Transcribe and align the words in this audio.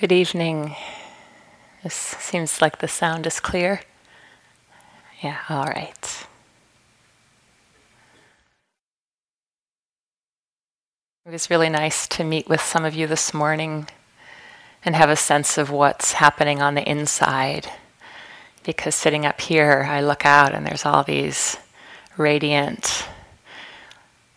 Good 0.00 0.12
evening. 0.12 0.76
This 1.82 1.92
seems 1.92 2.62
like 2.62 2.78
the 2.78 2.88
sound 2.88 3.26
is 3.26 3.38
clear. 3.38 3.82
Yeah, 5.22 5.36
all 5.50 5.66
right. 5.66 6.26
It 11.26 11.30
was 11.30 11.50
really 11.50 11.68
nice 11.68 12.08
to 12.08 12.24
meet 12.24 12.48
with 12.48 12.62
some 12.62 12.86
of 12.86 12.94
you 12.94 13.06
this 13.06 13.34
morning 13.34 13.88
and 14.86 14.96
have 14.96 15.10
a 15.10 15.16
sense 15.16 15.58
of 15.58 15.70
what's 15.70 16.12
happening 16.12 16.62
on 16.62 16.76
the 16.76 16.90
inside. 16.90 17.70
Because 18.64 18.94
sitting 18.94 19.26
up 19.26 19.38
here, 19.38 19.86
I 19.86 20.00
look 20.00 20.24
out 20.24 20.54
and 20.54 20.64
there's 20.64 20.86
all 20.86 21.04
these 21.04 21.58
radiant, 22.16 23.06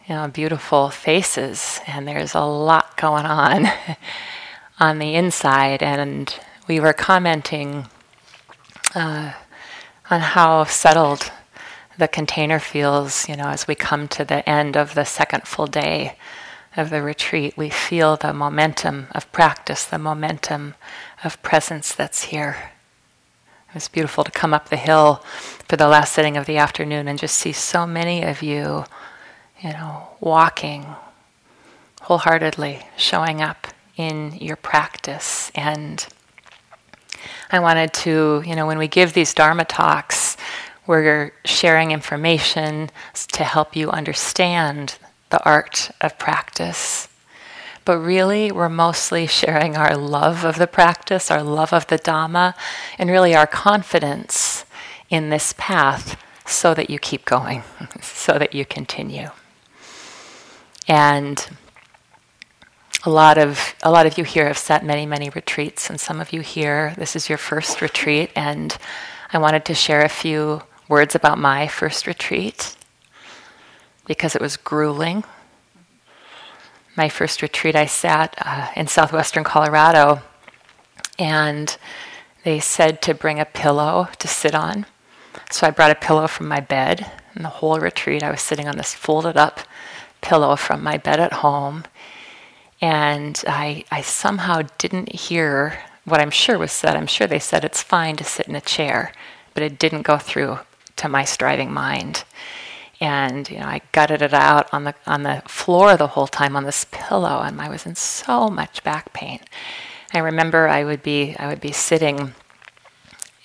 you 0.10 0.16
know, 0.16 0.28
beautiful 0.28 0.90
faces, 0.90 1.80
and 1.88 2.06
there's 2.06 2.36
a 2.36 2.42
lot 2.42 2.98
going 2.98 3.26
on 3.26 3.68
on 4.80 5.00
the 5.00 5.16
inside. 5.16 5.82
And 5.82 6.34
we 6.68 6.80
were 6.80 6.94
commenting 6.94 7.88
uh, 8.96 9.34
on 10.10 10.20
how 10.20 10.64
settled 10.66 11.32
the 11.98 12.08
container 12.08 12.60
feels, 12.60 13.28
you 13.30 13.36
know, 13.36 13.48
as 13.48 13.68
we 13.68 13.76
come 13.76 14.08
to 14.10 14.26
the 14.26 14.48
end 14.50 14.76
of 14.76 14.96
the 14.96 15.04
second 15.04 15.44
full 15.44 15.68
day 15.68 16.18
of 16.76 16.90
the 16.90 17.02
retreat. 17.02 17.56
We 17.56 17.70
feel 17.70 18.16
the 18.16 18.34
momentum 18.34 19.08
of 19.12 19.32
practice, 19.32 19.86
the 19.86 20.00
momentum 20.00 20.76
of 21.24 21.42
presence 21.44 21.94
that's 21.94 22.26
here. 22.26 22.72
It 23.70 23.76
was 23.76 23.88
beautiful 23.88 24.24
to 24.24 24.32
come 24.32 24.54
up 24.54 24.70
the 24.70 24.78
hill 24.78 25.16
for 25.68 25.78
the 25.78 25.88
last 25.88 26.14
sitting 26.14 26.38
of 26.38 26.46
the 26.46 26.58
afternoon 26.58 27.08
and 27.08 27.18
just 27.18 27.36
see 27.36 27.52
so 27.52 27.86
many 27.88 28.24
of 28.24 28.42
you, 28.42 28.86
you 29.62 29.70
know, 29.70 30.10
walking 30.20 30.86
wholeheartedly, 32.02 32.86
showing 32.98 33.42
up 33.42 33.68
in 33.98 34.34
your 34.40 34.56
practice. 34.56 35.52
And 35.56 36.06
I 37.52 37.60
wanted 37.60 37.94
to, 37.94 38.44
you 38.46 38.56
know, 38.56 38.66
when 38.66 38.78
we 38.78 38.88
give 38.88 39.14
these 39.14 39.34
Dharma 39.34 39.66
talks, 39.66 40.38
we're 40.86 41.34
sharing 41.46 41.92
information 41.92 42.90
to 43.14 43.44
help 43.44 43.76
you 43.76 43.90
understand 43.90 44.98
the 45.30 45.44
art 45.46 45.92
of 46.02 46.18
practice. 46.20 47.08
But 47.86 48.00
really, 48.00 48.52
we're 48.52 48.70
mostly 48.70 49.28
sharing 49.28 49.76
our 49.76 49.96
love 49.96 50.44
of 50.44 50.58
the 50.58 50.68
practice, 50.68 51.30
our 51.30 51.44
love 51.44 51.74
of 51.74 51.88
the 51.88 52.00
Dhamma, 52.00 52.54
and 52.98 53.10
really 53.10 53.36
our 53.36 53.48
confidence 53.48 54.66
in 55.10 55.30
this 55.30 55.54
path 55.58 56.18
so 56.46 56.74
that 56.74 56.90
you 56.90 57.00
keep 57.00 57.26
going, 57.26 57.64
so 58.02 58.38
that 58.38 58.54
you 58.54 58.66
continue. 58.66 59.30
And 60.88 61.46
a 63.06 63.10
lot 63.10 63.38
of 63.38 63.76
a 63.84 63.92
lot 63.92 64.06
of 64.06 64.18
you 64.18 64.24
here 64.24 64.48
have 64.48 64.58
sat 64.58 64.86
many 64.86 65.06
many 65.06 65.30
retreats 65.32 65.90
and 65.90 66.00
some 66.00 66.22
of 66.22 66.32
you 66.32 66.42
here 66.42 66.94
this 66.98 67.16
is 67.16 67.28
your 67.28 67.38
first 67.38 67.82
retreat 67.82 68.32
and 68.36 68.78
I 69.34 69.40
wanted 69.40 69.66
to 69.66 69.74
share 69.74 70.06
a 70.06 70.10
few 70.10 70.62
words 70.88 71.16
about 71.16 71.40
my 71.40 71.68
first 71.68 72.06
retreat 72.06 72.76
because 74.06 74.36
it 74.36 74.42
was 74.42 74.58
grueling. 74.58 75.24
My 76.96 77.10
first 77.10 77.42
retreat 77.42 77.76
I 77.76 77.88
sat 77.88 78.36
uh, 78.38 78.68
in 78.76 78.86
southwestern 78.86 79.44
Colorado 79.44 80.22
and 81.18 81.76
they 82.44 82.60
said 82.60 83.02
to 83.02 83.16
bring 83.16 83.40
a 83.40 83.46
pillow 83.46 84.10
to 84.20 84.28
sit 84.28 84.54
on. 84.54 84.86
So 85.50 85.66
I 85.66 85.72
brought 85.72 85.90
a 85.90 85.96
pillow 85.96 86.28
from 86.28 86.48
my 86.48 86.60
bed 86.60 87.12
and 87.34 87.44
the 87.44 87.50
whole 87.50 87.80
retreat 87.80 88.22
I 88.22 88.30
was 88.30 88.42
sitting 88.42 88.68
on 88.68 88.78
this 88.78 88.94
folded 88.94 89.36
up 89.36 89.62
pillow 90.22 90.56
from 90.56 90.84
my 90.84 90.98
bed 90.98 91.20
at 91.20 91.34
home 91.34 91.86
and 92.84 93.42
I, 93.48 93.86
I 93.92 94.02
somehow 94.02 94.64
didn't 94.78 95.16
hear 95.16 95.80
what 96.04 96.20
I'm 96.20 96.30
sure 96.30 96.58
was 96.58 96.74
said. 96.74 96.98
I'm 96.98 97.08
sure 97.08 97.28
they 97.28 97.40
said 97.40 97.64
it's 97.64 97.82
fine 97.82 98.18
to 98.18 98.26
sit 98.26 98.50
in 98.50 98.58
a 98.58 98.62
chair, 98.62 99.14
but 99.54 99.64
it 99.64 99.80
didn't 99.80 100.02
go 100.02 100.18
through 100.18 100.60
to 100.98 101.08
my 101.08 101.24
striving 101.24 101.72
mind. 101.72 102.26
And 103.00 103.50
you 103.50 103.60
know, 103.60 103.68
I 103.68 103.80
gutted 103.94 104.22
it 104.22 104.34
out 104.34 104.68
on 104.74 104.84
the 104.84 104.96
on 105.08 105.24
the 105.24 105.42
floor 105.48 105.96
the 105.96 106.08
whole 106.08 106.28
time 106.28 106.58
on 106.58 106.66
this 106.66 106.86
pillow, 106.92 107.40
and 107.42 107.62
I 107.62 107.70
was 107.70 107.86
in 107.86 107.96
so 107.96 108.50
much 108.50 108.84
back 108.84 109.14
pain. 109.14 109.40
I 110.14 110.20
remember 110.20 110.68
I 110.68 110.84
would 110.84 111.02
be 111.02 111.38
I 111.40 111.48
would 111.48 111.62
be 111.62 111.72
sitting 111.72 112.34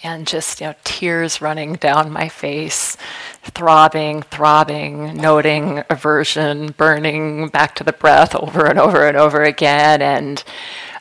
and 0.03 0.27
just 0.27 0.61
you 0.61 0.67
know 0.67 0.75
tears 0.85 1.41
running 1.41 1.75
down 1.75 2.11
my 2.13 2.29
face 2.29 2.97
throbbing 3.43 4.23
throbbing 4.23 5.17
noting 5.17 5.83
aversion 5.91 6.69
burning 6.73 7.49
back 7.49 7.75
to 7.75 7.85
the 7.85 7.93
breath 7.93 8.35
over 8.35 8.67
and 8.67 8.79
over 8.79 9.07
and 9.07 9.17
over 9.17 9.43
again. 9.43 10.01
And 10.03 10.43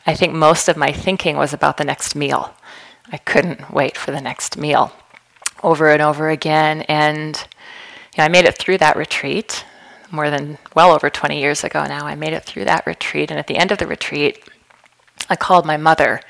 i 0.06 0.14
think 0.14 0.34
most 0.34 0.68
of 0.68 0.76
my 0.76 0.92
thinking 0.92 1.36
was 1.36 1.52
about 1.52 1.76
the 1.76 1.84
next 1.84 2.14
meal. 2.14 2.54
I 3.10 3.18
couldn't 3.18 3.70
wait 3.72 3.96
for 3.96 4.10
the 4.10 4.20
next 4.20 4.56
meal 4.56 4.92
over 5.62 5.90
and 5.90 6.02
over 6.02 6.28
again. 6.30 6.82
And 6.82 7.36
you 8.14 8.18
know, 8.18 8.24
i 8.24 8.28
made 8.28 8.44
it 8.44 8.58
through 8.58 8.78
that 8.78 8.96
retreat 8.96 9.64
more 10.10 10.30
than 10.30 10.58
well 10.74 10.92
over 10.92 11.10
20 11.10 11.38
years 11.38 11.64
ago 11.64 11.84
now. 11.84 12.06
I 12.06 12.14
made 12.14 12.32
it 12.32 12.44
through 12.44 12.64
that 12.64 12.86
retreat 12.86 13.30
and 13.30 13.38
at 13.38 13.46
the 13.46 13.58
end 13.58 13.70
of 13.70 13.78
the 13.78 13.86
retreat 13.86 14.42
i 15.30 15.36
called 15.36 15.66
my 15.66 15.76
mother 15.76 16.20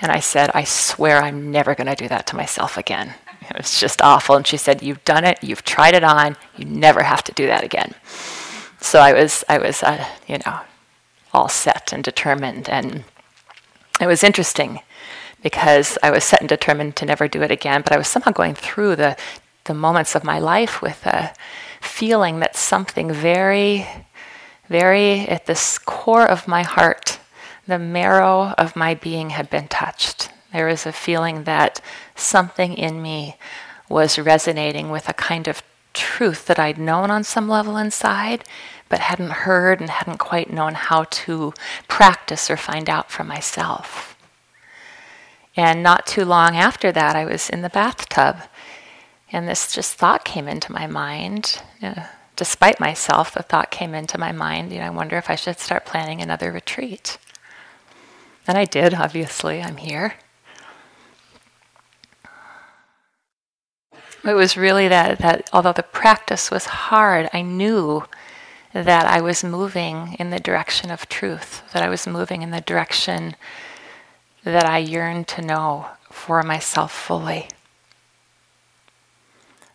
and 0.00 0.12
I 0.12 0.20
said, 0.20 0.50
I 0.54 0.64
swear 0.64 1.22
I'm 1.22 1.50
never 1.50 1.74
going 1.74 1.86
to 1.86 1.94
do 1.94 2.08
that 2.08 2.26
to 2.28 2.36
myself 2.36 2.76
again. 2.76 3.14
It 3.50 3.58
was 3.58 3.78
just 3.78 4.00
awful. 4.00 4.36
And 4.36 4.46
she 4.46 4.56
said, 4.56 4.82
You've 4.82 5.04
done 5.04 5.22
it, 5.22 5.38
you've 5.42 5.64
tried 5.64 5.94
it 5.94 6.02
on, 6.02 6.38
you 6.56 6.64
never 6.64 7.02
have 7.02 7.22
to 7.24 7.32
do 7.32 7.46
that 7.46 7.62
again. 7.62 7.94
So 8.80 9.00
I 9.00 9.12
was, 9.12 9.44
I 9.50 9.58
was, 9.58 9.82
uh, 9.82 10.02
you 10.26 10.38
know, 10.46 10.60
all 11.34 11.50
set 11.50 11.92
and 11.92 12.02
determined. 12.02 12.70
And 12.70 13.04
it 14.00 14.06
was 14.06 14.24
interesting 14.24 14.80
because 15.42 15.98
I 16.02 16.10
was 16.10 16.24
set 16.24 16.40
and 16.40 16.48
determined 16.48 16.96
to 16.96 17.04
never 17.04 17.28
do 17.28 17.42
it 17.42 17.50
again, 17.50 17.82
but 17.82 17.92
I 17.92 17.98
was 17.98 18.08
somehow 18.08 18.30
going 18.30 18.54
through 18.54 18.96
the, 18.96 19.16
the 19.64 19.74
moments 19.74 20.14
of 20.14 20.24
my 20.24 20.38
life 20.38 20.80
with 20.80 21.04
a 21.06 21.34
feeling 21.82 22.40
that 22.40 22.56
something 22.56 23.12
very, 23.12 23.86
very 24.68 25.20
at 25.28 25.44
the 25.44 25.80
core 25.84 26.26
of 26.26 26.48
my 26.48 26.62
heart 26.62 27.18
the 27.66 27.78
marrow 27.78 28.54
of 28.58 28.76
my 28.76 28.94
being 28.94 29.30
had 29.30 29.50
been 29.50 29.68
touched. 29.68 30.30
There 30.52 30.66
was 30.66 30.86
a 30.86 30.92
feeling 30.92 31.44
that 31.44 31.80
something 32.14 32.74
in 32.74 33.02
me 33.02 33.36
was 33.88 34.18
resonating 34.18 34.90
with 34.90 35.08
a 35.08 35.14
kind 35.14 35.48
of 35.48 35.62
truth 35.92 36.46
that 36.46 36.58
I'd 36.58 36.78
known 36.78 37.10
on 37.10 37.24
some 37.24 37.48
level 37.48 37.76
inside, 37.76 38.44
but 38.88 39.00
hadn't 39.00 39.30
heard 39.30 39.80
and 39.80 39.88
hadn't 39.88 40.18
quite 40.18 40.52
known 40.52 40.74
how 40.74 41.04
to 41.04 41.54
practice 41.88 42.50
or 42.50 42.56
find 42.56 42.90
out 42.90 43.10
for 43.10 43.24
myself. 43.24 44.16
And 45.56 45.82
not 45.82 46.06
too 46.06 46.24
long 46.24 46.56
after 46.56 46.90
that, 46.92 47.14
I 47.14 47.24
was 47.24 47.48
in 47.48 47.62
the 47.62 47.70
bathtub, 47.70 48.38
and 49.30 49.48
this 49.48 49.72
just 49.72 49.94
thought 49.94 50.24
came 50.24 50.48
into 50.48 50.72
my 50.72 50.86
mind. 50.86 51.62
Uh, 51.80 52.06
despite 52.36 52.80
myself, 52.80 53.32
the 53.32 53.42
thought 53.42 53.70
came 53.70 53.94
into 53.94 54.18
my 54.18 54.32
mind, 54.32 54.72
you 54.72 54.80
know, 54.80 54.86
I 54.86 54.90
wonder 54.90 55.16
if 55.16 55.30
I 55.30 55.36
should 55.36 55.60
start 55.60 55.86
planning 55.86 56.20
another 56.20 56.50
retreat. 56.50 57.18
And 58.46 58.58
I 58.58 58.64
did, 58.64 58.94
obviously, 58.94 59.62
I'm 59.62 59.78
here. 59.78 60.14
It 64.24 64.34
was 64.34 64.56
really 64.56 64.88
that, 64.88 65.18
that 65.18 65.50
although 65.52 65.72
the 65.72 65.82
practice 65.82 66.50
was 66.50 66.64
hard, 66.64 67.28
I 67.32 67.42
knew 67.42 68.04
that 68.72 69.06
I 69.06 69.20
was 69.20 69.44
moving 69.44 70.16
in 70.18 70.30
the 70.30 70.40
direction 70.40 70.90
of 70.90 71.08
truth, 71.08 71.62
that 71.72 71.82
I 71.82 71.88
was 71.88 72.06
moving 72.06 72.42
in 72.42 72.50
the 72.50 72.62
direction 72.62 73.36
that 74.42 74.66
I 74.66 74.78
yearned 74.78 75.28
to 75.28 75.42
know 75.42 75.86
for 76.10 76.42
myself 76.42 76.92
fully. 76.92 77.48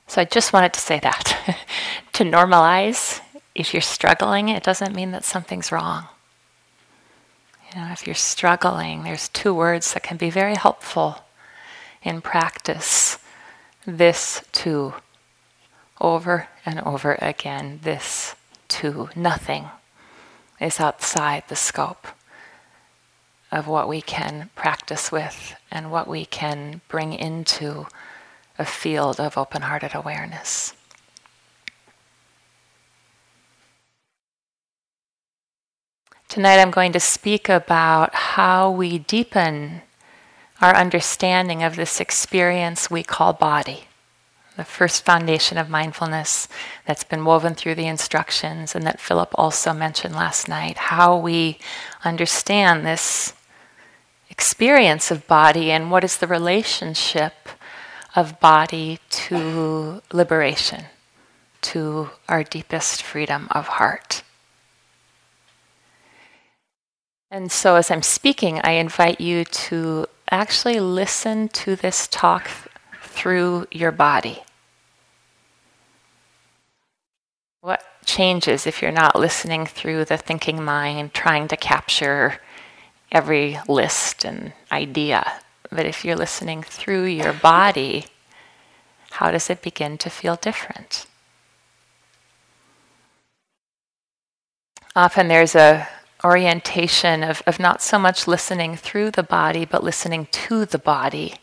So 0.08 0.22
I 0.22 0.26
just 0.26 0.52
wanted 0.52 0.74
to 0.74 0.80
say 0.80 1.00
that. 1.00 1.58
to 2.14 2.24
normalize, 2.24 3.22
if 3.54 3.74
you're 3.74 3.82
struggling, 3.82 4.50
it 4.50 4.64
doesn't 4.64 4.96
mean 4.96 5.12
that 5.12 5.24
something's 5.24 5.72
wrong. 5.72 6.08
You 7.74 7.82
know, 7.82 7.92
if 7.92 8.08
you're 8.08 8.16
struggling, 8.16 9.04
there's 9.04 9.30
two 9.30 9.54
words 9.54 9.94
that 9.94 10.02
can 10.02 10.18
be 10.18 10.32
very 10.32 10.56
helpful 10.56 11.24
in 12.02 12.22
practice. 12.22 13.20
This 13.86 14.44
too. 14.52 14.96
Over 16.02 16.48
and 16.66 16.80
over 16.80 17.18
again, 17.22 17.80
this 17.84 18.36
too. 18.68 19.10
Nothing 19.16 19.70
is 20.60 20.80
outside 20.80 21.44
the 21.48 21.56
scope 21.56 22.08
of 23.52 23.68
what 23.68 23.88
we 23.88 24.02
can 24.02 24.50
practice 24.56 25.12
with 25.12 25.56
and 25.72 25.92
what 25.92 26.08
we 26.08 26.26
can 26.26 26.82
bring 26.88 27.14
into 27.14 27.88
a 28.58 28.66
field 28.66 29.20
of 29.20 29.38
open 29.38 29.64
hearted 29.64 29.94
awareness. 29.94 30.74
Tonight 36.30 36.60
I'm 36.60 36.70
going 36.70 36.92
to 36.92 37.00
speak 37.00 37.50
about 37.50 38.14
how 38.14 38.70
we 38.70 39.00
deepen 39.00 39.82
our 40.62 40.76
understanding 40.76 41.64
of 41.64 41.76
this 41.76 42.00
experience 42.00 42.92
we 42.92 43.02
call 43.02 43.34
body. 43.34 43.86
The 44.56 44.64
first 44.64 45.04
foundation 45.04 45.58
of 45.58 45.72
mindfulness 45.72 46.48
that's 46.86 47.04
been 47.04 47.26
woven 47.26 47.56
through 47.56 47.74
the 47.74 47.88
instructions 47.88 48.76
and 48.76 48.86
that 48.86 49.02
Philip 49.02 49.32
also 49.34 49.74
mentioned 49.74 50.14
last 50.14 50.48
night. 50.48 50.78
How 50.78 51.18
we 51.18 51.58
understand 52.06 52.86
this 52.86 53.34
experience 54.30 55.10
of 55.10 55.26
body 55.26 55.72
and 55.72 55.90
what 55.90 56.04
is 56.04 56.18
the 56.18 56.28
relationship 56.28 57.50
of 58.16 58.40
body 58.40 59.00
to 59.10 60.04
liberation, 60.14 60.86
to 61.62 62.12
our 62.28 62.44
deepest 62.44 63.02
freedom 63.02 63.48
of 63.50 63.66
heart. 63.66 64.22
And 67.32 67.52
so, 67.52 67.76
as 67.76 67.92
I'm 67.92 68.02
speaking, 68.02 68.60
I 68.64 68.72
invite 68.72 69.22
you 69.22 69.46
to 69.46 70.08
actually 70.32 70.80
listen 70.80 71.48
to 71.50 71.76
this 71.76 72.08
talk 72.08 72.50
through 73.02 73.68
your 73.72 73.92
body. 73.92 74.42
What 77.62 77.84
changes 78.04 78.66
if 78.66 78.82
you're 78.82 78.92
not 78.92 79.20
listening 79.20 79.68
through 79.68 80.06
the 80.06 80.18
thinking 80.18 80.64
mind, 80.64 81.14
trying 81.14 81.48
to 81.50 81.58
capture 81.58 82.40
every 83.12 83.60
list 83.68 84.26
and 84.26 84.54
idea? 84.72 85.42
But 85.70 85.86
if 85.86 86.04
you're 86.04 86.16
listening 86.16 86.64
through 86.64 87.06
your 87.06 87.34
body, 87.34 88.08
how 89.12 89.30
does 89.30 89.52
it 89.52 89.62
begin 89.62 90.00
to 90.00 90.10
feel 90.10 90.36
different? 90.36 91.06
Often 94.96 95.28
there's 95.28 95.54
a 95.54 95.88
orientation 96.24 97.24
of, 97.24 97.42
of 97.48 97.60
not 97.60 97.82
so 97.82 97.98
much 97.98 98.28
listening 98.28 98.76
through 98.76 99.12
the 99.12 99.24
body, 99.24 99.66
but 99.66 99.84
listening 99.84 100.28
to 100.32 100.66
the 100.66 100.78
body. 100.78 101.36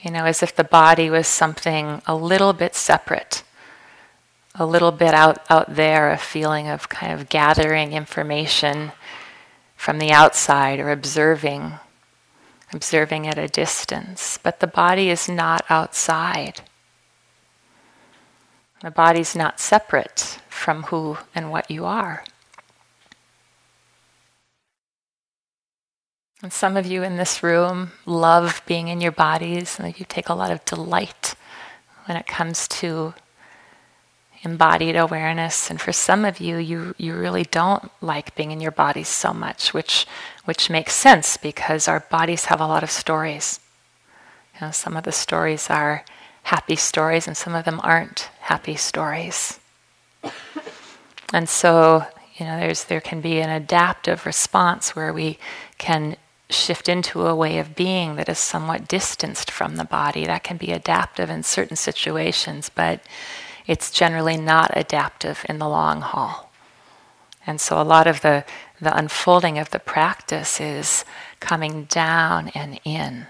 You 0.00 0.10
know, 0.10 0.24
as 0.24 0.42
if 0.42 0.54
the 0.54 0.64
body 0.64 1.10
was 1.10 1.26
something 1.26 2.02
a 2.06 2.14
little 2.14 2.52
bit 2.52 2.74
separate, 2.74 3.44
a 4.54 4.66
little 4.66 4.90
bit 4.90 5.14
out, 5.14 5.44
out 5.48 5.76
there, 5.76 6.10
a 6.10 6.18
feeling 6.18 6.68
of 6.68 6.88
kind 6.88 7.12
of 7.12 7.28
gathering 7.28 7.92
information 7.92 8.92
from 9.76 9.98
the 9.98 10.10
outside 10.10 10.80
or 10.80 10.90
observing, 10.90 11.74
observing 12.72 13.26
at 13.26 13.38
a 13.38 13.48
distance. 13.48 14.38
But 14.42 14.60
the 14.60 14.66
body 14.66 15.10
is 15.10 15.28
not 15.28 15.64
outside. 15.68 16.62
The 18.82 18.90
body's 18.90 19.36
not 19.36 19.60
separate 19.60 20.40
from 20.48 20.84
who 20.84 21.18
and 21.34 21.52
what 21.52 21.70
you 21.70 21.84
are. 21.84 22.24
And 26.42 26.52
some 26.52 26.76
of 26.76 26.86
you 26.86 27.04
in 27.04 27.16
this 27.16 27.42
room 27.42 27.92
love 28.04 28.62
being 28.66 28.88
in 28.88 29.00
your 29.00 29.12
bodies, 29.12 29.78
and 29.78 29.98
you 29.98 30.04
take 30.08 30.28
a 30.28 30.34
lot 30.34 30.50
of 30.50 30.64
delight 30.64 31.36
when 32.06 32.16
it 32.16 32.26
comes 32.26 32.66
to 32.68 33.14
embodied 34.42 34.96
awareness. 34.96 35.70
And 35.70 35.80
for 35.80 35.92
some 35.92 36.24
of 36.24 36.40
you, 36.40 36.56
you, 36.56 36.96
you 36.98 37.14
really 37.14 37.44
don't 37.44 37.90
like 38.00 38.34
being 38.34 38.50
in 38.50 38.60
your 38.60 38.72
bodies 38.72 39.06
so 39.06 39.32
much, 39.32 39.72
which, 39.72 40.04
which 40.44 40.68
makes 40.68 40.94
sense 40.94 41.36
because 41.36 41.86
our 41.86 42.00
bodies 42.00 42.46
have 42.46 42.60
a 42.60 42.66
lot 42.66 42.82
of 42.82 42.90
stories. 42.90 43.60
You 44.54 44.66
know, 44.66 44.70
some 44.72 44.96
of 44.96 45.04
the 45.04 45.12
stories 45.12 45.70
are 45.70 46.04
happy 46.42 46.74
stories, 46.74 47.28
and 47.28 47.36
some 47.36 47.54
of 47.54 47.64
them 47.64 47.80
aren't 47.84 48.30
happy 48.40 48.74
stories. 48.74 49.60
And 51.32 51.48
so, 51.48 52.04
you 52.34 52.44
know, 52.44 52.58
there's 52.58 52.84
there 52.84 53.00
can 53.00 53.20
be 53.20 53.40
an 53.40 53.48
adaptive 53.48 54.26
response 54.26 54.96
where 54.96 55.12
we 55.12 55.38
can 55.78 56.16
shift 56.52 56.88
into 56.88 57.26
a 57.26 57.34
way 57.34 57.58
of 57.58 57.74
being 57.74 58.16
that 58.16 58.28
is 58.28 58.38
somewhat 58.38 58.88
distanced 58.88 59.50
from 59.50 59.76
the 59.76 59.84
body. 59.84 60.26
That 60.26 60.44
can 60.44 60.56
be 60.56 60.72
adaptive 60.72 61.30
in 61.30 61.42
certain 61.42 61.76
situations, 61.76 62.68
but 62.68 63.00
it's 63.66 63.90
generally 63.90 64.36
not 64.36 64.70
adaptive 64.76 65.44
in 65.48 65.58
the 65.58 65.68
long 65.68 66.00
haul. 66.00 66.50
And 67.46 67.60
so 67.60 67.80
a 67.80 67.82
lot 67.82 68.06
of 68.06 68.20
the, 68.20 68.44
the 68.80 68.96
unfolding 68.96 69.58
of 69.58 69.70
the 69.70 69.78
practice 69.78 70.60
is 70.60 71.04
coming 71.40 71.84
down 71.84 72.48
and 72.50 72.80
in. 72.84 73.26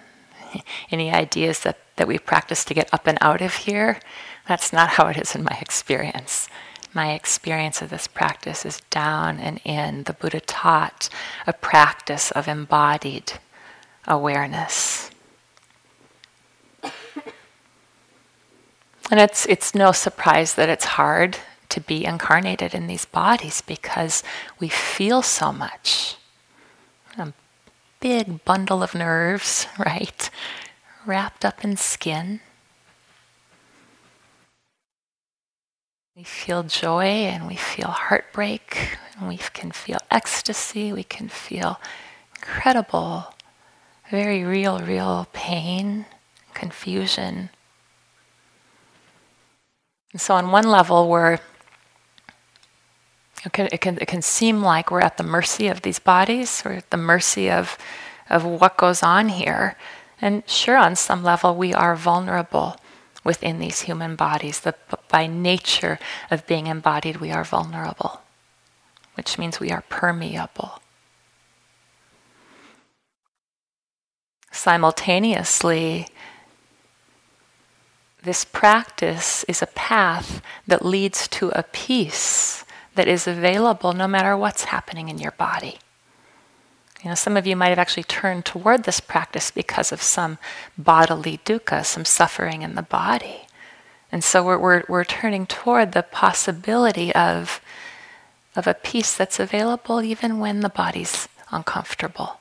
Any 0.90 1.10
ideas 1.10 1.60
that, 1.60 1.78
that 1.96 2.08
we 2.08 2.18
practice 2.18 2.64
to 2.66 2.74
get 2.74 2.92
up 2.92 3.06
and 3.06 3.18
out 3.20 3.40
of 3.40 3.54
here? 3.54 4.00
That's 4.46 4.72
not 4.72 4.90
how 4.90 5.06
it 5.06 5.16
is 5.16 5.34
in 5.34 5.44
my 5.44 5.56
experience 5.62 6.48
my 6.94 7.12
experience 7.12 7.80
of 7.80 7.90
this 7.90 8.06
practice 8.06 8.64
is 8.64 8.82
down 8.90 9.38
and 9.38 9.60
in. 9.64 10.04
The 10.04 10.12
Buddha 10.12 10.40
taught 10.40 11.08
a 11.46 11.52
practice 11.52 12.30
of 12.30 12.48
embodied 12.48 13.34
awareness. 14.06 15.10
And 19.12 19.20
it's, 19.20 19.44
it's 19.44 19.74
no 19.74 19.92
surprise 19.92 20.54
that 20.54 20.70
it's 20.70 20.86
hard 20.86 21.36
to 21.68 21.82
be 21.82 22.04
incarnated 22.04 22.74
in 22.74 22.86
these 22.86 23.04
bodies 23.04 23.60
because 23.60 24.22
we 24.58 24.68
feel 24.68 25.20
so 25.20 25.52
much. 25.52 26.16
A 27.18 27.34
big 28.00 28.42
bundle 28.46 28.82
of 28.82 28.94
nerves, 28.94 29.66
right? 29.78 30.30
Wrapped 31.04 31.44
up 31.44 31.62
in 31.62 31.76
skin. 31.76 32.40
We 36.14 36.24
feel 36.24 36.62
joy 36.62 37.04
and 37.04 37.46
we 37.46 37.56
feel 37.56 37.88
heartbreak, 37.88 38.98
and 39.18 39.28
we 39.28 39.38
can 39.38 39.70
feel 39.70 39.96
ecstasy, 40.10 40.92
we 40.92 41.04
can 41.04 41.30
feel 41.30 41.80
incredible, 42.36 43.32
very 44.10 44.44
real, 44.44 44.78
real 44.80 45.26
pain, 45.32 46.04
confusion. 46.52 47.48
And 50.12 50.20
so, 50.20 50.34
on 50.34 50.50
one 50.50 50.68
level, 50.68 51.08
we're 51.08 51.38
it 53.46 53.52
can, 53.54 53.68
it 53.72 53.80
can, 53.80 53.96
it 53.98 54.06
can 54.06 54.20
seem 54.20 54.60
like 54.60 54.90
we're 54.90 55.00
at 55.00 55.16
the 55.16 55.24
mercy 55.24 55.68
of 55.68 55.80
these 55.80 55.98
bodies, 55.98 56.60
we're 56.62 56.72
at 56.72 56.90
the 56.90 56.98
mercy 56.98 57.50
of, 57.50 57.78
of 58.28 58.44
what 58.44 58.76
goes 58.76 59.02
on 59.02 59.30
here. 59.30 59.78
And 60.20 60.42
sure, 60.46 60.76
on 60.76 60.94
some 60.94 61.24
level, 61.24 61.56
we 61.56 61.72
are 61.72 61.96
vulnerable 61.96 62.76
within 63.24 63.58
these 63.58 63.82
human 63.82 64.16
bodies. 64.16 64.60
That 64.60 64.78
by 65.08 65.26
nature 65.26 65.98
of 66.30 66.46
being 66.46 66.66
embodied, 66.66 67.16
we 67.16 67.30
are 67.30 67.44
vulnerable, 67.44 68.22
which 69.14 69.38
means 69.38 69.60
we 69.60 69.70
are 69.70 69.84
permeable. 69.88 70.80
Simultaneously, 74.50 76.06
this 78.22 78.44
practice 78.44 79.44
is 79.44 79.62
a 79.62 79.66
path 79.66 80.40
that 80.66 80.84
leads 80.84 81.26
to 81.28 81.50
a 81.50 81.64
peace 81.64 82.64
that 82.94 83.08
is 83.08 83.26
available 83.26 83.92
no 83.92 84.06
matter 84.06 84.36
what's 84.36 84.64
happening 84.64 85.08
in 85.08 85.18
your 85.18 85.32
body. 85.32 85.78
You 87.02 87.08
know, 87.08 87.14
some 87.16 87.36
of 87.36 87.46
you 87.46 87.56
might 87.56 87.70
have 87.70 87.78
actually 87.78 88.04
turned 88.04 88.44
toward 88.44 88.84
this 88.84 89.00
practice 89.00 89.50
because 89.50 89.90
of 89.90 90.00
some 90.00 90.38
bodily 90.78 91.40
dukkha, 91.44 91.84
some 91.84 92.04
suffering 92.04 92.62
in 92.62 92.76
the 92.76 92.82
body. 92.82 93.46
And 94.12 94.22
so 94.22 94.44
we're, 94.44 94.58
we're, 94.58 94.84
we're 94.88 95.04
turning 95.04 95.46
toward 95.46 95.92
the 95.92 96.02
possibility 96.02 97.12
of, 97.14 97.60
of 98.54 98.66
a 98.66 98.74
peace 98.74 99.16
that's 99.16 99.40
available 99.40 100.02
even 100.02 100.38
when 100.38 100.60
the 100.60 100.68
body's 100.68 101.28
uncomfortable. 101.50 102.38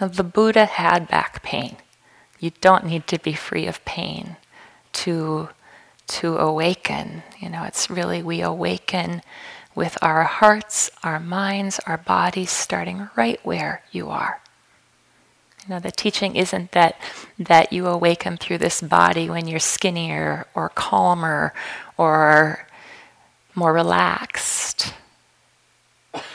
Now, 0.00 0.08
the 0.08 0.24
Buddha 0.24 0.64
had 0.64 1.06
back 1.06 1.42
pain. 1.42 1.76
You 2.40 2.52
don't 2.60 2.86
need 2.86 3.06
to 3.08 3.18
be 3.18 3.34
free 3.34 3.66
of 3.66 3.84
pain 3.84 4.36
to, 4.94 5.50
to 6.06 6.38
awaken. 6.38 7.22
You 7.38 7.50
know, 7.50 7.64
it's 7.64 7.90
really 7.90 8.22
we 8.22 8.40
awaken 8.40 9.22
with 9.74 9.96
our 10.02 10.24
hearts, 10.24 10.90
our 11.02 11.20
minds, 11.20 11.80
our 11.86 11.98
bodies 11.98 12.50
starting 12.50 13.08
right 13.16 13.38
where 13.44 13.82
you 13.92 14.10
are. 14.10 14.40
You 15.62 15.74
know, 15.74 15.80
the 15.80 15.92
teaching 15.92 16.36
isn't 16.36 16.72
that 16.72 17.00
that 17.38 17.72
you 17.72 17.86
awaken 17.86 18.36
through 18.36 18.58
this 18.58 18.80
body 18.80 19.28
when 19.28 19.46
you're 19.46 19.60
skinnier 19.60 20.46
or 20.54 20.70
calmer 20.70 21.52
or 21.96 22.66
more 23.54 23.72
relaxed 23.72 24.94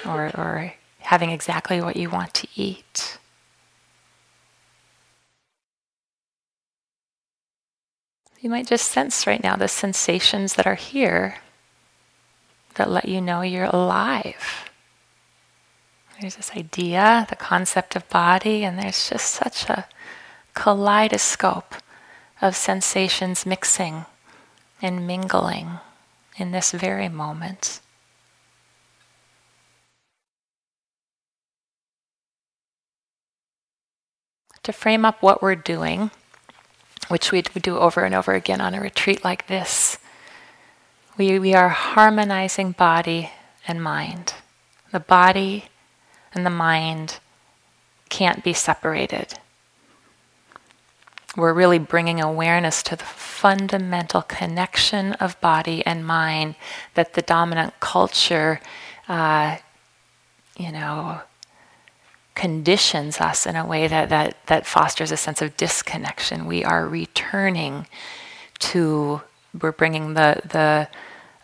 or, 0.05 0.31
or 0.37 0.73
having 0.99 1.31
exactly 1.31 1.81
what 1.81 1.95
you 1.95 2.09
want 2.09 2.33
to 2.35 2.47
eat. 2.55 3.17
You 8.39 8.49
might 8.49 8.67
just 8.67 8.91
sense 8.91 9.25
right 9.25 9.41
now 9.43 9.55
the 9.55 9.67
sensations 9.67 10.53
that 10.53 10.67
are 10.67 10.75
here 10.75 11.37
that 12.75 12.89
let 12.89 13.07
you 13.07 13.21
know 13.21 13.41
you're 13.41 13.65
alive. 13.65 14.69
There's 16.19 16.35
this 16.37 16.51
idea, 16.55 17.25
the 17.29 17.35
concept 17.35 17.95
of 17.95 18.07
body, 18.09 18.63
and 18.63 18.79
there's 18.79 19.09
just 19.09 19.33
such 19.33 19.69
a 19.69 19.87
kaleidoscope 20.53 21.75
of 22.41 22.55
sensations 22.55 23.45
mixing 23.45 24.05
and 24.81 25.05
mingling 25.05 25.79
in 26.37 26.51
this 26.51 26.71
very 26.71 27.09
moment. 27.09 27.81
To 34.63 34.73
frame 34.73 35.05
up 35.05 35.21
what 35.21 35.41
we're 35.41 35.55
doing, 35.55 36.11
which 37.07 37.31
we 37.31 37.41
do 37.41 37.77
over 37.77 38.03
and 38.03 38.15
over 38.15 38.33
again 38.33 38.61
on 38.61 38.73
a 38.73 38.81
retreat 38.81 39.23
like 39.23 39.47
this, 39.47 39.99
we, 41.17 41.39
we 41.39 41.53
are 41.53 41.69
harmonizing 41.69 42.71
body 42.71 43.31
and 43.67 43.81
mind. 43.81 44.33
The 44.91 44.99
body 44.99 45.65
and 46.33 46.45
the 46.45 46.51
mind 46.51 47.19
can't 48.09 48.43
be 48.43 48.53
separated. 48.53 49.39
We're 51.35 51.53
really 51.53 51.79
bringing 51.79 52.21
awareness 52.21 52.81
to 52.83 52.95
the 52.95 53.03
fundamental 53.03 54.21
connection 54.21 55.13
of 55.13 55.39
body 55.41 55.85
and 55.85 56.05
mind 56.05 56.55
that 56.93 57.13
the 57.13 57.21
dominant 57.21 57.79
culture, 57.79 58.61
uh, 59.09 59.57
you 60.57 60.71
know, 60.71 61.21
conditions 62.35 63.19
us 63.19 63.45
in 63.45 63.55
a 63.55 63.65
way 63.65 63.87
that, 63.87 64.09
that, 64.09 64.45
that 64.47 64.65
fosters 64.65 65.11
a 65.11 65.17
sense 65.17 65.41
of 65.41 65.57
disconnection. 65.57 66.45
We 66.45 66.63
are 66.63 66.87
returning 66.87 67.87
to, 68.59 69.21
we're 69.61 69.71
bringing 69.71 70.13
the, 70.13 70.41
the 70.45 70.87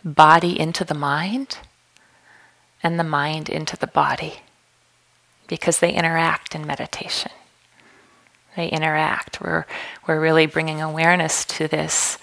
body 0.04 0.60
into 0.60 0.84
the 0.84 0.94
mind 0.94 1.60
and 2.84 3.00
the 3.00 3.04
mind 3.04 3.50
into 3.50 3.78
the 3.78 3.88
body 3.88 4.42
because 5.48 5.80
they 5.80 5.94
interact 5.94 6.56
in 6.56 6.66
meditation. 6.66 7.32
They 8.56 8.68
interact. 8.70 9.42
We're, 9.42 9.66
we're 10.08 10.20
really 10.20 10.46
bringing 10.46 10.82
awareness 10.82 11.46
to 11.46 11.68
this 11.68 12.18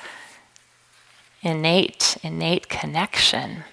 innate, 1.42 2.18
innate 2.23 2.68
connection. 2.68 3.64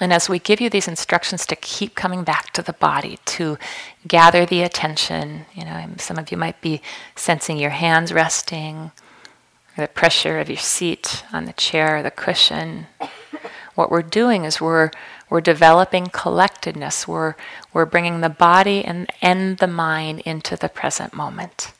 And 0.00 0.12
as 0.12 0.28
we 0.28 0.38
give 0.38 0.60
you 0.60 0.70
these 0.70 0.88
instructions 0.88 1.44
to 1.46 1.56
keep 1.56 1.94
coming 1.94 2.22
back 2.22 2.52
to 2.52 2.62
the 2.62 2.72
body, 2.72 3.18
to 3.26 3.58
gather 4.06 4.46
the 4.46 4.62
attention, 4.62 5.46
you 5.54 5.64
know, 5.64 5.88
some 5.98 6.18
of 6.18 6.30
you 6.30 6.36
might 6.36 6.60
be 6.60 6.80
sensing 7.16 7.58
your 7.58 7.70
hands 7.70 8.12
resting, 8.12 8.92
the 9.78 9.88
pressure 9.88 10.38
of 10.38 10.48
your 10.48 10.58
seat 10.58 11.24
on 11.32 11.44
the 11.44 11.52
chair 11.52 12.02
the 12.02 12.10
cushion. 12.10 12.86
What 13.74 13.90
we're 13.90 14.02
doing 14.02 14.44
is 14.44 14.60
we're 14.60 14.90
we're 15.30 15.40
developing 15.40 16.06
collectedness. 16.06 17.06
We're, 17.06 17.34
we're 17.72 17.84
bringing 17.84 18.20
the 18.20 18.30
body 18.30 18.84
and, 18.84 19.10
and 19.20 19.58
the 19.58 19.66
mind 19.66 20.20
into 20.20 20.56
the 20.56 20.68
present 20.68 21.12
moment. 21.12 21.72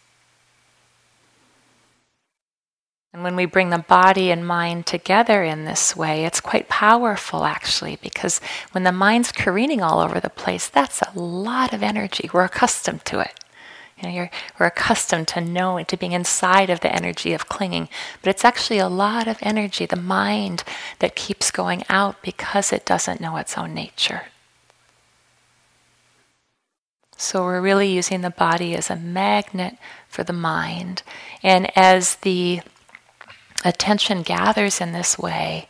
And 3.15 3.23
when 3.23 3.37
we 3.37 3.47
bring 3.47 3.71
the 3.71 3.79
body 3.79 4.31
and 4.31 4.47
mind 4.47 4.87
together 4.87 5.43
in 5.43 5.65
this 5.65 5.97
way, 5.97 6.27
it's 6.27 6.41
quite 6.41 6.69
powerful 6.69 7.45
actually, 7.45 7.97
because 8.03 8.41
when 8.73 8.85
the 8.85 8.93
mind's 8.93 9.33
careening 9.33 9.81
all 9.81 9.99
over 9.99 10.21
the 10.21 10.29
place, 10.29 10.69
that's 10.69 11.01
a 11.01 11.19
lot 11.19 11.73
of 11.73 11.83
energy. 11.83 12.29
We're 12.33 12.45
accustomed 12.45 13.07
to 13.07 13.21
it. 13.21 13.41
You 14.01 14.09
know, 14.09 14.29
we're 14.59 14.67
accustomed 14.67 15.29
to 15.29 15.41
knowing, 15.41 15.85
to 15.87 15.97
being 15.97 16.13
inside 16.13 16.71
of 16.71 16.81
the 16.81 16.95
energy 16.95 17.33
of 17.33 17.49
clinging, 17.49 17.89
but 18.23 18.31
it's 18.31 18.45
actually 18.45 18.79
a 18.79 18.89
lot 18.89 19.27
of 19.27 19.39
energy, 19.43 19.87
the 19.87 19.97
mind 19.97 20.63
that 21.01 21.17
keeps 21.17 21.51
going 21.51 21.83
out 21.89 22.23
because 22.23 22.73
it 22.73 22.87
doesn't 22.87 23.21
know 23.21 23.37
its 23.37 23.59
own 23.59 23.75
nature. 23.75 24.23
So 27.17 27.43
we're 27.43 27.61
really 27.61 27.91
using 27.91 28.21
the 28.21 28.31
body 28.31 28.77
as 28.77 28.91
a 28.91 28.97
magnet 28.97 29.77
for 30.09 30.23
the 30.23 30.33
mind. 30.33 31.03
And 31.43 31.77
as 31.77 32.17
the 32.17 32.61
attention 33.65 34.23
gathers 34.23 34.81
in 34.81 34.93
this 34.93 35.19
way, 35.19 35.67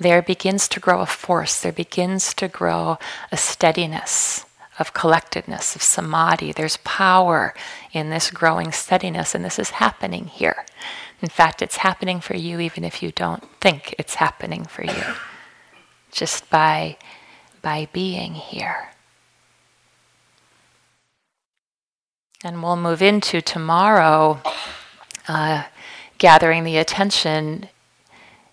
there 0.00 0.22
begins 0.22 0.68
to 0.68 0.80
grow 0.80 1.00
a 1.00 1.06
force, 1.06 1.60
there 1.60 1.72
begins 1.72 2.32
to 2.34 2.48
grow 2.48 2.98
a 3.30 3.36
steadiness 3.36 4.46
of 4.78 4.92
collectedness, 4.92 5.74
of 5.74 5.82
samadhi. 5.82 6.52
There's 6.52 6.78
power 6.78 7.54
in 7.92 8.10
this 8.10 8.30
growing 8.30 8.72
steadiness, 8.72 9.34
and 9.34 9.44
this 9.44 9.58
is 9.58 9.70
happening 9.70 10.26
here. 10.26 10.64
In 11.20 11.28
fact, 11.28 11.62
it's 11.62 11.78
happening 11.78 12.20
for 12.20 12.36
you 12.36 12.60
even 12.60 12.84
if 12.84 13.02
you 13.02 13.10
don't 13.10 13.44
think 13.60 13.94
it's 13.98 14.16
happening 14.16 14.64
for 14.64 14.84
you, 14.84 15.02
just 16.12 16.48
by, 16.48 16.96
by 17.60 17.88
being 17.92 18.34
here. 18.34 18.90
And 22.44 22.62
we'll 22.62 22.76
move 22.76 23.02
into 23.02 23.40
tomorrow 23.40 24.40
uh, 25.26 25.64
gathering 26.18 26.62
the 26.62 26.76
attention 26.76 27.68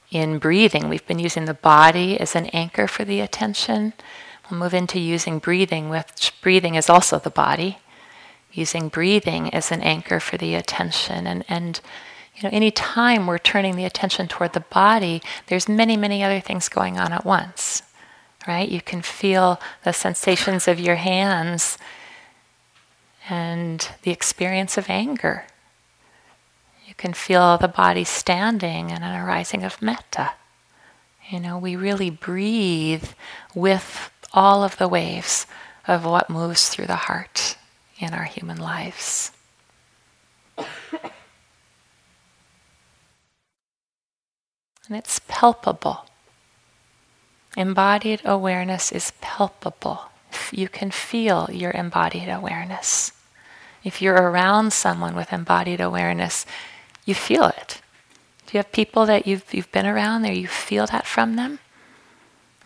in 0.10 0.40
breathing. 0.40 0.90
We've 0.90 1.06
been 1.06 1.20
using 1.20 1.46
the 1.46 1.54
body 1.54 2.20
as 2.20 2.36
an 2.36 2.48
anchor 2.48 2.88
for 2.88 3.06
the 3.06 3.20
attention. 3.20 3.94
We'll 4.50 4.60
move 4.60 4.74
into 4.74 5.00
using 5.00 5.40
breathing, 5.40 5.90
which 5.90 6.34
breathing 6.42 6.76
is 6.76 6.90
also 6.90 7.20
the 7.20 7.30
body. 7.30 7.80
Using 8.52 8.90
breathing 8.90 9.54
as 9.54 9.72
an 9.72 9.82
anchor 9.82 10.20
for 10.20 10.38
the 10.38 10.56
attention. 10.56 11.28
And, 11.28 11.44
and 11.50 11.80
you 12.36 12.44
know, 12.44 12.50
any 12.52 12.72
time 12.72 13.28
we're 13.28 13.38
turning 13.38 13.76
the 13.76 13.86
attention 13.86 14.28
toward 14.28 14.54
the 14.54 14.60
body, 14.60 15.22
there's 15.48 15.68
many, 15.68 15.98
many 15.98 16.24
other 16.24 16.40
things 16.40 16.70
going 16.70 16.98
on 16.98 17.12
at 17.12 17.26
once. 17.26 17.82
Right? 18.48 18.70
You 18.70 18.82
can 18.82 19.02
feel 19.02 19.60
the 19.84 19.92
sensations 19.92 20.68
of 20.68 20.80
your 20.80 20.96
hands 20.96 21.78
and 23.28 23.90
the 24.04 24.12
experience 24.12 24.78
of 24.78 24.90
anger. 24.90 25.46
You 26.88 26.94
can 26.94 27.14
feel 27.14 27.58
the 27.58 27.68
body 27.68 28.04
standing 28.04 28.92
and 28.92 29.04
an 29.04 29.20
arising 29.20 29.64
of 29.64 29.82
metta. 29.82 30.34
You 31.30 31.40
know, 31.40 31.58
we 31.58 31.76
really 31.76 32.12
breathe 32.12 33.10
with 33.56 34.12
all 34.36 34.64
of 34.64 34.78
the 34.78 34.88
waves 34.88 35.48
of 35.88 36.06
what 36.06 36.30
moves 36.30 36.70
through 36.70 36.86
the 36.86 36.96
heart 36.96 37.58
in 37.98 38.14
our 38.14 38.26
human 38.26 38.58
lives. 38.58 39.32
And 44.88 44.96
it's 44.96 45.20
palpable. 45.28 46.06
Embodied 47.58 48.22
awareness 48.24 48.92
is 48.92 49.14
palpable. 49.22 50.12
You 50.52 50.68
can 50.70 50.92
feel 50.92 51.50
your 51.52 51.72
embodied 51.72 52.30
awareness. 52.30 53.12
If 53.84 54.02
you're 54.02 54.16
around 54.16 54.74
someone 54.74 55.16
with 55.16 55.34
embodied 55.34 55.82
awareness, 55.82 56.46
you 57.06 57.16
feel 57.16 57.46
it. 57.46 57.82
If 58.46 58.54
you 58.54 58.58
have 58.60 58.72
people 58.72 59.06
that 59.08 59.26
you've, 59.26 59.52
you've 59.54 59.72
been 59.72 59.88
around 59.88 60.22
there, 60.22 60.34
you 60.34 60.48
feel 60.48 60.86
that 60.88 61.08
from 61.08 61.36
them, 61.36 61.60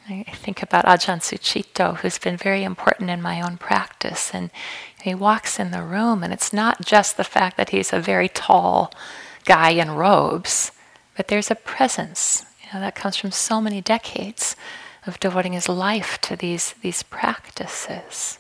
I 0.10 0.24
think 0.34 0.64
about 0.64 0.86
Ajahn 0.86 1.20
Sucitto, 1.20 1.98
who's 1.98 2.18
been 2.18 2.36
very 2.36 2.64
important 2.64 3.12
in 3.12 3.22
my 3.22 3.42
own 3.42 3.58
practice. 3.58 4.32
And 4.34 4.50
he 5.04 5.14
walks 5.14 5.60
in 5.60 5.70
the 5.70 5.84
room, 5.84 6.24
and 6.24 6.34
it's 6.34 6.52
not 6.52 6.84
just 6.84 7.16
the 7.16 7.24
fact 7.24 7.58
that 7.58 7.70
he's 7.70 7.94
a 7.94 8.00
very 8.00 8.28
tall 8.28 8.92
guy 9.46 9.70
in 9.70 9.92
robes, 9.92 10.72
but 11.16 11.28
there's 11.28 11.52
a 11.52 11.56
presence 11.56 12.46
you 12.64 12.70
know, 12.74 12.80
that 12.80 12.96
comes 12.96 13.18
from 13.18 13.32
so 13.32 13.62
many 13.62 13.82
decades 13.82 14.56
of 15.06 15.20
devoting 15.20 15.54
his 15.54 15.70
life 15.70 16.20
to 16.22 16.36
these, 16.36 16.74
these 16.82 17.04
practices. 17.04 18.40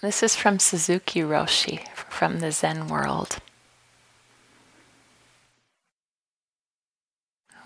This 0.00 0.22
is 0.22 0.36
from 0.36 0.58
Suzuki 0.58 1.20
Roshi 1.20 1.88
from 1.94 2.38
the 2.38 2.52
Zen 2.52 2.88
world. 2.88 3.38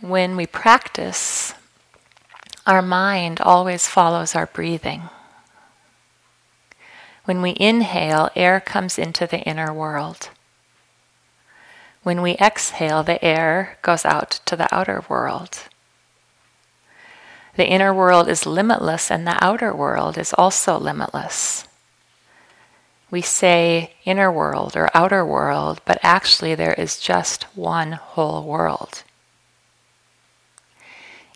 When 0.03 0.35
we 0.35 0.47
practice, 0.47 1.55
our 2.67 2.83
mind 2.83 3.41
always 3.41 3.87
follows 3.87 4.35
our 4.35 4.47
breathing. 4.47 5.03
When 7.25 7.41
we 7.41 7.55
inhale, 7.59 8.29
air 8.35 8.59
comes 8.59 8.99
into 8.99 9.29
the 9.29 9.39
inner 9.43 9.73
world. 9.73 10.31
When 12.03 12.21
we 12.21 12.33
exhale, 12.39 13.05
the 13.05 13.25
air 13.25 13.79
goes 13.83 14.05
out 14.05 14.41
to 14.47 14.57
the 14.57 14.73
outer 14.75 15.05
world. 15.09 15.69
The 17.55 17.69
inner 17.69 17.95
world 17.95 18.29
is 18.29 18.45
limitless, 18.45 19.09
and 19.09 19.25
the 19.25 19.43
outer 19.43 19.73
world 19.73 20.19
is 20.19 20.35
also 20.37 20.79
limitless. 20.79 21.69
We 23.09 23.21
say 23.21 23.93
inner 24.05 24.33
world 24.33 24.77
or 24.77 24.91
outer 24.95 25.25
world, 25.25 25.81
but 25.85 25.99
actually 26.03 26.57
there 26.57 26.75
is 26.75 26.99
just 26.99 27.45
one 27.55 27.93
whole 27.93 28.43
world 28.43 29.05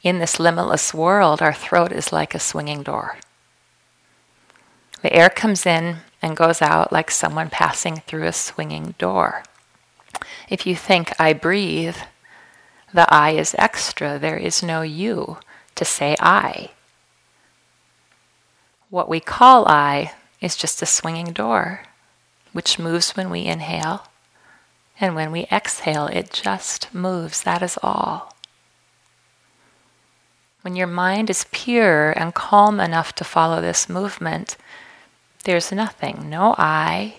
in 0.03 0.19
this 0.19 0.39
limitless 0.39 0.95
world, 0.95 1.43
our 1.43 1.55
throat 1.55 1.93
is 1.93 2.13
like 2.13 2.35
a 2.35 2.39
swinging 2.39 2.83
door. 2.83 3.19
The 5.03 5.13
air 5.13 5.31
comes 5.31 5.67
in 5.67 5.99
and 6.23 6.37
goes 6.37 6.63
out 6.63 6.93
like 6.93 7.11
someone 7.11 7.51
passing 7.51 7.97
through 8.07 8.25
a 8.25 8.33
swinging 8.33 8.95
door. 8.99 9.43
If 10.49 10.67
you 10.67 10.75
think 10.75 11.13
I 11.21 11.33
breathe, 11.33 11.97
the 12.93 13.13
I 13.13 13.31
is 13.33 13.55
extra. 13.59 14.19
There 14.19 14.37
is 14.39 14.63
no 14.63 14.83
you 14.83 15.39
to 15.75 15.85
say 15.85 16.17
I. 16.21 16.71
What 18.89 19.09
we 19.09 19.21
call 19.21 19.69
I 19.69 20.13
is 20.41 20.57
just 20.57 20.81
a 20.83 20.87
swinging 20.87 21.33
door, 21.33 21.83
which 22.53 22.79
moves 22.79 23.17
when 23.17 23.31
we 23.31 23.45
inhale, 23.45 24.07
and 24.99 25.15
when 25.15 25.31
we 25.31 25.47
exhale, 25.53 26.07
it 26.07 26.33
just 26.33 26.95
moves. 26.95 27.43
That 27.43 27.63
is 27.63 27.79
all. 27.83 28.36
When 30.67 30.75
your 30.75 30.89
mind 30.89 31.31
is 31.31 31.47
pure 31.53 32.11
and 32.19 32.35
calm 32.35 32.81
enough 32.81 33.15
to 33.15 33.23
follow 33.23 33.61
this 33.61 33.89
movement, 33.89 34.57
there's 35.45 35.71
nothing 35.71 36.29
no 36.29 36.57
I, 36.59 37.19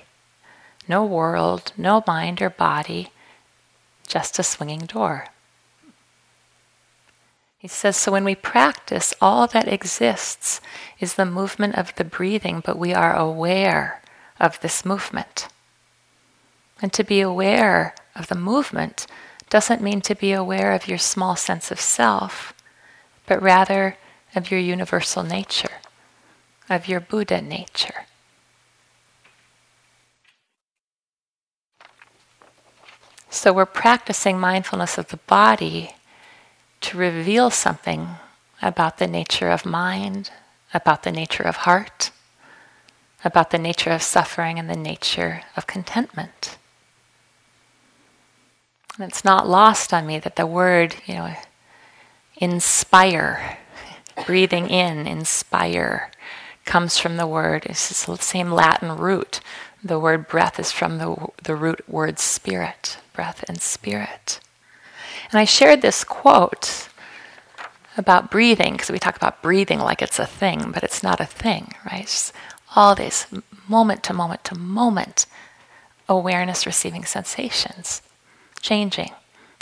no 0.86 1.06
world, 1.06 1.72
no 1.78 2.04
mind 2.06 2.42
or 2.42 2.50
body, 2.50 3.12
just 4.06 4.38
a 4.38 4.44
swinging 4.44 4.82
door. 4.82 5.28
He 7.58 7.70
says, 7.70 7.96
so 7.96 8.12
when 8.12 8.26
we 8.26 8.36
practice, 8.36 9.14
all 9.22 9.48
that 9.48 9.70
exists 9.70 10.60
is 11.00 11.14
the 11.14 11.26
movement 11.26 11.76
of 11.76 11.96
the 11.96 12.04
breathing, 12.04 12.62
but 12.66 12.78
we 12.78 12.94
are 12.94 13.16
aware 13.16 14.02
of 14.42 14.60
this 14.60 14.84
movement. 14.84 15.48
And 16.82 16.92
to 16.92 17.02
be 17.06 17.22
aware 17.22 17.96
of 18.14 18.28
the 18.28 18.36
movement 18.36 19.08
doesn't 19.50 19.82
mean 19.82 20.02
to 20.02 20.16
be 20.16 20.34
aware 20.34 20.74
of 20.74 20.90
your 20.90 20.98
small 20.98 21.38
sense 21.38 21.72
of 21.72 21.80
self, 21.80 22.54
but 23.28 23.42
rather 23.42 23.98
of 24.34 24.50
your 24.50 24.60
universal 24.60 25.22
nature, 25.22 25.82
of 26.70 26.88
your 26.88 27.00
Buddha 27.00 27.42
nature. 27.42 28.06
So 33.30 33.54
we're 33.54 33.66
practicing 33.66 34.40
mindfulness 34.40 34.98
of 34.98 35.10
the 35.10 35.18
body 35.18 35.92
to 36.82 36.98
reveal 36.98 37.52
something 37.52 38.08
about 38.62 38.98
the 38.98 39.08
nature 39.08 39.50
of 39.50 39.66
mind, 39.66 40.32
about 40.74 41.04
the 41.04 41.12
nature 41.12 41.44
of 41.44 41.58
heart, 41.58 42.10
about 43.24 43.52
the 43.52 43.60
nature 43.60 43.92
of 43.92 44.02
suffering 44.02 44.58
and 44.58 44.70
the 44.70 44.76
nature 44.76 45.44
of 45.56 45.68
contentment. 45.68 46.58
And 48.98 49.08
it's 49.08 49.24
not 49.24 49.48
lost 49.48 49.94
on 49.94 50.08
me 50.08 50.18
that 50.20 50.36
the 50.36 50.48
word, 50.48 50.96
you 51.06 51.16
know, 51.16 51.36
inspire, 52.38 53.58
breathing 54.26 54.70
in, 54.70 55.08
inspire, 55.08 56.12
comes 56.66 56.98
from 56.98 57.18
the 57.18 57.28
word, 57.28 57.66
it's 57.66 58.06
the 58.06 58.18
same 58.18 58.52
Latin 58.52 58.98
root. 58.98 59.40
The 59.84 60.00
word 60.00 60.28
breath 60.28 60.60
is 60.60 60.72
from 60.72 60.98
the, 60.98 61.28
the 61.44 61.56
root 61.56 61.88
word 61.88 62.20
spirit, 62.20 62.98
breath 63.14 63.44
and 63.48 63.62
spirit. 63.62 64.40
And 65.32 65.40
I 65.40 65.46
shared 65.46 65.82
this 65.82 66.04
quote 66.04 66.90
about 67.98 68.30
breathing, 68.30 68.74
because 68.74 68.92
we 68.92 69.00
talk 69.00 69.16
about 69.16 69.42
breathing 69.42 69.80
like 69.80 70.02
it's 70.02 70.20
a 70.20 70.26
thing, 70.26 70.72
but 70.72 70.84
it's 70.84 71.02
not 71.02 71.20
a 71.20 71.26
thing, 71.26 71.74
right? 71.90 72.04
It's 72.04 72.32
all 72.76 72.96
this 72.96 73.26
moment 73.68 74.04
to 74.04 74.14
moment 74.14 74.44
to 74.46 74.58
moment 74.58 75.26
awareness 76.08 76.66
receiving 76.66 77.06
sensations 77.06 78.02
changing. 78.62 79.12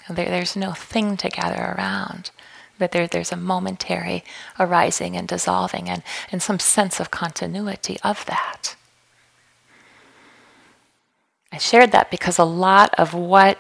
There, 0.10 0.26
there's 0.26 0.56
no 0.56 0.74
thing 0.74 1.18
to 1.18 1.30
gather 1.30 1.76
around, 1.78 2.32
there, 2.78 3.08
there's 3.08 3.32
a 3.32 3.38
momentary 3.38 4.24
arising 4.60 5.16
and 5.16 5.28
dissolving 5.28 5.90
and, 5.90 6.04
and 6.32 6.42
some 6.42 6.60
sense 6.60 7.00
of 7.00 7.12
continuity 7.12 7.98
of 8.04 8.26
that. 8.26 8.76
I 11.52 11.58
shared 11.58 11.92
that 11.94 12.12
because 12.12 12.38
a 12.38 12.44
lot 12.44 12.94
of 12.98 13.14
what 13.14 13.58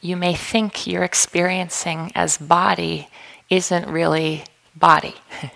you 0.00 0.16
may 0.16 0.34
think 0.34 0.86
you're 0.86 1.02
experiencing 1.02 2.12
as 2.14 2.36
body 2.36 3.08
isn't 3.48 3.88
really 3.88 4.44
body. 4.74 5.14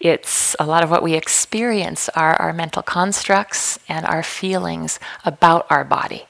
it's 0.00 0.54
a 0.60 0.66
lot 0.66 0.84
of 0.84 0.90
what 0.90 1.02
we 1.02 1.14
experience 1.14 2.08
are 2.10 2.34
our 2.34 2.52
mental 2.52 2.82
constructs 2.82 3.78
and 3.88 4.04
our 4.04 4.22
feelings 4.22 5.00
about 5.24 5.66
our 5.70 5.84
body. 5.84 6.26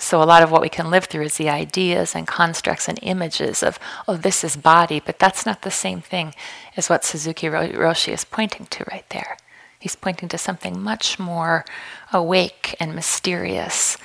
So, 0.00 0.22
a 0.22 0.24
lot 0.24 0.42
of 0.42 0.50
what 0.50 0.62
we 0.62 0.70
can 0.70 0.90
live 0.90 1.04
through 1.04 1.24
is 1.24 1.36
the 1.36 1.50
ideas 1.50 2.14
and 2.14 2.26
constructs 2.26 2.88
and 2.88 2.98
images 3.02 3.62
of, 3.62 3.78
oh, 4.08 4.16
this 4.16 4.42
is 4.42 4.56
body, 4.56 4.98
but 4.98 5.18
that's 5.18 5.44
not 5.44 5.60
the 5.60 5.70
same 5.70 6.00
thing 6.00 6.34
as 6.74 6.88
what 6.88 7.04
Suzuki 7.04 7.48
Roshi 7.48 8.14
is 8.14 8.24
pointing 8.24 8.64
to 8.70 8.84
right 8.90 9.04
there. 9.10 9.36
He's 9.78 9.96
pointing 9.96 10.30
to 10.30 10.38
something 10.38 10.80
much 10.80 11.18
more 11.18 11.66
awake 12.14 12.74
and 12.80 12.94
mysterious 12.94 13.98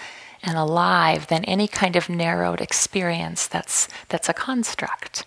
and 0.44 0.58
alive 0.58 1.28
than 1.28 1.46
any 1.46 1.66
kind 1.66 1.96
of 1.96 2.10
narrowed 2.10 2.60
experience 2.60 3.48
that's, 3.48 3.88
that's 4.10 4.28
a 4.28 4.34
construct. 4.34 5.26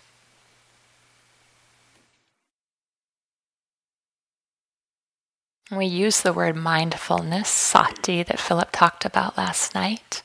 We 5.71 5.87
use 5.87 6.21
the 6.21 6.31
word 6.31 6.55
mindfulness, 6.55 7.49
sati, 7.49 8.21
that 8.21 8.39
Philip 8.39 8.69
talked 8.71 9.03
about 9.03 9.35
last 9.35 9.73
night 9.73 10.21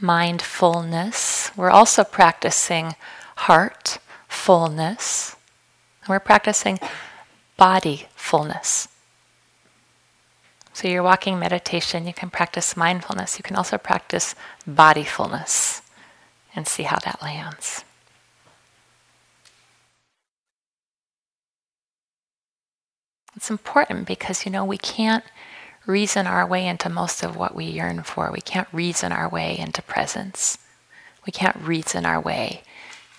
mindfulness. 0.00 1.50
We're 1.56 1.70
also 1.70 2.04
practicing 2.04 2.94
heart 3.36 3.98
fullness. 4.28 5.36
We're 6.08 6.20
practicing 6.20 6.78
body 7.56 8.08
fullness. 8.14 8.88
So, 10.72 10.88
you're 10.88 11.02
walking 11.02 11.38
meditation, 11.38 12.06
you 12.06 12.12
can 12.12 12.28
practice 12.28 12.76
mindfulness. 12.76 13.38
You 13.38 13.42
can 13.42 13.56
also 13.56 13.78
practice 13.78 14.34
bodyfulness 14.68 15.80
and 16.54 16.68
see 16.68 16.82
how 16.82 16.98
that 16.98 17.22
lands. 17.22 17.82
It's 23.36 23.50
important 23.50 24.06
because, 24.06 24.44
you 24.44 24.50
know, 24.50 24.64
we 24.64 24.78
can't 24.78 25.24
reason 25.86 26.26
our 26.26 26.46
way 26.46 26.66
into 26.66 26.88
most 26.88 27.22
of 27.22 27.36
what 27.36 27.54
we 27.54 27.64
yearn 27.64 28.02
for. 28.02 28.30
We 28.32 28.40
can't 28.40 28.68
reason 28.72 29.12
our 29.12 29.28
way 29.28 29.56
into 29.56 29.82
presence. 29.82 30.58
We 31.24 31.32
can't 31.32 31.56
reason 31.56 32.04
our 32.04 32.20
way 32.20 32.62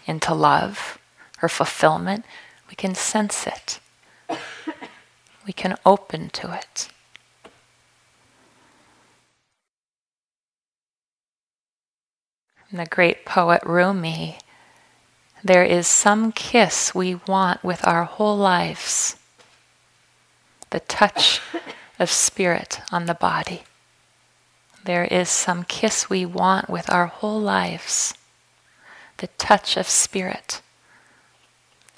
into 0.05 0.33
love 0.33 0.97
or 1.41 1.49
fulfillment. 1.49 2.25
We 2.69 2.75
can 2.75 2.95
sense 2.95 3.47
it. 3.47 3.79
We 5.45 5.53
can 5.53 5.77
open 5.85 6.29
to 6.31 6.53
it. 6.53 6.89
From 12.67 12.79
the 12.79 12.85
great 12.85 13.25
poet 13.25 13.61
Rumi, 13.65 14.39
there 15.41 15.63
is 15.63 15.87
some 15.87 16.33
kiss 16.33 16.93
we 16.93 17.15
want 17.15 17.63
with 17.63 17.87
our 17.87 18.03
whole 18.03 18.35
lives. 18.35 19.15
The 20.71 20.81
touch 20.81 21.39
of 21.99 22.11
spirit 22.11 22.79
on 22.91 23.05
the 23.05 23.13
body. 23.13 23.63
There 24.83 25.05
is 25.05 25.29
some 25.29 25.63
kiss 25.63 26.09
we 26.09 26.25
want 26.25 26.69
with 26.69 26.89
our 26.89 27.07
whole 27.07 27.39
lives, 27.39 28.13
the 29.17 29.27
touch 29.37 29.75
of 29.75 29.87
spirit 29.87 30.61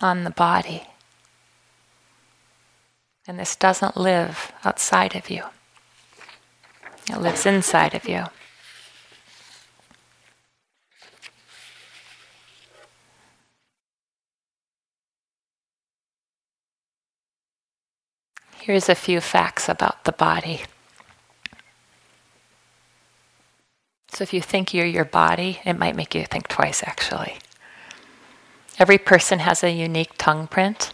on 0.01 0.23
the 0.23 0.31
body. 0.31 0.87
And 3.27 3.39
this 3.39 3.55
doesn't 3.55 3.95
live 3.95 4.51
outside 4.63 5.15
of 5.15 5.29
you, 5.29 5.43
it 7.09 7.19
lives 7.19 7.45
inside 7.45 7.93
of 7.93 8.07
you. 8.07 8.25
Here's 18.69 18.87
a 18.87 18.93
few 18.93 19.19
facts 19.19 19.67
about 19.67 20.03
the 20.03 20.11
body. 20.11 20.61
So, 24.09 24.21
if 24.21 24.31
you 24.31 24.41
think 24.41 24.75
you're 24.75 24.85
your 24.85 25.05
body, 25.05 25.59
it 25.65 25.73
might 25.73 25.95
make 25.95 26.13
you 26.13 26.23
think 26.23 26.47
twice 26.47 26.83
actually. 26.85 27.39
Every 28.77 28.99
person 28.99 29.39
has 29.39 29.63
a 29.63 29.71
unique 29.71 30.11
tongue 30.19 30.45
print. 30.45 30.93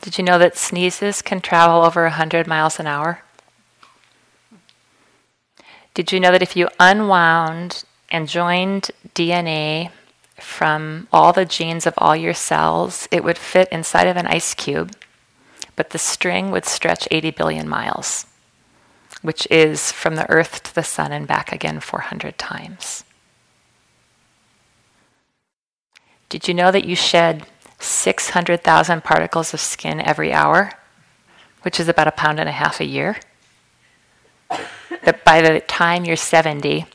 Did 0.00 0.16
you 0.16 0.24
know 0.24 0.38
that 0.38 0.56
sneezes 0.56 1.20
can 1.20 1.42
travel 1.42 1.82
over 1.82 2.04
100 2.04 2.46
miles 2.46 2.80
an 2.80 2.86
hour? 2.86 3.20
Did 5.92 6.12
you 6.12 6.18
know 6.18 6.32
that 6.32 6.40
if 6.40 6.56
you 6.56 6.70
unwound 6.80 7.84
and 8.10 8.26
joined 8.26 8.90
DNA 9.14 9.90
from 10.40 11.08
all 11.12 11.34
the 11.34 11.44
genes 11.44 11.86
of 11.86 11.92
all 11.98 12.16
your 12.16 12.32
cells, 12.32 13.06
it 13.10 13.22
would 13.22 13.36
fit 13.36 13.68
inside 13.70 14.06
of 14.06 14.16
an 14.16 14.26
ice 14.26 14.54
cube? 14.54 14.96
But 15.76 15.90
the 15.90 15.98
string 15.98 16.50
would 16.50 16.64
stretch 16.64 17.06
80 17.10 17.30
billion 17.32 17.68
miles, 17.68 18.26
which 19.22 19.46
is 19.50 19.92
from 19.92 20.16
the 20.16 20.28
Earth 20.30 20.62
to 20.64 20.74
the 20.74 20.82
Sun 20.82 21.12
and 21.12 21.26
back 21.26 21.52
again 21.52 21.80
400 21.80 22.38
times. 22.38 23.04
Did 26.28 26.48
you 26.48 26.54
know 26.54 26.72
that 26.72 26.84
you 26.84 26.96
shed 26.96 27.46
600,000 27.78 29.04
particles 29.04 29.54
of 29.54 29.60
skin 29.60 30.00
every 30.00 30.32
hour, 30.32 30.72
which 31.62 31.78
is 31.78 31.88
about 31.88 32.08
a 32.08 32.12
pound 32.12 32.40
and 32.40 32.48
a 32.48 32.52
half 32.52 32.80
a 32.80 32.84
year? 32.84 33.18
That 35.04 35.24
by 35.24 35.40
the 35.40 35.60
time 35.60 36.04
you're 36.04 36.16
70, 36.16 36.86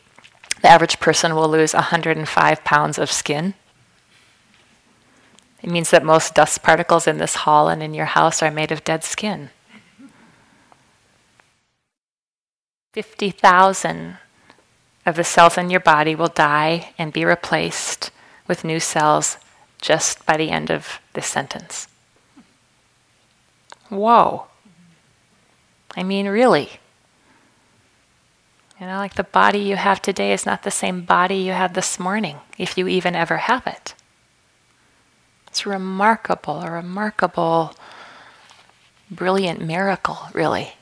the 0.62 0.68
average 0.68 1.00
person 1.00 1.36
will 1.36 1.48
lose 1.48 1.74
105 1.74 2.64
pounds 2.64 2.98
of 2.98 3.12
skin. 3.12 3.54
It 5.62 5.70
means 5.70 5.92
that 5.92 6.04
most 6.04 6.34
dust 6.34 6.64
particles 6.64 7.08
in 7.08 7.18
this 7.18 7.36
hall 7.36 7.70
and 7.70 7.84
in 7.84 7.94
your 7.94 8.06
house 8.06 8.42
are 8.42 8.52
made 8.52 8.72
of 8.72 8.84
dead 8.84 9.04
skin. 9.04 9.52
50,000 12.94 14.18
of 15.06 15.16
the 15.16 15.24
cells 15.24 15.58
in 15.58 15.70
your 15.70 15.80
body 15.80 16.16
will 16.16 16.28
die 16.28 16.94
and 16.98 17.14
be 17.14 17.24
replaced 17.24 18.12
with 18.48 18.64
new 18.64 18.80
cells 18.80 19.38
just 19.80 20.26
by 20.26 20.36
the 20.36 20.50
end 20.50 20.70
of 20.70 21.00
this 21.14 21.28
sentence. 21.28 21.88
Whoa. 23.90 24.48
I 25.96 26.04
mean, 26.04 26.28
really. 26.28 26.80
You 28.80 28.88
know, 28.88 28.98
like 28.98 29.14
the 29.14 29.24
body 29.24 29.60
you 29.60 29.76
have 29.76 30.02
today 30.02 30.34
is 30.34 30.46
not 30.46 30.64
the 30.64 30.72
same 30.72 31.02
body 31.02 31.36
you 31.36 31.52
had 31.52 31.76
this 31.76 32.00
morning, 32.00 32.38
if 32.58 32.78
you 32.78 32.88
even 32.88 33.16
ever 33.16 33.38
have 33.38 33.68
it. 33.68 33.94
It's 35.52 35.66
remarkable, 35.66 36.62
a 36.62 36.72
remarkable, 36.72 37.76
brilliant 39.10 39.62
miracle, 39.62 40.18
really, 40.34 40.76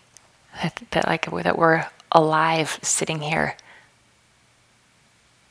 that, 0.62 0.80
that 0.92 1.08
like 1.08 1.26
that 1.26 1.58
we're 1.58 1.88
alive 2.12 2.78
sitting 2.84 3.22
here, 3.22 3.58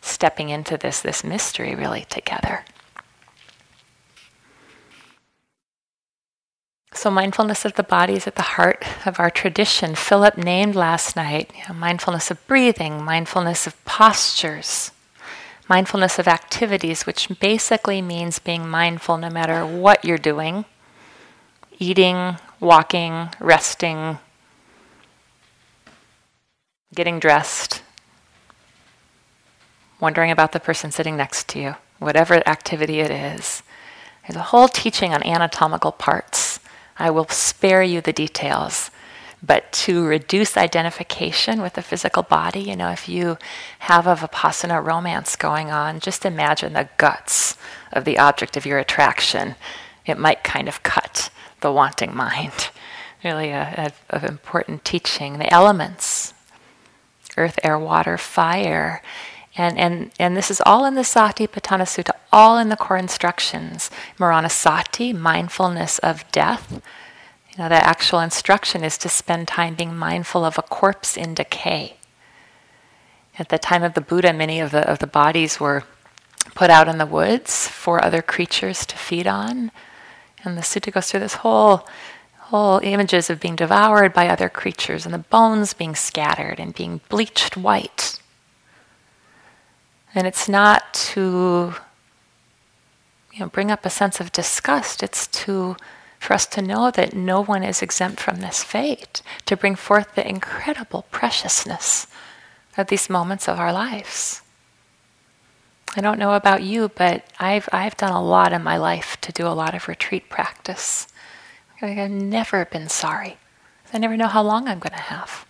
stepping 0.00 0.50
into 0.50 0.76
this 0.76 1.00
this 1.00 1.24
mystery 1.24 1.74
really 1.74 2.07
together. 2.09 2.64
So, 6.94 7.11
mindfulness 7.11 7.64
of 7.64 7.74
the 7.74 7.83
body 7.83 8.12
is 8.12 8.28
at 8.28 8.37
the 8.37 8.42
heart 8.42 8.85
of 9.04 9.18
our 9.18 9.31
tradition. 9.31 9.96
Philip 9.96 10.38
named 10.38 10.76
last 10.76 11.16
night 11.16 11.50
you 11.57 11.62
know, 11.68 11.74
mindfulness 11.74 12.31
of 12.31 12.46
breathing, 12.46 13.02
mindfulness 13.02 13.66
of 13.66 13.85
postures, 13.85 14.92
mindfulness 15.68 16.18
of 16.18 16.26
activities, 16.26 17.07
which 17.07 17.28
basically 17.40 18.00
means 18.00 18.38
being 18.38 18.68
mindful 18.68 19.18
no 19.18 19.31
matter 19.31 19.66
what 19.66 20.04
you're 20.04 20.18
doing 20.18 20.64
eating, 21.81 22.37
walking, 22.59 23.28
resting, 23.38 24.18
getting 26.92 27.20
dressed, 27.20 27.83
wondering 30.00 30.33
about 30.33 30.50
the 30.50 30.59
person 30.59 30.90
sitting 30.90 31.16
next 31.16 31.48
to 31.48 31.61
you, 31.61 31.76
whatever 32.00 32.35
activity 32.48 32.98
it 32.98 33.12
is. 33.12 33.62
There's 34.26 34.37
a 34.37 34.42
whole 34.42 34.68
teaching 34.68 35.14
on 35.14 35.22
anatomical 35.22 35.92
parts 35.92 36.59
I 36.98 37.11
will 37.11 37.28
spare 37.28 37.83
you 37.83 38.00
the 38.00 38.12
details. 38.12 38.90
But 39.42 39.70
to 39.85 40.05
reduce 40.05 40.57
identification 40.57 41.62
with 41.62 41.74
the 41.74 41.83
physical 41.83 42.24
body, 42.24 42.61
you 42.61 42.74
know, 42.74 42.90
if 42.90 43.09
you 43.09 43.38
have 43.81 44.07
a 44.07 44.16
Vipassana 44.16 44.85
romance 44.85 45.37
going 45.37 45.70
on, 45.70 46.01
just 46.01 46.24
imagine 46.24 46.72
the 46.72 46.88
guts 46.96 47.57
of 47.92 48.05
the 48.05 48.18
object 48.18 48.57
of 48.57 48.66
your 48.66 48.79
attraction. 48.79 49.55
It 50.07 50.18
might 50.18 50.42
kind 50.42 50.68
of 50.68 50.83
cut 50.83 51.31
the 51.61 51.72
wanting 51.72 52.14
mind. 52.14 52.70
Really, 53.24 53.51
a, 53.51 53.92
important 54.12 54.85
teaching. 54.85 55.38
The 55.38 55.53
elements 55.53 56.35
earth, 57.37 57.59
air, 57.64 57.79
water, 57.79 58.16
fire. 58.16 59.03
And, 59.57 59.79
and, 59.79 60.11
and 60.20 60.37
this 60.37 60.51
is 60.51 60.62
all 60.64 60.85
in 60.85 60.94
the 60.94 61.03
Satipatthana 61.03 61.83
Sutta, 61.83 62.12
all 62.33 62.59
in 62.59 62.68
the 62.68 62.77
core 62.77 62.96
instructions. 62.96 63.90
Maranasati, 64.18 65.12
mindfulness 65.12 65.98
of 65.98 66.31
death. 66.31 66.81
Know, 67.58 67.68
the 67.68 67.74
actual 67.74 68.20
instruction 68.20 68.84
is 68.84 68.96
to 68.98 69.08
spend 69.08 69.48
time 69.48 69.74
being 69.74 69.96
mindful 69.96 70.44
of 70.44 70.58
a 70.58 70.62
corpse 70.62 71.16
in 71.16 71.34
decay. 71.34 71.96
At 73.36 73.48
the 73.48 73.58
time 73.58 73.82
of 73.82 73.94
the 73.94 74.00
Buddha, 74.00 74.32
many 74.32 74.60
of 74.60 74.70
the, 74.70 74.88
of 74.88 75.00
the 75.00 75.08
bodies 75.08 75.58
were 75.58 75.82
put 76.54 76.70
out 76.70 76.86
in 76.86 76.98
the 76.98 77.06
woods 77.06 77.66
for 77.66 78.04
other 78.04 78.22
creatures 78.22 78.86
to 78.86 78.96
feed 78.96 79.26
on. 79.26 79.72
And 80.44 80.56
the 80.56 80.62
sutta 80.62 80.92
goes 80.92 81.10
through 81.10 81.20
this 81.20 81.34
whole 81.34 81.86
whole 82.48 82.80
images 82.82 83.28
of 83.28 83.40
being 83.40 83.56
devoured 83.56 84.14
by 84.14 84.26
other 84.26 84.48
creatures 84.48 85.04
and 85.04 85.12
the 85.12 85.18
bones 85.18 85.74
being 85.74 85.94
scattered 85.94 86.58
and 86.58 86.74
being 86.74 86.98
bleached 87.10 87.58
white. 87.58 88.22
And 90.14 90.26
it's 90.26 90.48
not 90.48 90.94
to 91.12 91.74
you 93.34 93.40
know, 93.40 93.48
bring 93.48 93.70
up 93.70 93.84
a 93.84 93.90
sense 93.90 94.18
of 94.18 94.32
disgust, 94.32 95.02
it's 95.02 95.26
to 95.26 95.76
for 96.18 96.35
us 96.35 96.46
to 96.46 96.62
know 96.62 96.90
that 96.90 97.14
no 97.14 97.42
one 97.42 97.62
is 97.62 97.83
exempt 97.83 98.20
from 98.20 98.37
this 98.37 98.64
fate, 98.64 99.22
to 99.46 99.57
bring 99.57 99.76
forth 99.76 100.14
the 100.14 100.28
incredible 100.28 101.07
preciousness 101.11 102.07
of 102.76 102.88
these 102.88 103.11
moments 103.11 103.48
of 103.48 103.59
our 103.59 103.72
lives. 103.72 104.42
I 105.96 106.00
don't 106.00 106.18
know 106.18 106.35
about 106.35 106.62
you, 106.62 106.90
but 106.90 107.24
I've, 107.40 107.68
I've 107.72 107.96
done 107.96 108.12
a 108.12 108.22
lot 108.22 108.52
in 108.52 108.62
my 108.62 108.76
life 108.76 109.16
to 109.22 109.33
do 109.33 109.46
a 109.46 109.57
lot 109.57 109.74
of 109.74 109.88
retreat 109.88 110.28
practice. 110.28 111.09
I've 111.81 112.11
never 112.11 112.64
been 112.64 112.88
sorry. 112.88 113.38
I 113.92 113.98
never 113.98 114.16
know 114.16 114.26
how 114.26 114.42
long 114.42 114.68
I'm 114.68 114.81
going 114.81 114.92
to 114.92 114.98
have. 114.98 115.46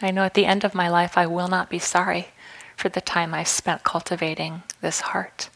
I 0.00 0.10
know 0.10 0.24
at 0.24 0.34
the 0.34 0.46
end 0.46 0.64
of 0.64 0.74
my 0.74 0.88
life 0.88 1.18
I 1.18 1.26
will 1.26 1.48
not 1.48 1.70
be 1.70 1.78
sorry 1.78 2.28
for 2.76 2.88
the 2.88 3.00
time 3.00 3.34
I've 3.34 3.48
spent 3.48 3.84
cultivating 3.84 4.62
this 4.80 5.00
heart. 5.00 5.50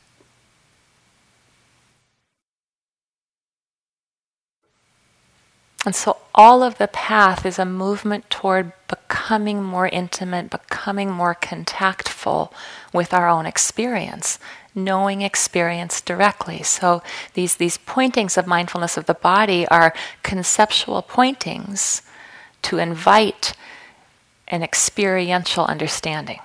And 5.88 5.96
so 5.96 6.18
all 6.35 6.62
of 6.62 6.77
the 6.77 6.87
path 6.87 7.46
is 7.46 7.59
a 7.59 7.64
movement 7.64 8.29
toward 8.29 8.72
becoming 8.88 9.62
more 9.62 9.88
intimate, 9.88 10.51
becoming 10.51 11.11
more 11.11 11.35
contactful 11.35 12.53
with 12.92 13.14
our 13.14 13.27
own 13.27 13.46
experience, 13.46 14.38
knowing 14.74 15.22
experience 15.22 16.03
directly. 16.03 16.62
So 16.62 17.03
these, 17.33 17.57
these 17.57 17.79
pointings 17.79 18.37
of 18.37 18.46
mindfulness 18.46 18.98
of 18.98 19.07
the 19.07 19.14
body 19.14 19.66
are 19.68 19.94
conceptual 20.22 21.01
pointings 21.01 22.03
to 22.64 22.77
invite 22.77 23.55
an 24.46 24.62
experiential 24.62 25.64
understanding. 25.64 26.40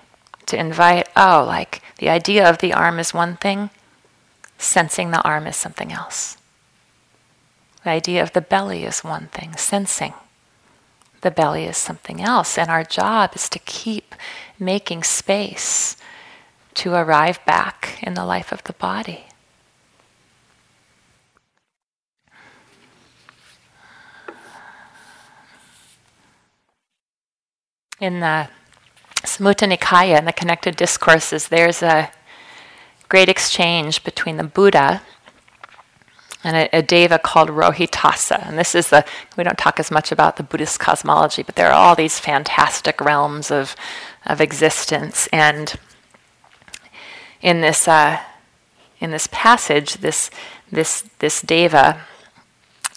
To 0.45 0.57
invite, 0.57 1.09
oh, 1.17 1.43
like 1.45 1.81
the 1.97 2.07
idea 2.07 2.49
of 2.49 2.59
the 2.59 2.71
arm 2.71 2.97
is 2.97 3.13
one 3.13 3.35
thing, 3.35 3.71
sensing 4.57 5.11
the 5.11 5.21
arm 5.23 5.47
is 5.47 5.57
something 5.57 5.91
else. 5.91 6.37
The 7.83 7.89
idea 7.89 8.23
of 8.23 8.33
the 8.33 8.41
belly 8.41 8.85
is 8.85 9.03
one 9.03 9.27
thing, 9.27 9.55
sensing 9.57 10.13
the 11.23 11.31
belly 11.31 11.63
is 11.63 11.77
something 11.77 12.21
else. 12.21 12.57
And 12.57 12.69
our 12.69 12.83
job 12.83 13.31
is 13.33 13.49
to 13.49 13.59
keep 13.59 14.13
making 14.59 15.03
space 15.03 15.97
to 16.75 16.93
arrive 16.93 17.43
back 17.45 17.99
in 18.03 18.13
the 18.13 18.25
life 18.25 18.51
of 18.51 18.63
the 18.65 18.73
body. 18.73 19.25
In 27.99 28.19
the 28.19 28.49
Samyutta 29.21 29.71
Nikaya, 29.71 30.19
in 30.19 30.25
the 30.25 30.33
connected 30.33 30.75
discourses, 30.75 31.47
there's 31.47 31.81
a 31.81 32.11
great 33.07 33.29
exchange 33.29 34.03
between 34.03 34.35
the 34.35 34.43
Buddha 34.43 35.01
and 36.43 36.57
a, 36.57 36.77
a, 36.77 36.81
deva 36.81 37.17
called 37.19 37.49
Rohitassa. 37.49 38.47
And 38.47 38.57
this 38.57 38.75
is 38.75 38.89
the, 38.89 39.05
we 39.37 39.43
don't 39.43 39.57
talk 39.57 39.79
as 39.79 39.89
much 39.89 40.11
about 40.11 40.35
the 40.35 40.43
Buddhist 40.43 40.79
cosmology, 40.79 41.41
but 41.41 41.55
there 41.55 41.67
are 41.67 41.73
all 41.73 41.95
these 41.95 42.19
fantastic 42.19 42.99
realms 42.99 43.49
of, 43.49 43.75
of 44.25 44.41
existence. 44.41 45.27
And 45.31 45.73
in 47.41 47.61
this, 47.61 47.87
uh, 47.87 48.19
in 48.99 49.11
this 49.11 49.27
passage, 49.31 49.95
this, 49.95 50.29
this, 50.71 51.09
this 51.19 51.41
deva 51.41 52.01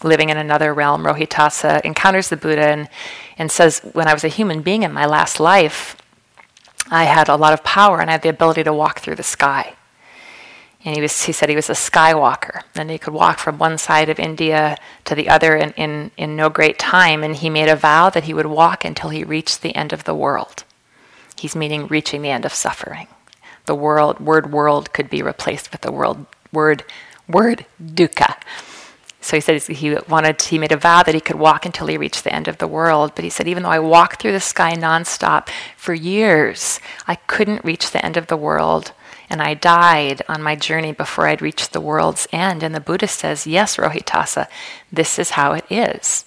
living 0.03 0.29
in 0.29 0.37
another 0.37 0.73
realm, 0.73 1.03
Rohitassa, 1.03 1.81
encounters 1.81 2.29
the 2.29 2.37
Buddha 2.37 2.67
and, 2.67 2.89
and 3.37 3.51
says, 3.51 3.79
When 3.93 4.07
I 4.07 4.13
was 4.13 4.23
a 4.23 4.29
human 4.29 4.61
being 4.61 4.83
in 4.83 4.91
my 4.91 5.05
last 5.05 5.39
life, 5.39 5.95
I 6.91 7.05
had 7.05 7.29
a 7.29 7.35
lot 7.35 7.53
of 7.53 7.63
power 7.63 7.99
and 8.01 8.09
I 8.09 8.13
had 8.13 8.21
the 8.21 8.29
ability 8.29 8.63
to 8.65 8.73
walk 8.73 8.99
through 8.99 9.15
the 9.15 9.23
sky 9.23 9.76
and 10.85 10.95
he 10.95 11.01
was 11.01 11.23
he 11.23 11.31
said 11.31 11.49
he 11.49 11.55
was 11.55 11.69
a 11.69 11.73
skywalker 11.73 12.61
and 12.75 12.89
he 12.89 12.97
could 12.97 13.13
walk 13.13 13.39
from 13.39 13.57
one 13.57 13.77
side 13.77 14.09
of 14.09 14.19
India 14.19 14.77
to 15.05 15.15
the 15.15 15.29
other 15.29 15.55
in, 15.55 15.71
in, 15.71 16.11
in 16.17 16.35
no 16.35 16.49
great 16.49 16.77
time 16.77 17.23
and 17.23 17.35
he 17.37 17.49
made 17.49 17.69
a 17.69 17.75
vow 17.75 18.09
that 18.09 18.25
he 18.25 18.33
would 18.33 18.45
walk 18.45 18.85
until 18.85 19.09
he 19.09 19.23
reached 19.23 19.61
the 19.61 19.75
end 19.75 19.91
of 19.91 20.03
the 20.03 20.15
world. 20.15 20.63
He's 21.37 21.55
meaning 21.55 21.87
reaching 21.87 22.21
the 22.21 22.29
end 22.29 22.45
of 22.45 22.53
suffering. 22.53 23.07
The 23.65 23.75
world 23.75 24.19
word 24.19 24.51
world 24.51 24.93
could 24.93 25.09
be 25.09 25.21
replaced 25.21 25.71
with 25.71 25.81
the 25.81 25.91
world 25.91 26.25
word 26.51 26.83
word 27.27 27.65
dukkha. 27.83 28.35
So 29.19 29.35
he 29.35 29.41
said 29.41 29.61
he 29.61 29.97
wanted 30.07 30.41
he 30.41 30.57
made 30.57 30.71
a 30.71 30.77
vow 30.77 31.03
that 31.03 31.15
he 31.15 31.19
could 31.19 31.35
walk 31.35 31.65
until 31.65 31.87
he 31.87 31.97
reached 31.97 32.23
the 32.23 32.33
end 32.33 32.47
of 32.47 32.59
the 32.59 32.67
world. 32.67 33.11
But 33.13 33.25
he 33.25 33.29
said 33.29 33.47
even 33.47 33.63
though 33.63 33.69
I 33.69 33.79
walked 33.79 34.21
through 34.21 34.31
the 34.31 34.39
sky 34.39 34.73
nonstop 34.73 35.49
for 35.75 35.93
years, 35.93 36.79
I 37.07 37.15
couldn't 37.15 37.65
reach 37.65 37.91
the 37.91 38.05
end 38.05 38.15
of 38.15 38.27
the 38.27 38.37
world 38.37 38.93
and 39.29 39.41
I 39.41 39.53
died 39.53 40.21
on 40.29 40.41
my 40.41 40.55
journey 40.55 40.93
before 40.93 41.27
I'd 41.27 41.41
reached 41.41 41.73
the 41.73 41.81
world's 41.81 42.27
end. 42.31 42.63
And 42.63 42.73
the 42.73 42.79
Buddha 42.79 43.07
says, 43.07 43.45
Yes, 43.45 43.77
Rohitassa, 43.77 44.47
this 44.91 45.19
is 45.19 45.31
how 45.31 45.53
it 45.53 45.65
is. 45.69 46.25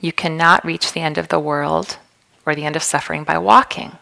You 0.00 0.12
cannot 0.12 0.64
reach 0.64 0.92
the 0.92 1.00
end 1.00 1.18
of 1.18 1.28
the 1.28 1.40
world 1.40 1.98
or 2.44 2.54
the 2.54 2.64
end 2.64 2.76
of 2.76 2.82
suffering 2.82 3.24
by 3.24 3.38
walking. 3.38 3.92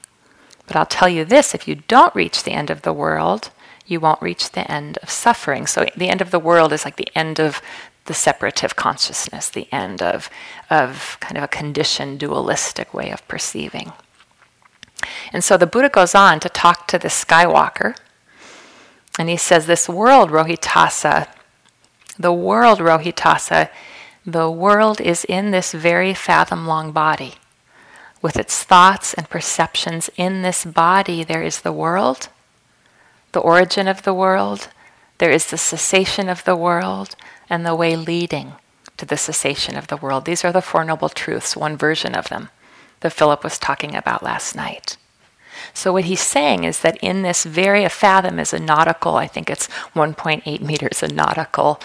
But 0.67 0.77
I'll 0.77 0.87
tell 0.87 1.09
you 1.09 1.25
this 1.25 1.55
if 1.55 1.69
you 1.69 1.77
don't 1.77 2.15
reach 2.15 2.43
the 2.43 2.53
end 2.53 2.71
of 2.71 2.83
the 2.83 2.93
world, 2.93 3.51
you 3.87 4.01
won't 4.01 4.21
reach 4.21 4.51
the 4.51 4.69
end 4.71 4.99
of 4.99 5.11
suffering. 5.11 5.67
So 5.67 5.87
the 5.97 6.09
end 6.09 6.21
of 6.21 6.33
the 6.33 6.41
world 6.41 6.73
is 6.73 6.85
like 6.85 6.97
the 6.97 7.11
end 7.15 7.39
of 7.39 7.63
the 8.07 8.15
separative 8.15 8.75
consciousness, 8.75 9.49
the 9.49 9.69
end 9.73 10.03
of, 10.03 10.29
of 10.69 11.17
kind 11.21 11.37
of 11.37 11.45
a 11.45 11.49
conditioned 11.49 12.19
dualistic 12.19 12.93
way 12.93 13.11
of 13.11 13.27
perceiving. 13.29 13.93
And 15.33 15.45
so 15.45 15.57
the 15.57 15.67
Buddha 15.67 15.89
goes 15.89 16.15
on 16.15 16.41
to 16.41 16.49
talk 16.49 16.89
to 16.89 16.99
the 16.99 17.09
Skywalker 17.09 17.97
and 19.19 19.29
he 19.29 19.37
says, 19.37 19.67
This 19.67 19.89
world, 19.89 20.31
Rohitassa, 20.31 21.29
the 22.19 22.33
world, 22.33 22.79
Rohitassa, 22.79 23.71
the 24.25 24.51
world 24.51 25.01
is 25.01 25.25
in 25.25 25.51
this 25.51 25.73
very 25.73 26.13
fathom 26.15 26.67
long 26.67 26.93
body. 26.93 27.35
With 28.23 28.37
its 28.37 28.65
thoughts 28.65 29.15
and 29.15 29.31
perceptions 29.31 30.11
in 30.17 30.43
this 30.43 30.65
body, 30.65 31.23
there 31.23 31.43
is 31.43 31.61
the 31.61 31.73
world, 31.73 32.29
the 33.33 33.41
origin 33.41 33.87
of 33.87 34.03
the 34.03 34.15
world, 34.15 34.69
there 35.19 35.31
is 35.31 35.47
the 35.47 35.59
cessation 35.59 36.29
of 36.29 36.45
the 36.45 36.57
world 36.57 37.15
and 37.49 37.65
the 37.65 37.75
way 37.75 37.97
leading 37.97 38.53
to 38.97 39.07
the 39.07 39.17
cessation 39.17 39.77
of 39.77 39.87
the 39.87 39.97
world. 39.97 40.25
These 40.25 40.45
are 40.45 40.53
the 40.53 40.63
Four 40.63 40.85
Noble 40.85 41.09
Truths, 41.09 41.57
one 41.57 41.77
version 41.77 42.15
of 42.15 42.29
them 42.29 42.49
that 43.01 43.13
Philip 43.13 43.45
was 43.45 43.59
talking 43.59 43.95
about 43.95 44.23
last 44.23 44.57
night. 44.57 44.97
So, 45.75 45.93
what 45.93 46.05
he's 46.05 46.21
saying 46.21 46.65
is 46.65 46.81
that 46.81 46.97
in 47.03 47.23
this 47.23 47.45
very, 47.45 47.85
a 47.85 47.89
fathom 47.89 48.39
is 48.39 48.53
a 48.53 48.59
nautical, 48.59 49.17
I 49.17 49.27
think 49.27 49.51
it's 49.51 49.69
1.8 49.95 50.61
meters, 50.61 51.03
a 51.03 51.09
nautical, 51.09 51.81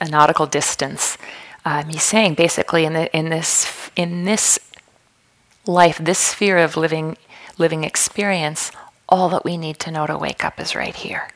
a 0.00 0.08
nautical 0.08 0.46
distance. 0.46 1.18
Um, 1.64 1.88
he's 1.88 2.02
saying 2.02 2.34
basically 2.34 2.84
in, 2.84 2.92
the, 2.92 3.14
in, 3.16 3.30
this, 3.30 3.90
in 3.96 4.24
this 4.24 4.58
life, 5.66 5.98
this 5.98 6.18
sphere 6.18 6.58
of 6.58 6.76
living, 6.76 7.16
living 7.58 7.84
experience, 7.84 8.70
all 9.08 9.28
that 9.30 9.44
we 9.44 9.56
need 9.56 9.78
to 9.80 9.90
know 9.90 10.06
to 10.06 10.16
wake 10.18 10.44
up 10.44 10.60
is 10.60 10.74
right 10.74 10.94
here. 10.94 11.28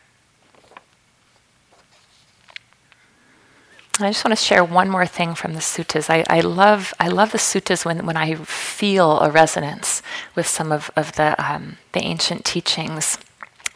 I 4.01 4.11
just 4.11 4.25
want 4.25 4.39
to 4.39 4.45
share 4.45 4.63
one 4.63 4.89
more 4.89 5.07
thing 5.07 5.35
from 5.35 5.55
the 5.55 5.61
suttas. 5.61 6.09
I, 6.09 6.25
I, 6.29 6.41
love, 6.41 6.95
I 7.01 7.09
love 7.09 7.33
the 7.33 7.39
suttas 7.39 7.85
when, 7.85 8.07
when 8.07 8.17
I 8.17 8.35
feel 8.37 9.19
a 9.19 9.31
resonance 9.31 10.03
with 10.37 10.47
some 10.47 10.71
of, 10.71 10.91
of 10.95 11.13
the, 11.17 11.35
um, 11.45 11.79
the 11.93 12.01
ancient 12.01 12.45
teachings. 12.45 13.19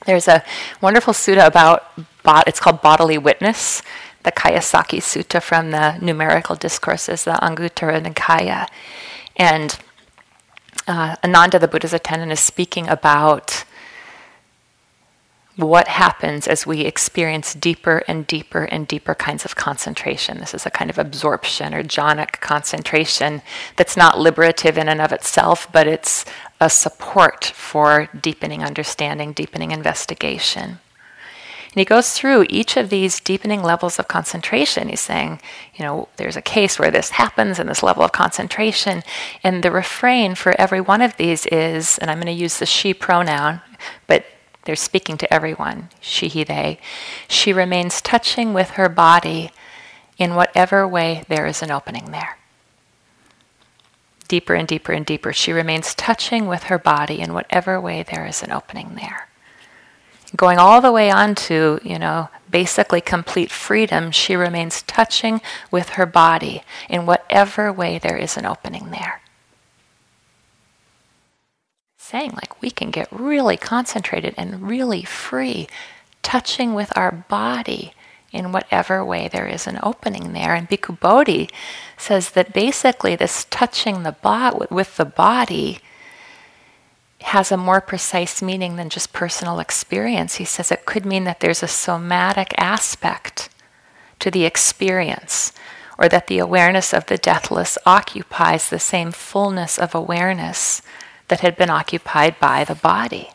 There's 0.07 0.29
a 0.29 0.45
wonderful 0.81 1.13
sutta 1.13 1.47
about, 1.47 1.91
it's 2.47 2.61
called 2.61 2.83
bodily 2.83 3.19
witness, 3.19 3.83
the 4.23 4.33
Kayasakkhi 4.33 4.99
Sutta 4.99 5.43
from 5.43 5.73
the 5.73 5.99
numerical 5.99 6.55
discourses, 6.55 7.25
the 7.25 7.33
Anguttara 7.33 8.01
Nikaya. 8.01 8.69
And 9.37 9.77
uh, 10.87 11.17
Ananda, 11.25 11.59
the 11.59 11.69
Buddha's 11.69 11.93
attendant, 11.93 12.31
is 12.33 12.41
speaking 12.41 12.89
about 12.89 13.65
what 15.57 15.87
happens 15.87 16.49
as 16.49 16.67
we 16.67 16.81
experience 16.81 17.53
deeper 17.55 18.03
and 18.09 18.27
deeper 18.27 18.65
and 18.65 18.89
deeper 18.89 19.15
kinds 19.15 19.45
of 19.45 19.55
concentration. 19.55 20.39
This 20.39 20.55
is 20.55 20.65
a 20.65 20.71
kind 20.71 20.89
of 20.89 20.99
absorption 20.99 21.75
or 21.75 21.83
jhanic 21.83 22.41
concentration 22.41 23.43
that's 23.77 23.97
not 23.97 24.19
liberative 24.19 24.79
in 24.79 24.89
and 24.89 25.01
of 25.01 25.13
itself, 25.13 25.71
but 25.71 25.87
it's 25.87 26.25
a 26.61 26.71
support 26.71 27.45
for 27.45 28.09
deepening 28.19 28.65
understanding, 28.65 29.33
deepening 29.33 29.73
investigation. 29.73 30.79
And 31.73 31.81
he 31.81 31.85
goes 31.87 32.13
through 32.13 32.47
each 32.51 32.77
of 32.77 32.91
these 32.91 33.19
deepening 33.19 33.63
levels 33.63 33.99
of 33.99 34.07
concentration. 34.07 34.89
He's 34.89 35.01
saying, 35.01 35.41
you 35.75 35.85
know, 35.85 36.09
there's 36.19 36.37
a 36.37 36.43
case 36.43 36.79
where 36.79 36.91
this 36.91 37.11
happens 37.11 37.59
in 37.59 37.67
this 37.67 37.83
level 37.83 38.03
of 38.03 38.13
concentration. 38.13 39.03
And 39.43 39.63
the 39.63 39.71
refrain 39.71 40.35
for 40.35 40.59
every 40.61 40.83
one 40.83 41.01
of 41.01 41.17
these 41.17 41.47
is, 41.47 41.97
and 41.99 42.11
I'm 42.11 42.19
going 42.19 42.27
to 42.27 42.33
use 42.33 42.59
the 42.59 42.67
she 42.67 42.93
pronoun, 42.93 43.63
but 44.07 44.27
they're 44.65 44.77
speaking 44.77 45.17
to 45.19 45.33
everyone, 45.33 45.89
she, 46.01 46.29
he, 46.29 46.45
they. 46.45 46.79
She 47.29 47.53
remains 47.53 48.01
touching 48.01 48.55
with 48.55 48.71
her 48.71 48.89
body 48.89 49.51
in 50.19 50.35
whatever 50.35 50.87
way 50.87 51.25
there 51.29 51.47
is 51.47 51.63
an 51.63 51.71
opening 51.71 52.13
there. 52.13 52.39
Deeper 54.29 54.55
and 54.55 54.69
deeper 54.69 54.93
and 54.93 55.05
deeper. 55.05 55.33
She 55.33 55.53
remains 55.53 55.95
touching 55.95 56.47
with 56.47 56.65
her 56.65 56.79
body 56.79 57.21
in 57.21 57.35
whatever 57.35 57.81
way 57.81 58.03
there 58.03 58.25
is 58.25 58.43
an 58.43 58.53
opening 58.53 58.95
there. 58.95 59.29
Going 60.37 60.59
all 60.59 60.81
the 60.81 60.93
way 60.93 61.11
on 61.11 61.35
to, 61.35 61.79
you 61.83 61.99
know, 61.99 62.29
basically 62.51 63.01
complete 63.01 63.51
freedom, 63.51 64.11
she 64.11 64.37
remains 64.37 64.83
touching 64.83 65.43
with 65.71 65.91
her 65.91 66.07
body 66.07 66.63
in 66.89 67.05
whatever 67.05 67.73
way 67.73 67.99
there 67.99 68.17
is 68.17 68.37
an 68.37 68.47
opening 68.47 68.91
there 68.91 69.22
saying, 72.13 72.33
like, 72.33 72.61
we 72.61 72.71
can 72.71 72.91
get 72.91 73.09
really 73.11 73.57
concentrated 73.57 74.35
and 74.37 74.69
really 74.69 75.03
free, 75.03 75.67
touching 76.23 76.75
with 76.75 76.93
our 76.95 77.11
body 77.11 77.95
in 78.31 78.53
whatever 78.53 79.03
way 79.03 79.29
there 79.29 79.47
is 79.47 79.67
an 79.67 79.79
opening 79.83 80.33
there. 80.33 80.55
And 80.55 80.69
Bhikkhu 80.69 81.01
Bodhi 81.01 81.49
says 81.97 82.31
that 82.31 82.53
basically 82.53 83.17
this 83.17 83.47
touching 83.49 84.03
the 84.03 84.13
bo- 84.13 84.67
with 84.71 84.99
the 84.99 85.07
body 85.07 85.81
has 87.23 87.51
a 87.51 87.57
more 87.57 87.81
precise 87.81 88.43
meaning 88.43 88.77
than 88.77 88.91
just 88.91 89.15
personal 89.15 89.59
experience. 89.59 90.35
He 90.35 90.45
says 90.45 90.71
it 90.71 90.85
could 90.85 91.07
mean 91.07 91.25
that 91.25 91.41
there's 91.41 91.63
a 91.63 91.69
somatic 91.69 92.53
aspect 92.59 93.49
to 94.19 94.31
the 94.31 94.45
experience, 94.45 95.53
or 95.99 96.09
that 96.09 96.27
the 96.27 96.39
awareness 96.39 96.93
of 96.93 97.07
the 97.07 97.17
deathless 97.17 97.79
occupies 97.87 98.69
the 98.69 98.79
same 98.79 99.13
fullness 99.13 99.79
of 99.79 99.95
awareness 99.95 100.83
that 101.29 101.41
had 101.41 101.57
been 101.57 101.71
occupied 101.71 102.39
by 102.39 102.65
the 102.65 102.75
body. 102.75 103.31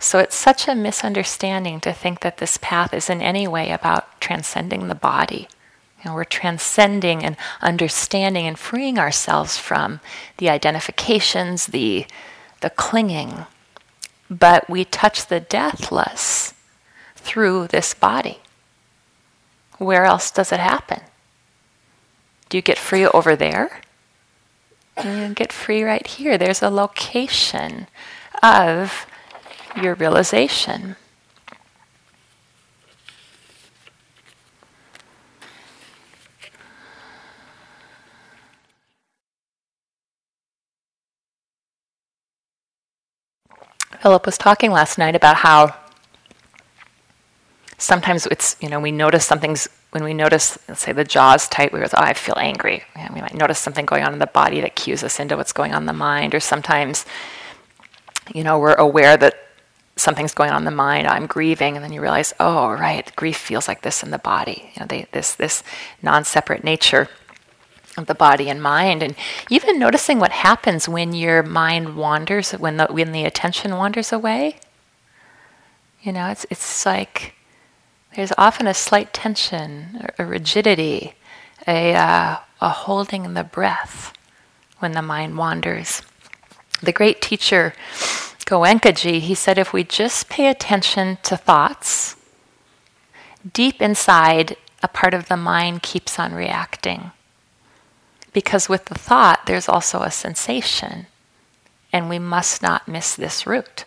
So 0.00 0.18
it's 0.18 0.34
such 0.34 0.66
a 0.66 0.74
misunderstanding 0.74 1.80
to 1.80 1.92
think 1.92 2.20
that 2.20 2.38
this 2.38 2.58
path 2.58 2.94
is 2.94 3.10
in 3.10 3.20
any 3.20 3.46
way 3.46 3.70
about 3.70 4.20
transcending 4.20 4.88
the 4.88 4.94
body. 4.94 5.48
You 5.98 6.10
know, 6.10 6.14
we're 6.14 6.24
transcending 6.24 7.22
and 7.22 7.36
understanding 7.60 8.46
and 8.46 8.58
freeing 8.58 8.98
ourselves 8.98 9.58
from 9.58 10.00
the 10.38 10.48
identifications, 10.48 11.66
the, 11.66 12.06
the 12.62 12.70
clinging. 12.70 13.44
But 14.30 14.70
we 14.70 14.86
touch 14.86 15.26
the 15.26 15.40
deathless 15.40 16.54
through 17.16 17.66
this 17.66 17.92
body. 17.92 18.38
Where 19.76 20.04
else 20.04 20.30
does 20.30 20.52
it 20.52 20.60
happen? 20.60 21.00
Do 22.48 22.56
you 22.56 22.62
get 22.62 22.78
free 22.78 23.06
over 23.06 23.36
there? 23.36 23.82
And 25.04 25.36
get 25.36 25.52
free 25.52 25.82
right 25.82 26.06
here. 26.06 26.36
There's 26.36 26.62
a 26.62 26.70
location 26.70 27.86
of 28.42 29.06
your 29.80 29.94
realization. 29.94 30.96
Philip 44.00 44.24
was 44.24 44.38
talking 44.38 44.70
last 44.70 44.96
night 44.96 45.14
about 45.14 45.36
how 45.36 45.74
sometimes 47.76 48.26
it's, 48.26 48.56
you 48.60 48.68
know, 48.68 48.80
we 48.80 48.90
notice 48.90 49.26
something's 49.26 49.68
when 49.90 50.04
we 50.04 50.14
notice, 50.14 50.58
let's 50.68 50.82
say 50.82 50.92
the 50.92 51.04
jaw's 51.04 51.48
tight, 51.48 51.72
we 51.72 51.80
go, 51.80 51.86
oh, 51.86 52.00
I 52.00 52.14
feel 52.14 52.36
angry. 52.38 52.84
And 52.94 53.12
we 53.14 53.20
might 53.20 53.34
notice 53.34 53.58
something 53.58 53.86
going 53.86 54.04
on 54.04 54.12
in 54.12 54.20
the 54.20 54.26
body 54.26 54.60
that 54.60 54.76
cues 54.76 55.02
us 55.02 55.18
into 55.18 55.36
what's 55.36 55.52
going 55.52 55.74
on 55.74 55.82
in 55.82 55.86
the 55.86 55.92
mind. 55.92 56.34
Or 56.34 56.40
sometimes, 56.40 57.04
you 58.32 58.44
know, 58.44 58.58
we're 58.58 58.74
aware 58.74 59.16
that 59.16 59.34
something's 59.96 60.34
going 60.34 60.50
on 60.50 60.58
in 60.58 60.64
the 60.64 60.70
mind. 60.70 61.06
Oh, 61.06 61.10
I'm 61.10 61.26
grieving, 61.26 61.76
and 61.76 61.84
then 61.84 61.92
you 61.92 62.00
realize, 62.00 62.32
oh, 62.38 62.70
right, 62.70 63.10
grief 63.16 63.36
feels 63.36 63.68
like 63.68 63.82
this 63.82 64.02
in 64.02 64.10
the 64.10 64.18
body. 64.18 64.70
You 64.74 64.80
know, 64.80 64.86
they, 64.86 65.06
this 65.12 65.34
this 65.34 65.62
non-separate 66.02 66.64
nature 66.64 67.08
of 67.96 68.06
the 68.06 68.14
body 68.14 68.48
and 68.48 68.62
mind, 68.62 69.02
and 69.02 69.16
even 69.50 69.78
noticing 69.78 70.20
what 70.20 70.30
happens 70.30 70.88
when 70.88 71.12
your 71.12 71.42
mind 71.42 71.96
wanders, 71.96 72.52
when 72.52 72.76
the 72.76 72.86
when 72.86 73.12
the 73.12 73.24
attention 73.24 73.76
wanders 73.76 74.12
away. 74.12 74.60
You 76.00 76.12
know, 76.12 76.28
it's 76.28 76.46
it's 76.48 76.86
like 76.86 77.34
there's 78.14 78.32
often 78.36 78.66
a 78.66 78.74
slight 78.74 79.12
tension, 79.12 80.06
a 80.18 80.24
rigidity, 80.24 81.14
a, 81.66 81.94
uh, 81.94 82.38
a 82.60 82.68
holding 82.68 83.24
in 83.24 83.34
the 83.34 83.44
breath 83.44 84.12
when 84.78 84.92
the 84.92 85.02
mind 85.02 85.36
wanders. 85.36 86.02
The 86.82 86.92
great 86.92 87.20
teacher 87.20 87.74
Goenkaji, 88.50 89.20
he 89.20 89.34
said 89.36 89.58
if 89.58 89.72
we 89.72 89.84
just 89.84 90.28
pay 90.28 90.48
attention 90.48 91.18
to 91.22 91.36
thoughts, 91.36 92.16
deep 93.52 93.80
inside, 93.80 94.56
a 94.82 94.88
part 94.88 95.14
of 95.14 95.28
the 95.28 95.36
mind 95.36 95.82
keeps 95.82 96.18
on 96.18 96.34
reacting. 96.34 97.12
Because 98.32 98.68
with 98.68 98.86
the 98.86 98.96
thought, 98.96 99.46
there's 99.46 99.68
also 99.68 100.02
a 100.02 100.10
sensation, 100.10 101.06
and 101.92 102.08
we 102.08 102.18
must 102.18 102.60
not 102.60 102.88
miss 102.88 103.14
this 103.14 103.46
root. 103.46 103.84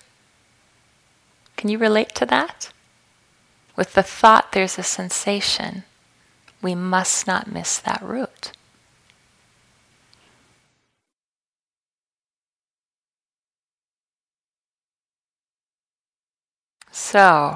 Can 1.58 1.70
you 1.70 1.78
relate 1.78 2.16
to 2.16 2.26
that? 2.28 2.73
With 3.76 3.94
the 3.94 4.04
thought, 4.04 4.52
there's 4.52 4.78
a 4.78 4.84
sensation. 4.84 5.84
We 6.62 6.76
must 6.76 7.26
not 7.26 7.52
miss 7.52 7.80
that 7.80 8.02
root. 8.02 8.52
So, 16.92 17.56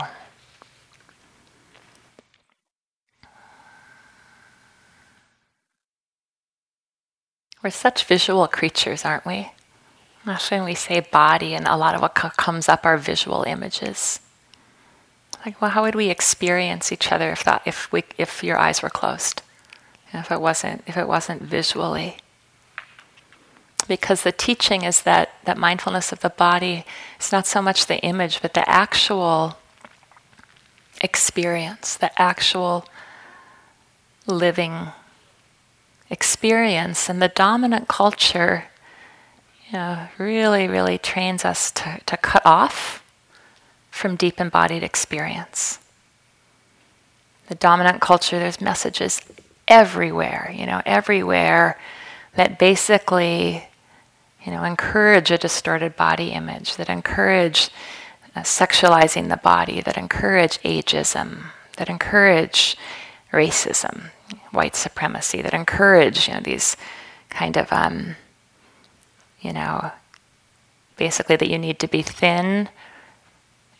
we're 7.64 7.70
such 7.70 8.04
visual 8.06 8.48
creatures, 8.48 9.06
aren't 9.06 9.26
we? 9.26 9.52
Often 10.26 10.66
we 10.66 10.74
say 10.74 11.00
body, 11.00 11.54
and 11.54 11.68
a 11.68 11.78
lot 11.78 11.94
of 11.94 12.02
what 12.02 12.16
comes 12.16 12.68
up 12.68 12.86
are 12.86 12.98
visual 12.98 13.44
images. 13.44 14.20
Like, 15.48 15.62
well, 15.62 15.72
how 15.72 15.84
would 15.84 15.96
we 15.96 16.10
experience 16.10 16.92
each 16.92 17.10
other 17.10 17.32
if 17.32 17.42
that, 17.46 17.62
if 17.66 17.90
we, 17.90 18.04
if 18.18 18.44
your 18.44 18.58
eyes 18.58 18.82
were 18.82 18.90
closed, 18.90 19.42
if 20.12 20.30
it 20.30 20.42
wasn't, 20.42 20.84
if 20.86 20.98
it 20.98 21.08
wasn't 21.08 21.42
visually? 21.42 22.18
Because 23.88 24.24
the 24.24 24.34
teaching 24.34 24.84
is 24.84 25.04
that 25.04 25.30
that 25.46 25.58
mindfulness 25.58 26.12
of 26.12 26.20
the 26.20 26.32
body 26.32 26.84
is 27.18 27.32
not 27.32 27.48
so 27.48 27.62
much 27.62 27.86
the 27.86 27.98
image, 28.00 28.42
but 28.42 28.56
the 28.56 28.70
actual 28.70 29.58
experience, 31.00 31.96
the 31.96 32.12
actual 32.22 32.86
living 34.26 34.88
experience. 36.10 37.08
And 37.08 37.22
the 37.22 37.30
dominant 37.30 37.88
culture 37.88 38.66
you 39.70 39.78
know, 39.78 40.10
really, 40.18 40.68
really 40.68 40.98
trains 40.98 41.46
us 41.46 41.72
to, 41.72 42.02
to 42.06 42.18
cut 42.18 42.46
off 42.46 43.02
from 43.98 44.16
deep 44.16 44.40
embodied 44.40 44.84
experience. 44.84 45.80
The 47.48 47.56
dominant 47.56 48.02
culture, 48.02 48.40
there's 48.40 48.62
messages 48.62 49.22
everywhere, 49.68 50.54
you 50.56 50.66
know, 50.66 50.82
everywhere 50.86 51.80
that 52.36 52.60
basically, 52.60 53.68
you 54.46 54.52
know, 54.52 54.64
encourage 54.64 55.32
a 55.32 55.38
distorted 55.38 55.96
body 55.96 56.30
image, 56.30 56.76
that 56.78 56.90
encourage 56.90 57.70
uh, 58.36 58.42
sexualizing 58.42 59.30
the 59.30 59.38
body, 59.38 59.82
that 59.82 59.98
encourage 59.98 60.60
ageism, 60.62 61.46
that 61.78 61.90
encourage 61.90 62.78
racism, 63.34 64.12
white 64.52 64.76
supremacy, 64.76 65.42
that 65.42 65.54
encourage, 65.54 66.28
you 66.28 66.36
know, 66.36 66.42
these 66.42 66.78
kind 67.30 67.58
of, 67.58 67.72
um, 67.74 68.16
you 69.42 69.54
know, 69.54 69.92
basically 70.98 71.36
that 71.36 71.50
you 71.50 71.58
need 71.58 71.80
to 71.80 71.88
be 71.88 72.02
thin 72.02 72.70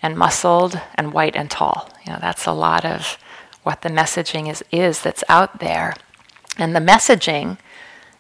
and 0.02 0.18
muscled 0.18 0.80
and 0.96 1.14
white 1.14 1.36
and 1.36 1.50
tall. 1.50 1.90
You 2.06 2.14
know, 2.14 2.20
that's 2.22 2.46
a 2.46 2.52
lot 2.52 2.86
of 2.86 3.18
what 3.64 3.82
the 3.82 3.90
messaging 3.90 4.50
is, 4.50 4.64
is 4.72 5.02
that's 5.02 5.24
out 5.28 5.60
there. 5.60 5.94
And 6.58 6.76
the 6.76 6.80
messaging, 6.80 7.58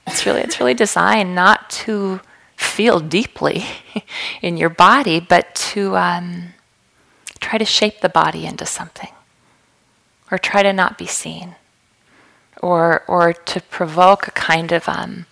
it's 0.05 0.25
really, 0.25 0.41
it's 0.41 0.59
really 0.59 0.73
designed 0.73 1.35
not 1.35 1.69
to 1.69 2.21
feel 2.55 2.99
deeply 2.99 3.63
in 4.41 4.57
your 4.57 4.69
body, 4.69 5.19
but 5.19 5.55
to 5.55 5.95
um, 5.95 6.53
try 7.39 7.57
to 7.57 7.65
shape 7.65 8.01
the 8.01 8.09
body 8.09 8.45
into 8.45 8.65
something, 8.65 9.11
or 10.31 10.37
try 10.37 10.63
to 10.63 10.73
not 10.73 10.97
be 10.97 11.05
seen, 11.05 11.55
or 12.61 13.03
or 13.07 13.33
to 13.33 13.61
provoke 13.61 14.27
a 14.27 14.31
kind 14.31 14.71
of 14.71 14.89
um, 14.89 15.25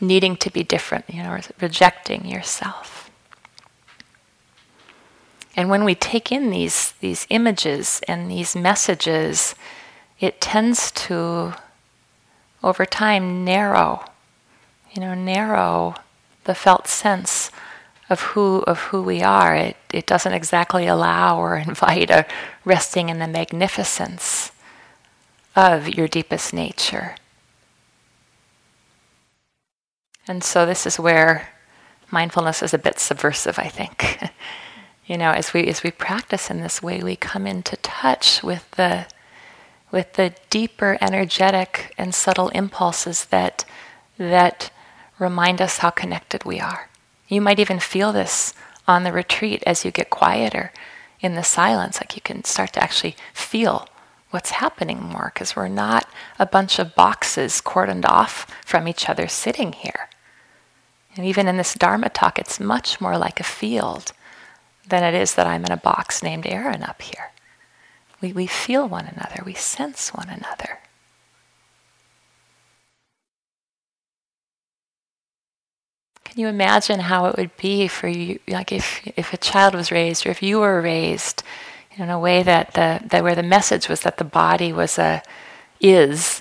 needing 0.00 0.36
to 0.36 0.50
be 0.50 0.62
different, 0.62 1.04
you 1.08 1.22
know, 1.22 1.38
rejecting 1.60 2.26
yourself. 2.26 2.91
And 5.54 5.68
when 5.68 5.84
we 5.84 5.94
take 5.94 6.32
in 6.32 6.50
these, 6.50 6.92
these 7.00 7.26
images 7.28 8.00
and 8.08 8.30
these 8.30 8.56
messages, 8.56 9.54
it 10.18 10.40
tends 10.40 10.90
to, 10.92 11.54
over 12.62 12.86
time, 12.86 13.44
narrow, 13.44 14.04
you 14.92 15.00
know, 15.00 15.14
narrow 15.14 15.94
the 16.44 16.54
felt 16.54 16.88
sense 16.88 17.50
of 18.08 18.20
who 18.20 18.58
of 18.66 18.78
who 18.78 19.02
we 19.02 19.22
are. 19.22 19.54
It 19.54 19.76
it 19.92 20.06
doesn't 20.06 20.32
exactly 20.32 20.86
allow 20.86 21.38
or 21.38 21.56
invite 21.68 22.10
a 22.10 22.26
resting 22.64 23.08
in 23.08 23.18
the 23.18 23.26
magnificence 23.26 24.52
of 25.56 25.88
your 25.88 26.08
deepest 26.08 26.54
nature. 26.54 27.16
And 30.28 30.44
so 30.44 30.64
this 30.64 30.86
is 30.86 30.98
where 31.00 31.48
mindfulness 32.10 32.62
is 32.62 32.72
a 32.72 32.78
bit 32.78 32.98
subversive, 33.00 33.58
I 33.58 33.68
think. 33.68 34.18
you 35.06 35.18
know, 35.18 35.30
as 35.30 35.52
we 35.52 35.66
as 35.66 35.82
we 35.82 35.90
practice 35.90 36.50
in 36.50 36.60
this 36.60 36.82
way, 36.82 37.02
we 37.02 37.16
come 37.16 37.46
into 37.46 37.76
touch 37.78 38.42
with 38.42 38.70
the 38.72 39.06
with 39.90 40.14
the 40.14 40.34
deeper 40.48 40.96
energetic 41.00 41.94
and 41.98 42.14
subtle 42.14 42.48
impulses 42.50 43.26
that 43.26 43.64
that 44.18 44.70
remind 45.18 45.60
us 45.60 45.78
how 45.78 45.90
connected 45.90 46.44
we 46.44 46.60
are. 46.60 46.88
You 47.28 47.40
might 47.40 47.58
even 47.58 47.80
feel 47.80 48.12
this 48.12 48.54
on 48.86 49.04
the 49.04 49.12
retreat 49.12 49.62
as 49.66 49.84
you 49.84 49.90
get 49.90 50.10
quieter 50.10 50.72
in 51.20 51.34
the 51.34 51.44
silence, 51.44 52.00
like 52.00 52.16
you 52.16 52.22
can 52.22 52.44
start 52.44 52.72
to 52.72 52.82
actually 52.82 53.16
feel 53.32 53.88
what's 54.30 54.50
happening 54.50 55.00
more 55.00 55.30
because 55.32 55.54
we're 55.54 55.68
not 55.68 56.08
a 56.38 56.46
bunch 56.46 56.78
of 56.78 56.94
boxes 56.94 57.60
cordoned 57.64 58.06
off 58.06 58.46
from 58.64 58.88
each 58.88 59.08
other 59.08 59.28
sitting 59.28 59.72
here. 59.72 60.08
And 61.14 61.26
even 61.26 61.46
in 61.46 61.58
this 61.58 61.74
Dharma 61.74 62.08
talk, 62.08 62.38
it's 62.38 62.58
much 62.58 63.00
more 63.00 63.18
like 63.18 63.38
a 63.38 63.44
field 63.44 64.12
than 64.88 65.02
it 65.02 65.14
is 65.14 65.34
that 65.34 65.46
I'm 65.46 65.64
in 65.64 65.72
a 65.72 65.76
box 65.76 66.22
named 66.22 66.46
Erin 66.46 66.82
up 66.82 67.02
here. 67.02 67.32
We, 68.20 68.32
we 68.32 68.46
feel 68.46 68.88
one 68.88 69.06
another, 69.06 69.42
we 69.44 69.54
sense 69.54 70.10
one 70.10 70.28
another. 70.28 70.78
Can 76.24 76.40
you 76.40 76.48
imagine 76.48 77.00
how 77.00 77.26
it 77.26 77.36
would 77.36 77.54
be 77.58 77.88
for 77.88 78.08
you, 78.08 78.38
like 78.48 78.72
if, 78.72 79.06
if 79.18 79.34
a 79.34 79.36
child 79.36 79.74
was 79.74 79.92
raised, 79.92 80.26
or 80.26 80.30
if 80.30 80.42
you 80.42 80.60
were 80.60 80.80
raised 80.80 81.42
in 81.96 82.08
a 82.08 82.18
way 82.18 82.42
that 82.42 82.72
the 82.72 83.00
that 83.04 83.22
where 83.22 83.34
the 83.34 83.42
message 83.42 83.88
was 83.88 84.00
that 84.00 84.16
the 84.16 84.24
body 84.24 84.72
was 84.72 84.98
a 84.98 85.22
is 85.78 86.40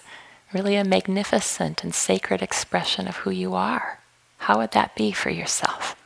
really 0.54 0.76
a 0.76 0.86
magnificent 0.86 1.84
and 1.84 1.94
sacred 1.94 2.42
expression 2.42 3.08
of 3.08 3.18
who 3.18 3.32
you 3.32 3.54
are? 3.54 4.00
How 4.38 4.60
would 4.60 4.72
that 4.72 4.96
be 4.96 5.12
for 5.12 5.30
yourself? 5.30 6.01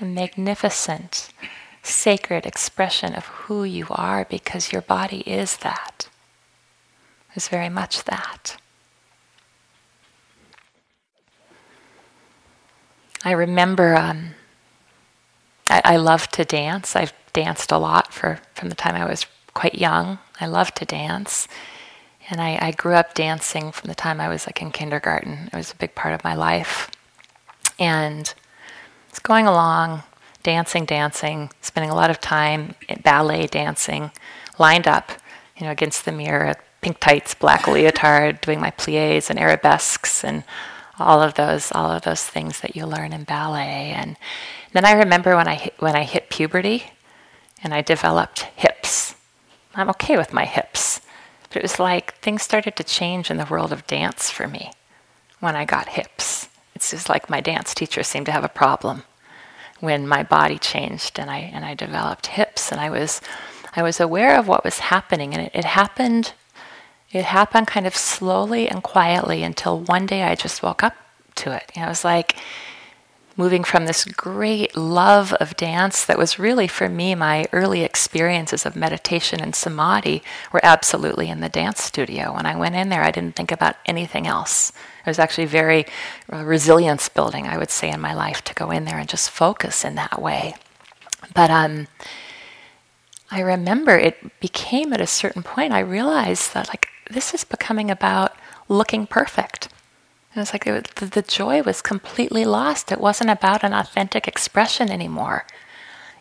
A 0.00 0.04
magnificent, 0.04 1.30
sacred 1.82 2.44
expression 2.44 3.14
of 3.14 3.26
who 3.26 3.64
you 3.64 3.86
are 3.90 4.24
because 4.24 4.72
your 4.72 4.82
body 4.82 5.20
is 5.20 5.58
that. 5.58 6.08
Is 7.34 7.48
very 7.48 7.68
much 7.68 8.04
that. 8.04 8.56
I 13.24 13.32
remember 13.32 13.94
um, 13.94 14.34
I, 15.68 15.82
I 15.84 15.96
love 15.96 16.28
to 16.28 16.44
dance. 16.44 16.96
I've 16.96 17.12
danced 17.32 17.72
a 17.72 17.78
lot 17.78 18.12
for 18.12 18.40
from 18.54 18.68
the 18.68 18.74
time 18.74 18.94
I 18.94 19.04
was 19.04 19.26
quite 19.52 19.74
young. 19.74 20.18
I 20.40 20.46
love 20.46 20.72
to 20.74 20.84
dance. 20.84 21.48
And 22.28 22.40
I, 22.40 22.58
I, 22.60 22.70
grew 22.72 22.94
up 22.94 23.14
dancing 23.14 23.70
from 23.70 23.88
the 23.88 23.94
time 23.94 24.20
I 24.20 24.28
was 24.28 24.46
like 24.46 24.60
in 24.60 24.72
kindergarten. 24.72 25.48
It 25.52 25.56
was 25.56 25.70
a 25.72 25.76
big 25.76 25.94
part 25.94 26.12
of 26.12 26.24
my 26.24 26.34
life. 26.34 26.90
And 27.78 28.34
it's 29.16 29.22
going 29.22 29.46
along, 29.46 30.02
dancing, 30.42 30.84
dancing, 30.84 31.50
spending 31.62 31.90
a 31.90 31.94
lot 31.94 32.10
of 32.10 32.20
time 32.20 32.74
ballet 33.02 33.46
dancing, 33.46 34.10
lined 34.58 34.86
up, 34.86 35.10
you 35.56 35.64
know, 35.64 35.72
against 35.72 36.04
the 36.04 36.12
mirror, 36.12 36.54
pink 36.82 37.00
tights, 37.00 37.32
black 37.32 37.66
leotard, 37.66 38.42
doing 38.42 38.60
my 38.60 38.70
plies 38.72 39.30
and 39.30 39.38
arabesques 39.38 40.22
and 40.22 40.44
all 40.98 41.22
of 41.22 41.32
those, 41.32 41.72
all 41.72 41.90
of 41.92 42.02
those 42.02 42.24
things 42.24 42.60
that 42.60 42.76
you 42.76 42.84
learn 42.84 43.14
in 43.14 43.24
ballet. 43.24 43.94
And 43.96 44.18
then 44.74 44.84
I 44.84 44.92
remember 44.92 45.34
when 45.34 45.48
I 45.48 45.70
when 45.78 45.96
I 45.96 46.02
hit 46.02 46.28
puberty, 46.28 46.84
and 47.64 47.72
I 47.72 47.80
developed 47.80 48.42
hips. 48.54 49.14
I'm 49.74 49.88
okay 49.88 50.18
with 50.18 50.34
my 50.34 50.44
hips, 50.44 51.00
but 51.48 51.56
it 51.56 51.62
was 51.62 51.80
like 51.80 52.16
things 52.16 52.42
started 52.42 52.76
to 52.76 52.84
change 52.84 53.30
in 53.30 53.38
the 53.38 53.46
world 53.46 53.72
of 53.72 53.86
dance 53.86 54.30
for 54.30 54.46
me 54.46 54.72
when 55.40 55.56
I 55.56 55.64
got 55.64 55.88
hips. 55.88 56.35
It's 56.76 56.90
just 56.90 57.08
like 57.08 57.30
my 57.30 57.40
dance 57.40 57.74
teacher 57.74 58.02
seemed 58.02 58.26
to 58.26 58.32
have 58.32 58.44
a 58.44 58.50
problem 58.50 59.04
when 59.80 60.06
my 60.06 60.22
body 60.22 60.58
changed 60.58 61.18
and 61.18 61.30
I 61.30 61.38
and 61.38 61.64
I 61.64 61.72
developed 61.72 62.26
hips 62.26 62.70
and 62.70 62.78
I 62.78 62.90
was 62.90 63.22
I 63.74 63.82
was 63.82 63.98
aware 63.98 64.38
of 64.38 64.46
what 64.46 64.62
was 64.62 64.78
happening. 64.78 65.32
And 65.32 65.46
it, 65.46 65.52
it 65.54 65.64
happened 65.64 66.34
it 67.10 67.24
happened 67.24 67.66
kind 67.66 67.86
of 67.86 67.96
slowly 67.96 68.68
and 68.68 68.82
quietly 68.82 69.42
until 69.42 69.80
one 69.80 70.04
day 70.04 70.22
I 70.22 70.34
just 70.34 70.62
woke 70.62 70.82
up 70.82 70.94
to 71.36 71.50
it. 71.52 71.72
You 71.74 71.80
know, 71.80 71.86
it 71.86 71.90
was 71.90 72.04
like 72.04 72.36
moving 73.38 73.64
from 73.64 73.86
this 73.86 74.04
great 74.04 74.76
love 74.76 75.32
of 75.34 75.56
dance 75.56 76.04
that 76.04 76.18
was 76.18 76.38
really 76.38 76.68
for 76.68 76.90
me 76.90 77.14
my 77.14 77.46
early 77.54 77.84
experiences 77.84 78.66
of 78.66 78.76
meditation 78.76 79.40
and 79.40 79.54
samadhi 79.54 80.22
were 80.52 80.60
absolutely 80.62 81.30
in 81.30 81.40
the 81.40 81.48
dance 81.48 81.82
studio. 81.82 82.34
When 82.34 82.44
i 82.44 82.54
went 82.54 82.74
in 82.74 82.90
there 82.90 83.02
i 83.02 83.10
didn't 83.10 83.34
think 83.34 83.50
about 83.50 83.76
anything 83.86 84.26
else 84.26 84.72
it 85.06 85.10
was 85.10 85.18
actually 85.18 85.46
very 85.46 85.86
uh, 86.32 86.44
resilience 86.44 87.08
building 87.08 87.46
i 87.46 87.56
would 87.56 87.70
say 87.70 87.90
in 87.90 88.00
my 88.00 88.12
life 88.12 88.42
to 88.42 88.54
go 88.54 88.70
in 88.70 88.84
there 88.84 88.98
and 88.98 89.08
just 89.08 89.30
focus 89.30 89.84
in 89.84 89.94
that 89.94 90.20
way 90.20 90.54
but 91.34 91.50
um, 91.50 91.86
i 93.30 93.40
remember 93.40 93.96
it 93.96 94.40
became 94.40 94.92
at 94.92 95.00
a 95.00 95.06
certain 95.06 95.42
point 95.42 95.72
i 95.72 95.80
realized 95.80 96.52
that 96.54 96.68
like 96.68 96.88
this 97.10 97.32
is 97.32 97.44
becoming 97.44 97.90
about 97.90 98.36
looking 98.68 99.06
perfect 99.06 99.68
it 100.36 100.40
was 100.40 100.52
like 100.52 100.66
it 100.66 101.00
was, 101.00 101.10
the 101.10 101.22
joy 101.22 101.62
was 101.62 101.80
completely 101.80 102.44
lost. 102.44 102.92
It 102.92 103.00
wasn't 103.00 103.30
about 103.30 103.64
an 103.64 103.72
authentic 103.72 104.28
expression 104.28 104.90
anymore. 104.90 105.46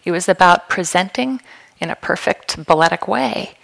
It 0.06 0.12
was 0.12 0.30
about 0.30 0.70
presenting 0.70 1.42
in 1.82 1.90
a 1.90 1.98
perfect 1.98 2.66
balletic 2.66 3.10
way. 3.10 3.58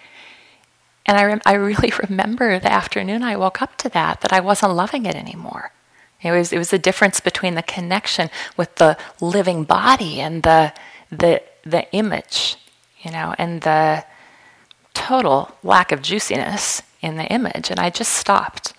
And 1.05 1.17
I, 1.17 1.25
rem- 1.25 1.41
I 1.45 1.53
really 1.53 1.91
remember 2.09 2.59
the 2.59 2.71
afternoon 2.71 3.23
I 3.23 3.35
woke 3.35 3.61
up 3.61 3.77
to 3.77 3.89
that, 3.89 4.21
that 4.21 4.33
I 4.33 4.39
wasn't 4.39 4.75
loving 4.75 5.05
it 5.05 5.15
anymore. 5.15 5.71
It 6.21 6.31
was, 6.31 6.53
it 6.53 6.57
was 6.59 6.69
the 6.69 6.77
difference 6.77 7.19
between 7.19 7.55
the 7.55 7.63
connection 7.63 8.29
with 8.55 8.75
the 8.75 8.97
living 9.19 9.63
body 9.63 10.21
and 10.21 10.43
the, 10.43 10.73
the, 11.09 11.41
the 11.63 11.91
image, 11.93 12.57
you 13.01 13.11
know, 13.11 13.33
and 13.39 13.61
the 13.61 14.05
total 14.93 15.55
lack 15.63 15.91
of 15.91 16.03
juiciness 16.03 16.83
in 17.01 17.17
the 17.17 17.25
image. 17.25 17.71
And 17.71 17.79
I 17.79 17.89
just 17.89 18.13
stopped. 18.13 18.73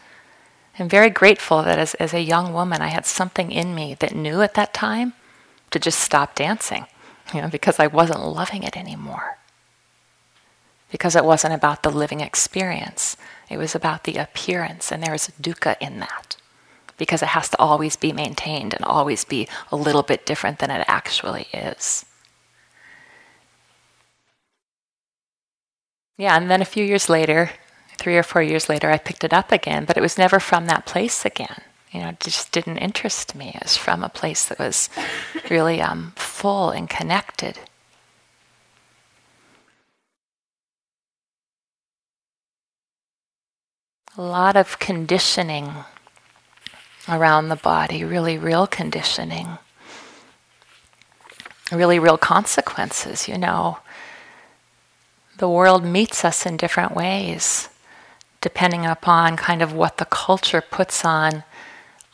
I'm 0.79 0.89
very 0.89 1.11
grateful 1.11 1.63
that 1.65 1.79
as, 1.79 1.95
as 1.95 2.15
a 2.15 2.21
young 2.21 2.53
woman, 2.53 2.81
I 2.81 2.89
had 2.89 3.07
something 3.07 3.51
in 3.51 3.75
me 3.75 3.95
that 3.99 4.15
knew 4.15 4.41
at 4.41 4.55
that 4.55 4.73
time 4.73 5.15
to 5.73 5.81
just 5.81 5.99
stop 5.99 6.37
dancing. 6.37 6.87
you 7.35 7.41
know, 7.41 7.49
because 7.49 7.79
I 7.79 7.87
wasn't 7.87 8.21
loving 8.21 8.63
it 8.63 8.77
anymore. 8.77 9.39
Because 10.93 11.17
it 11.17 11.25
wasn't 11.25 11.55
about 11.55 11.83
the 11.83 11.91
living 11.91 12.21
experience, 12.21 13.17
it 13.51 13.57
was 13.57 13.75
about 13.75 14.05
the 14.05 14.19
appearance, 14.19 14.93
and 14.93 15.03
there 15.03 15.11
was 15.13 15.33
dukkha 15.41 15.77
in 15.81 15.99
that. 15.99 16.37
Because 16.99 17.23
it 17.23 17.31
has 17.31 17.49
to 17.49 17.59
always 17.59 17.97
be 17.97 18.13
maintained 18.13 18.75
and 18.75 18.85
always 18.85 19.25
be 19.25 19.49
a 19.73 19.77
little 19.77 20.05
bit 20.05 20.25
different 20.25 20.61
than 20.61 20.71
it 20.71 20.85
actually 20.87 21.49
is. 21.53 22.05
Yeah, 26.19 26.37
and 26.37 26.51
then 26.51 26.63
a 26.63 26.67
few 26.67 26.85
years 26.85 27.09
later, 27.09 27.51
three 27.99 28.17
or 28.17 28.23
four 28.23 28.43
years 28.43 28.69
later, 28.69 28.91
I 28.91 28.99
picked 28.99 29.25
it 29.25 29.33
up 29.33 29.51
again, 29.51 29.87
but 29.87 29.97
it 29.97 30.03
was 30.03 30.19
never 30.19 30.39
from 30.39 30.67
that 30.67 30.87
place 30.87 31.25
again. 31.25 31.63
You 31.91 32.01
know, 32.01 32.09
it 32.11 32.21
just 32.21 32.53
didn't 32.53 32.79
interest 32.79 33.35
me. 33.35 33.53
It 33.55 33.63
was 33.63 33.77
from 33.77 34.05
a 34.05 34.09
place 34.09 34.47
that 34.47 34.59
was 34.59 34.89
really 35.51 35.81
um, 35.81 36.13
full 36.17 36.71
and 36.71 36.89
connected. 36.89 37.59
A 44.17 44.23
lot 44.23 44.57
of 44.57 44.79
conditioning 44.79 45.73
around 47.09 47.49
the 47.49 47.57
body, 47.57 48.05
really 48.05 48.39
real 48.39 48.67
conditioning, 48.67 49.59
really 51.71 51.99
real 51.99 52.19
consequences, 52.19 53.27
you 53.27 53.39
know 53.39 53.79
the 55.43 55.49
world 55.49 55.85
meets 55.85 56.25
us 56.25 56.47
in 56.47 56.57
different 56.57 56.95
ways, 56.95 57.69
depending 58.41 58.87
upon 58.87 59.37
kind 59.37 59.61
of 59.61 59.73
what 59.73 59.97
the 59.97 60.05
culture 60.05 60.61
puts 60.61 61.05
on 61.05 61.43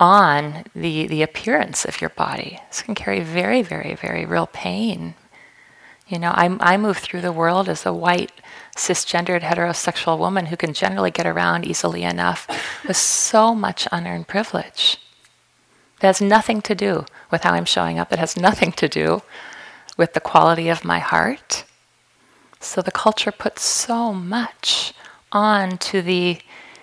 on 0.01 0.64
the, 0.74 1.07
the 1.09 1.20
appearance 1.20 1.84
of 1.84 2.01
your 2.01 2.09
body. 2.09 2.59
This 2.68 2.80
can 2.80 2.94
carry 2.94 3.20
very, 3.20 3.61
very, 3.61 3.94
very 3.94 4.24
real 4.24 4.46
pain. 4.46 5.12
You 6.07 6.18
know, 6.20 6.30
I, 6.30 6.57
I 6.61 6.78
move 6.78 6.96
through 6.96 7.20
the 7.20 7.30
world 7.30 7.68
as 7.68 7.84
a 7.84 7.92
white, 7.92 8.32
cisgendered, 8.79 9.43
heterosexual 9.43 10.18
woman 10.18 10.47
who 10.47 10.57
can 10.57 10.72
generally 10.72 11.11
get 11.11 11.26
around 11.26 11.66
easily 11.66 12.05
enough 12.05 12.47
with 12.87 12.97
so 12.97 13.55
much 13.55 13.87
unearned 13.93 14.29
privilege. 14.29 14.99
It 16.01 16.07
has 16.07 16.20
nothing 16.20 16.62
to 16.62 16.74
do 16.74 17.05
with 17.31 17.43
how 17.43 17.53
I'm 17.55 17.64
showing 17.64 17.99
up. 17.99 18.12
It 18.12 18.18
has 18.18 18.37
nothing 18.37 18.72
to 18.72 18.89
do 18.89 19.22
with 19.97 20.12
the 20.14 20.20
quality 20.20 20.68
of 20.68 20.85
my 20.85 21.01
heart. 21.01 21.64
So 22.61 22.81
the 22.81 22.93
culture 22.93 23.33
puts 23.33 23.62
so 23.62 24.12
much 24.12 24.95
on 25.33 25.79
to 25.79 26.01
the 26.01 26.39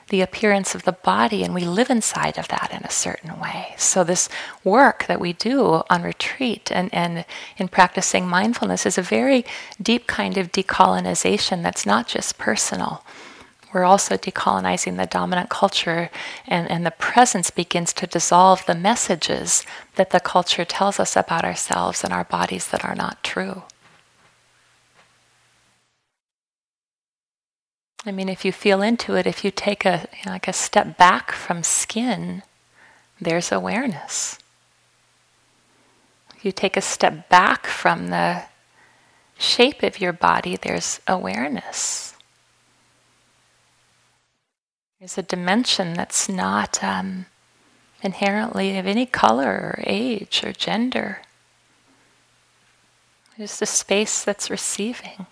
the 0.10 0.22
appearance 0.22 0.76
of 0.76 0.84
the 0.84 0.91
body 0.91 1.43
and 1.43 1.53
we 1.53 1.66
live 1.66 1.89
inside 1.89 2.38
of 2.38 2.47
that 2.49 2.70
in 2.72 2.84
a 2.84 2.91
certain 2.91 3.39
way. 3.39 3.74
So 3.78 4.03
this 4.03 4.30
work 4.64 5.08
that 5.08 5.20
we 5.20 5.34
do 5.34 5.84
on 5.89 6.03
retreat 6.03 6.72
and, 6.72 6.93
and 6.93 7.26
in 7.58 7.68
practicing 7.68 8.28
mindfulness 8.28 8.86
is 8.86 8.97
a 8.97 9.01
very 9.01 9.45
deep 9.82 10.06
kind 10.06 10.38
of 10.38 10.51
decolonization 10.51 11.64
that's 11.64 11.86
not 11.86 12.08
just 12.08 12.38
personal. 12.38 13.03
We're 13.74 13.84
also 13.84 14.16
decolonizing 14.16 14.95
the 14.95 15.06
dominant 15.06 15.49
culture, 15.49 16.10
and, 16.47 16.72
and 16.72 16.86
the 16.86 16.91
presence 16.91 17.51
begins 17.51 17.91
to 17.93 18.08
dissolve 18.08 18.66
the 18.66 18.74
messages 18.74 19.66
that 19.95 20.12
the 20.12 20.22
culture 20.22 20.64
tells 20.64 20.97
us 20.97 21.18
about 21.18 21.43
ourselves 21.43 22.01
and 22.01 22.14
our 22.14 22.24
bodies 22.24 22.70
that 22.70 22.86
are 22.86 22.95
not 22.95 23.22
true. 23.22 23.64
I 28.06 28.12
mean, 28.12 28.30
if 28.30 28.45
you 28.45 28.51
feel 28.51 28.82
into 28.82 29.16
it, 29.16 29.26
if 29.26 29.43
you 29.43 29.49
take 29.49 29.84
a 29.84 30.08
you 30.14 30.26
know, 30.26 30.34
like 30.34 30.47
a 30.47 30.53
step 30.53 30.97
back 30.97 31.32
from 31.32 31.64
skin, 31.64 32.43
there's 33.20 33.51
awareness. 33.51 34.38
If 36.36 36.45
you 36.45 36.51
take 36.51 36.78
a 36.78 36.82
step 36.82 37.30
back 37.30 37.66
from 37.66 38.10
the 38.10 38.43
shape 39.39 39.82
of 39.82 39.99
your 39.99 40.14
body, 40.14 40.56
there's 40.56 40.99
awareness. 41.08 42.14
There's 44.99 45.18
a 45.18 45.24
dimension 45.24 45.93
that's 45.93 46.30
not 46.30 46.84
um, 46.84 47.26
inherently 48.03 48.78
of 48.78 48.86
any 48.86 49.06
color 49.06 49.49
or 49.49 49.84
age 49.86 50.43
or 50.43 50.53
gender. 50.53 51.22
There's 53.38 53.60
the 53.60 53.66
space 53.66 54.24
that's 54.24 54.49
receiving. 54.49 55.26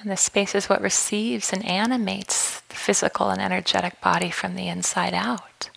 And 0.00 0.10
the 0.10 0.16
space 0.16 0.54
is 0.54 0.68
what 0.68 0.80
receives 0.80 1.52
and 1.52 1.64
animates 1.64 2.60
the 2.60 2.74
physical 2.74 3.30
and 3.30 3.40
energetic 3.40 4.00
body 4.00 4.30
from 4.30 4.54
the 4.54 4.68
inside 4.68 5.14
out. 5.14 5.70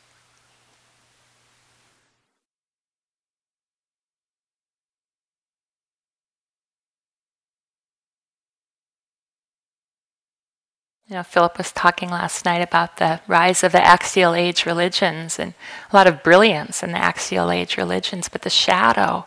You 11.08 11.16
know, 11.16 11.24
Philip 11.24 11.58
was 11.58 11.72
talking 11.72 12.12
last 12.12 12.46
night 12.46 12.62
about 12.62 12.98
the 12.98 13.20
rise 13.28 13.64
of 13.64 13.72
the 13.72 13.84
axial 13.84 14.36
age 14.36 14.68
religions 14.68 15.40
and 15.40 15.56
a 15.92 15.96
lot 15.96 16.06
of 16.06 16.22
brilliance 16.22 16.84
in 16.84 16.92
the 16.92 17.00
axial 17.00 17.50
age 17.50 17.78
religions, 17.78 18.30
but 18.30 18.44
the 18.44 18.50
shadow 18.52 19.26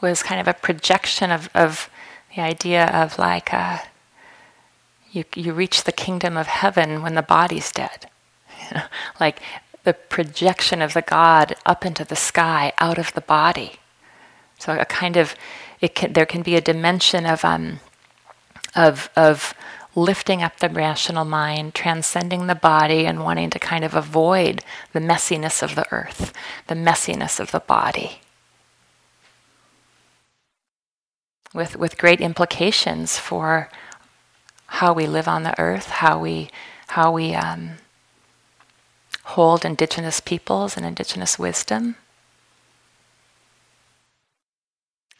was 0.00 0.22
kind 0.22 0.40
of 0.40 0.46
a 0.46 0.54
projection 0.54 1.32
of, 1.32 1.50
of 1.52 1.90
the 2.36 2.40
idea 2.40 2.86
of 2.86 3.18
like 3.18 3.52
a 3.52 3.82
you, 5.12 5.24
you 5.34 5.52
reach 5.52 5.84
the 5.84 5.92
kingdom 5.92 6.36
of 6.36 6.46
heaven 6.46 7.02
when 7.02 7.14
the 7.14 7.22
body's 7.22 7.72
dead. 7.72 8.08
like 9.20 9.40
the 9.84 9.94
projection 9.94 10.82
of 10.82 10.94
the 10.94 11.02
God 11.02 11.54
up 11.66 11.84
into 11.84 12.04
the 12.04 12.16
sky 12.16 12.72
out 12.78 12.98
of 12.98 13.12
the 13.14 13.20
body. 13.20 13.72
So 14.58 14.78
a 14.78 14.84
kind 14.84 15.16
of 15.16 15.34
it 15.80 15.94
can, 15.94 16.12
there 16.12 16.26
can 16.26 16.42
be 16.42 16.56
a 16.56 16.60
dimension 16.60 17.24
of 17.24 17.44
um, 17.44 17.80
of 18.76 19.08
of 19.16 19.54
lifting 19.96 20.42
up 20.42 20.58
the 20.58 20.68
rational 20.68 21.24
mind, 21.24 21.74
transcending 21.74 22.46
the 22.46 22.54
body, 22.54 23.06
and 23.06 23.24
wanting 23.24 23.50
to 23.50 23.58
kind 23.58 23.84
of 23.84 23.94
avoid 23.94 24.62
the 24.92 25.00
messiness 25.00 25.62
of 25.62 25.74
the 25.74 25.90
earth, 25.90 26.32
the 26.68 26.74
messiness 26.74 27.40
of 27.40 27.50
the 27.50 27.60
body. 27.60 28.20
With 31.54 31.76
with 31.76 31.98
great 31.98 32.20
implications 32.20 33.18
for 33.18 33.70
how 34.74 34.92
we 34.92 35.06
live 35.06 35.26
on 35.26 35.42
the 35.42 35.58
earth, 35.60 35.86
how 35.86 36.18
we 36.18 36.48
how 36.88 37.12
we 37.12 37.34
um, 37.34 37.72
hold 39.24 39.64
indigenous 39.64 40.20
peoples 40.20 40.76
and 40.76 40.86
indigenous 40.86 41.38
wisdom. 41.38 41.96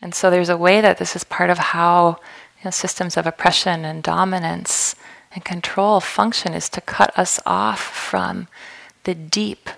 And 0.01 0.14
so 0.14 0.30
there's 0.30 0.48
a 0.48 0.57
way 0.57 0.80
that 0.80 0.98
this 0.98 1.14
is 1.14 1.24
part 1.24 1.51
of 1.51 1.59
how 1.59 2.18
you 2.59 2.64
know, 2.64 2.70
systems 2.70 3.16
of 3.16 3.26
oppression 3.26 3.84
and 3.84 4.03
dominance 4.03 4.94
and 5.32 5.44
control 5.44 6.01
function 6.01 6.55
is 6.55 6.68
to 6.70 6.80
cut 6.80 7.16
us 7.18 7.38
off 7.44 7.80
from 7.80 8.48
the 9.05 9.14
deep 9.14 9.68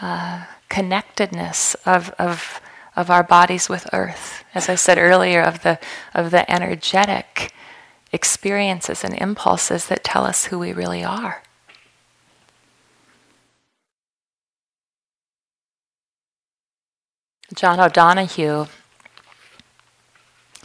uh, 0.00 0.46
connectedness 0.68 1.74
of, 1.84 2.10
of, 2.18 2.60
of 2.96 3.10
our 3.10 3.22
bodies 3.22 3.68
with 3.68 3.88
earth. 3.92 4.44
As 4.54 4.68
I 4.68 4.74
said 4.74 4.98
earlier, 4.98 5.42
of 5.42 5.62
the, 5.62 5.78
of 6.14 6.30
the 6.30 6.50
energetic 6.50 7.52
experiences 8.12 9.04
and 9.04 9.14
impulses 9.14 9.86
that 9.86 10.04
tell 10.04 10.24
us 10.24 10.46
who 10.46 10.58
we 10.58 10.72
really 10.72 11.04
are. 11.04 11.42
John 17.54 17.80
O'Donohue 17.80 18.66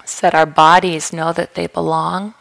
said, 0.05 0.35
Our 0.35 0.45
bodies 0.45 1.11
know 1.11 1.33
that 1.33 1.55
they 1.55 1.67
belong. 1.67 2.35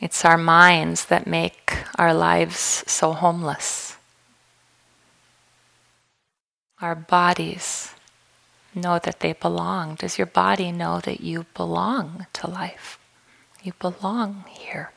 It's 0.00 0.24
our 0.24 0.38
minds 0.38 1.06
that 1.06 1.26
make 1.26 1.72
our 1.96 2.14
lives 2.14 2.84
so 2.86 3.12
homeless. 3.12 3.96
Our 6.80 6.94
bodies 6.94 7.95
know 8.76 8.98
that 8.98 9.20
they 9.20 9.32
belong? 9.32 9.96
Does 9.96 10.18
your 10.18 10.26
body 10.26 10.70
know 10.70 11.00
that 11.00 11.20
you 11.20 11.46
belong 11.54 12.26
to 12.34 12.50
life? 12.50 12.98
You 13.62 13.72
belong 13.80 14.44
here. 14.48 14.92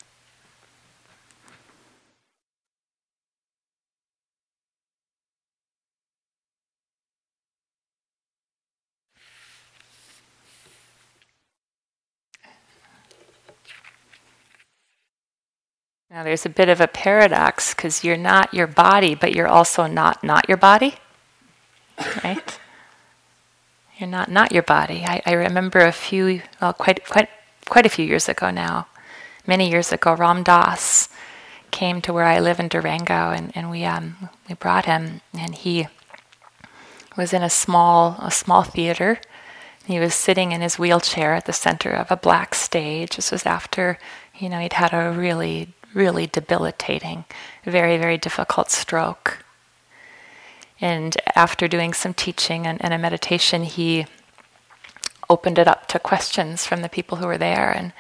Now, 16.12 16.24
there's 16.24 16.46
a 16.46 16.50
bit 16.50 16.70
of 16.70 16.82
a 16.82 16.88
paradox 16.88 17.74
because 17.74 18.04
you're 18.04 18.18
not 18.18 18.54
your 18.54 18.66
body, 18.66 19.14
but 19.14 19.36
you're 19.36 19.48
also 19.48 19.86
not 19.86 20.24
not 20.24 20.50
your 20.50 20.58
body, 20.58 20.96
right? 22.24 22.60
You're 24.00 24.10
not 24.10 24.32
not 24.32 24.54
your 24.54 24.64
body. 24.64 25.04
I, 25.06 25.22
I 25.26 25.34
remember 25.34 25.80
a 25.80 25.92
few, 25.92 26.42
well, 26.62 26.72
quite 26.74 27.06
quite 27.06 27.30
quite 27.68 27.86
a 27.86 27.90
few 27.90 28.06
years 28.06 28.30
ago 28.30 28.50
now, 28.50 28.88
many 29.46 29.70
years 29.70 29.92
ago, 29.92 30.14
Ram 30.16 30.42
Dass 30.44 31.10
came 31.72 32.02
to 32.02 32.14
where 32.14 32.24
I 32.24 32.40
live 32.40 32.60
in 32.60 32.70
Durango, 32.70 33.32
and, 33.32 33.52
and 33.56 33.70
we 33.70 33.84
um, 33.84 34.30
we 34.48 34.56
brought 34.56 34.86
him, 34.86 35.20
and 35.38 35.54
he 35.54 35.88
was 37.18 37.34
in 37.34 37.44
a 37.44 37.50
small 37.50 38.16
a 38.22 38.32
small 38.32 38.64
theater, 38.64 39.20
He 39.90 40.00
was 40.00 40.14
sitting 40.14 40.52
in 40.52 40.62
his 40.62 40.78
wheelchair 40.78 41.34
at 41.34 41.46
the 41.46 41.54
center 41.54 41.90
of 41.90 42.12
a 42.12 42.16
black 42.16 42.54
stage. 42.54 43.16
This 43.16 43.32
was 43.32 43.44
after, 43.48 43.98
you 44.38 44.48
know, 44.48 44.60
he'd 44.60 44.74
had 44.74 44.94
a 44.94 45.12
really, 45.12 45.74
really 45.96 46.28
debilitating, 46.28 47.26
very, 47.66 47.98
very 47.98 48.20
difficult 48.20 48.70
stroke. 48.70 49.44
And 50.82 51.18
after 51.36 51.68
doing 51.68 51.94
some 51.94 52.14
teaching 52.14 52.66
and, 52.66 52.84
and 52.84 52.94
a 52.94 52.98
meditation, 52.98 53.64
he 53.64 54.06
opened 55.30 55.60
it 55.60 55.68
up 55.68 55.88
to 55.88 56.00
questions 56.00 56.66
from 56.66 56.82
the 56.82 56.90
people 56.90 57.18
who 57.18 57.28
were 57.28 57.38
there. 57.38 57.72
And 57.72 57.94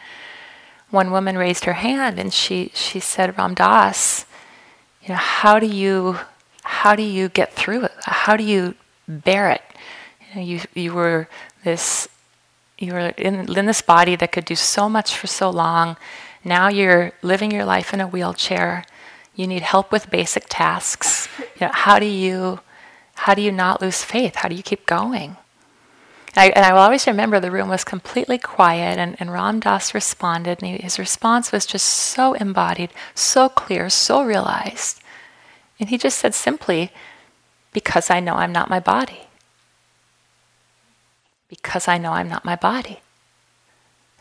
one 0.89 1.11
woman 1.11 1.37
raised 1.37 1.65
her 1.65 1.73
hand 1.73 2.17
and 2.19 2.33
she, 2.33 2.71
she 2.73 2.99
said, 2.99 3.37
Ram 3.37 3.53
Dass, 3.53 4.25
you 5.03 5.09
know, 5.09 5.15
how 5.15 5.59
do 5.59 5.67
you 5.67 6.17
how 6.61 6.95
do 6.95 7.01
you 7.01 7.29
get 7.29 7.51
through 7.53 7.85
it? 7.85 7.91
How 8.03 8.37
do 8.37 8.43
you 8.43 8.75
bear 9.07 9.49
it? 9.49 9.63
You, 10.29 10.35
know, 10.35 10.45
you, 10.45 10.59
you 10.75 10.93
were 10.93 11.27
this 11.63 12.07
you 12.77 12.93
were 12.93 13.09
in, 13.17 13.57
in 13.57 13.65
this 13.65 13.81
body 13.81 14.15
that 14.15 14.31
could 14.31 14.45
do 14.45 14.55
so 14.55 14.87
much 14.87 15.15
for 15.15 15.27
so 15.27 15.49
long. 15.49 15.97
Now 16.45 16.69
you're 16.69 17.11
living 17.21 17.51
your 17.51 17.65
life 17.65 17.93
in 17.93 17.99
a 17.99 18.07
wheelchair. 18.07 18.85
You 19.35 19.47
need 19.47 19.63
help 19.63 19.91
with 19.91 20.11
basic 20.11 20.45
tasks. 20.47 21.27
You 21.59 21.67
know, 21.67 21.73
how 21.73 21.99
do 21.99 22.05
you 22.05 22.59
how 23.19 23.33
do 23.33 23.41
you 23.41 23.51
not 23.51 23.81
lose 23.81 24.03
faith? 24.03 24.35
How 24.35 24.49
do 24.49 24.55
you 24.55 24.63
keep 24.63 24.85
going? 24.85 25.37
And 26.35 26.37
I, 26.37 26.45
and 26.49 26.65
I 26.65 26.73
will 26.73 26.79
always 26.79 27.07
remember 27.07 27.39
the 27.39 27.51
room 27.51 27.69
was 27.69 27.83
completely 27.83 28.37
quiet, 28.37 28.97
and, 28.99 29.15
and 29.19 29.31
Ram 29.31 29.59
Dass 29.59 29.93
responded, 29.93 30.61
and 30.61 30.71
he, 30.71 30.83
his 30.83 30.99
response 30.99 31.51
was 31.51 31.65
just 31.65 31.87
so 31.87 32.33
embodied, 32.33 32.91
so 33.15 33.49
clear, 33.49 33.89
so 33.89 34.23
realized. 34.23 35.01
And 35.79 35.89
he 35.89 35.97
just 35.97 36.19
said 36.19 36.33
simply, 36.33 36.91
Because 37.73 38.09
I 38.09 38.19
know 38.19 38.35
I'm 38.35 38.51
not 38.51 38.69
my 38.69 38.79
body 38.79 39.29
because 41.49 41.87
I 41.87 41.97
know 41.97 42.13
I'm 42.13 42.29
not 42.29 42.45
my 42.45 42.55
body. 42.55 43.01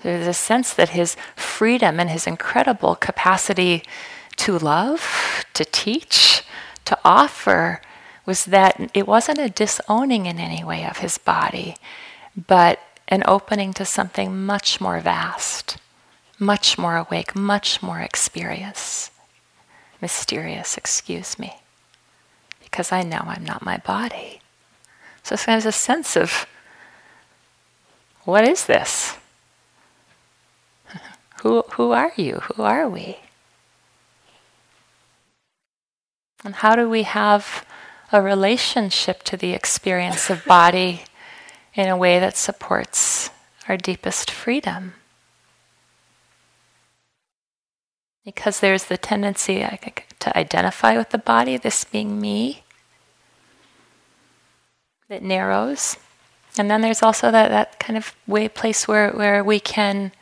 There's 0.03 0.27
a 0.27 0.35
sense 0.35 0.73
that 0.75 0.91
his 0.91 1.17
freedom 1.37 2.01
and 2.01 2.11
his 2.11 2.27
incredible 2.27 2.95
capacity 2.95 3.83
to 4.37 4.59
love, 4.59 5.45
to 5.55 5.65
teach, 5.65 6.43
to 6.87 6.99
offer 7.05 7.83
was 8.29 8.45
that 8.45 8.91
it 8.93 9.09
wasn't 9.09 9.39
a 9.39 9.49
disowning 9.49 10.27
in 10.27 10.39
any 10.39 10.63
way 10.63 10.85
of 10.85 10.99
his 10.99 11.17
body, 11.17 11.77
but 12.37 12.79
an 13.09 13.23
opening 13.25 13.73
to 13.73 13.87
something 13.87 14.45
much 14.45 14.83
more 14.83 15.01
vast, 15.01 15.79
much 16.39 16.77
more 16.77 16.99
awake, 16.99 17.35
much 17.35 17.83
more 17.83 18.01
experience, 18.01 19.11
mysterious, 20.03 20.77
excuse 20.77 21.39
me, 21.39 21.55
because 22.63 22.93
I 22.93 23.03
know 23.03 23.23
I'm 23.25 23.47
not 23.47 23.65
my 23.65 23.79
body. 23.79 24.43
So 25.23 25.35
there's 25.35 25.65
a 25.65 25.73
sense 25.73 26.15
of 26.15 26.45
what 28.25 28.47
is 28.47 28.67
this? 28.67 29.17
who, 31.43 31.63
who 31.73 31.93
are 31.93 32.13
you? 32.15 32.41
Who 32.41 32.63
are 32.63 32.91
we? 32.91 33.21
And 36.45 36.57
how 36.57 36.77
do 36.77 36.91
we 36.91 37.05
have 37.05 37.65
a 38.13 38.23
relationship 38.23 39.23
to 39.25 39.37
the 39.37 39.53
experience 39.53 40.31
of 40.31 40.45
body 40.45 41.03
in 41.75 41.89
a 41.89 41.97
way 41.97 42.19
that 42.19 42.37
supports 42.37 43.31
our 43.69 43.77
deepest 43.77 44.31
freedom? 44.31 44.95
Because 48.25 48.61
there's 48.61 48.85
the 48.85 48.99
tendency 48.99 49.65
to 50.19 50.39
identify 50.39 50.97
with 50.97 51.11
the 51.11 51.19
body, 51.19 51.57
this 51.57 51.85
being 51.85 52.21
me, 52.21 52.63
that 55.09 55.23
narrows. 55.23 55.97
And 56.59 56.71
then 56.71 56.81
there's 56.81 57.03
also 57.03 57.31
that, 57.31 57.49
that 57.49 57.79
kind 57.79 57.97
of 57.97 58.15
way 58.27 58.49
place 58.49 58.87
where, 58.87 59.11
where 59.13 59.43
we 59.43 59.61
can 59.61 60.13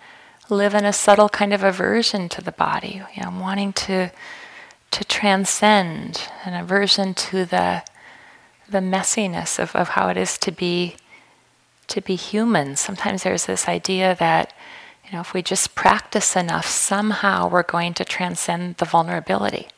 live 0.48 0.74
in 0.74 0.84
a 0.84 0.92
subtle 0.92 1.28
kind 1.28 1.52
of 1.52 1.64
aversion 1.64 2.28
to 2.28 2.40
the 2.40 2.52
body, 2.52 3.02
you 3.14 3.22
know, 3.22 3.30
wanting 3.40 3.72
to 3.72 4.10
to 4.96 5.04
transcend, 5.04 6.26
an 6.46 6.54
aversion 6.54 7.12
to 7.12 7.44
the 7.44 7.82
the 8.66 8.78
messiness 8.78 9.58
of, 9.58 9.76
of 9.76 9.90
how 9.90 10.08
it 10.08 10.16
is 10.16 10.38
to 10.38 10.50
be 10.50 10.96
to 11.88 12.00
be 12.00 12.16
human. 12.16 12.76
Sometimes 12.76 13.22
there's 13.22 13.44
this 13.44 13.68
idea 13.68 14.16
that, 14.18 14.54
you 15.04 15.12
know, 15.12 15.20
if 15.20 15.34
we 15.34 15.42
just 15.42 15.74
practice 15.74 16.34
enough, 16.34 16.66
somehow 16.66 17.46
we're 17.46 17.62
going 17.62 17.92
to 17.92 18.06
transcend 18.06 18.78
the 18.78 18.86
vulnerability. 18.86 19.68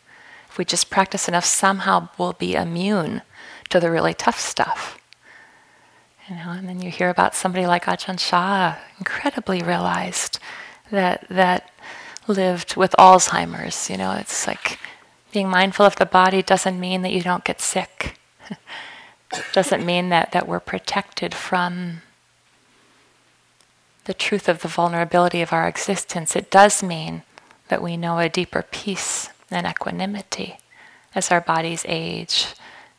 If 0.48 0.56
we 0.56 0.64
just 0.64 0.88
practice 0.88 1.26
enough, 1.26 1.44
somehow 1.44 2.10
we'll 2.16 2.34
be 2.34 2.54
immune 2.54 3.22
to 3.70 3.80
the 3.80 3.90
really 3.90 4.14
tough 4.14 4.38
stuff. 4.38 5.00
You 6.28 6.36
know, 6.36 6.50
and 6.50 6.68
then 6.68 6.80
you 6.80 6.92
hear 6.92 7.10
about 7.10 7.34
somebody 7.34 7.66
like 7.66 7.86
Ajahn 7.86 8.20
Chah, 8.20 8.78
incredibly 8.98 9.62
realized 9.62 10.38
that 10.92 11.26
that 11.28 11.72
lived 12.28 12.76
with 12.76 12.94
Alzheimer's. 13.00 13.90
You 13.90 13.96
know, 13.96 14.12
it's 14.12 14.46
like 14.46 14.78
being 15.32 15.48
mindful 15.48 15.86
of 15.86 15.96
the 15.96 16.06
body 16.06 16.42
doesn't 16.42 16.78
mean 16.78 17.02
that 17.02 17.12
you 17.12 17.22
don't 17.22 17.44
get 17.44 17.60
sick. 17.60 18.18
doesn't 19.52 19.84
mean 19.84 20.08
that, 20.08 20.32
that 20.32 20.48
we're 20.48 20.60
protected 20.60 21.34
from 21.34 22.02
the 24.04 24.14
truth 24.14 24.48
of 24.48 24.62
the 24.62 24.68
vulnerability 24.68 25.42
of 25.42 25.52
our 25.52 25.68
existence. 25.68 26.34
It 26.34 26.50
does 26.50 26.82
mean 26.82 27.22
that 27.68 27.82
we 27.82 27.96
know 27.96 28.18
a 28.18 28.28
deeper 28.28 28.64
peace 28.70 29.28
and 29.50 29.66
equanimity 29.66 30.58
as 31.14 31.30
our 31.30 31.40
bodies 31.40 31.84
age 31.86 32.48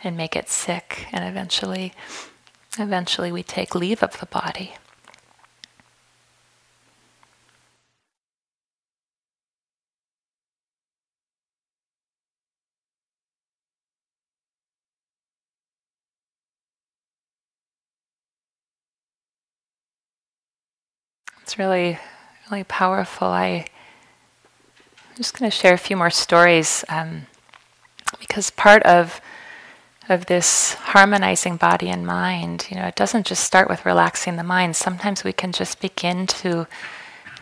and 0.03 0.15
make 0.15 0.35
it 0.35 0.49
sick 0.49 1.07
and 1.11 1.27
eventually 1.27 1.93
Eventually, 2.77 3.31
we 3.31 3.43
take 3.43 3.73
leave 3.73 4.03
of 4.03 4.19
the 4.19 4.25
body. 4.25 4.73
It's 21.49 21.57
really, 21.57 21.97
really 22.51 22.63
powerful. 22.63 23.27
I, 23.27 23.65
I'm 25.09 25.15
just 25.15 25.35
going 25.35 25.49
to 25.49 25.57
share 25.57 25.73
a 25.73 25.79
few 25.79 25.97
more 25.97 26.11
stories 26.11 26.85
um, 26.89 27.25
because 28.19 28.51
part 28.51 28.83
of 28.83 29.19
of 30.07 30.27
this 30.27 30.75
harmonizing 30.75 31.57
body 31.57 31.89
and 31.89 32.05
mind, 32.05 32.67
you 32.69 32.77
know, 32.77 32.85
it 32.85 32.95
doesn't 32.95 33.25
just 33.25 33.43
start 33.43 33.67
with 33.67 33.83
relaxing 33.83 34.35
the 34.35 34.43
mind. 34.43 34.75
Sometimes 34.75 35.23
we 35.23 35.33
can 35.33 35.51
just 35.51 35.81
begin 35.81 36.27
to 36.27 36.67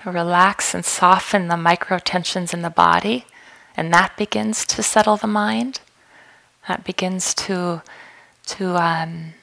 relax 0.05 0.73
and 0.73 0.85
soften 0.85 1.49
the 1.49 1.57
micro 1.57 1.99
tensions 1.99 2.53
in 2.53 2.61
the 2.61 2.69
body, 2.69 3.25
and 3.75 3.93
that 3.93 4.15
begins 4.15 4.65
to 4.67 4.81
settle 4.81 5.17
the 5.17 5.27
mind. 5.27 5.81
That 6.69 6.85
begins 6.85 7.33
to 7.33 7.81
to 8.45 8.77
um, 8.81 9.33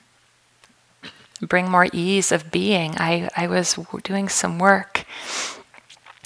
bring 1.41 1.71
more 1.71 1.89
ease 1.93 2.33
of 2.33 2.51
being. 2.51 2.95
I, 2.99 3.29
I 3.37 3.47
was 3.47 3.79
doing 4.03 4.29
some 4.29 4.59
work 4.59 5.05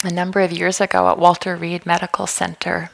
a 0.04 0.10
number 0.10 0.40
of 0.40 0.52
years 0.52 0.80
ago 0.80 1.08
at 1.08 1.18
Walter 1.18 1.56
Reed 1.56 1.84
Medical 1.84 2.26
Center 2.26 2.90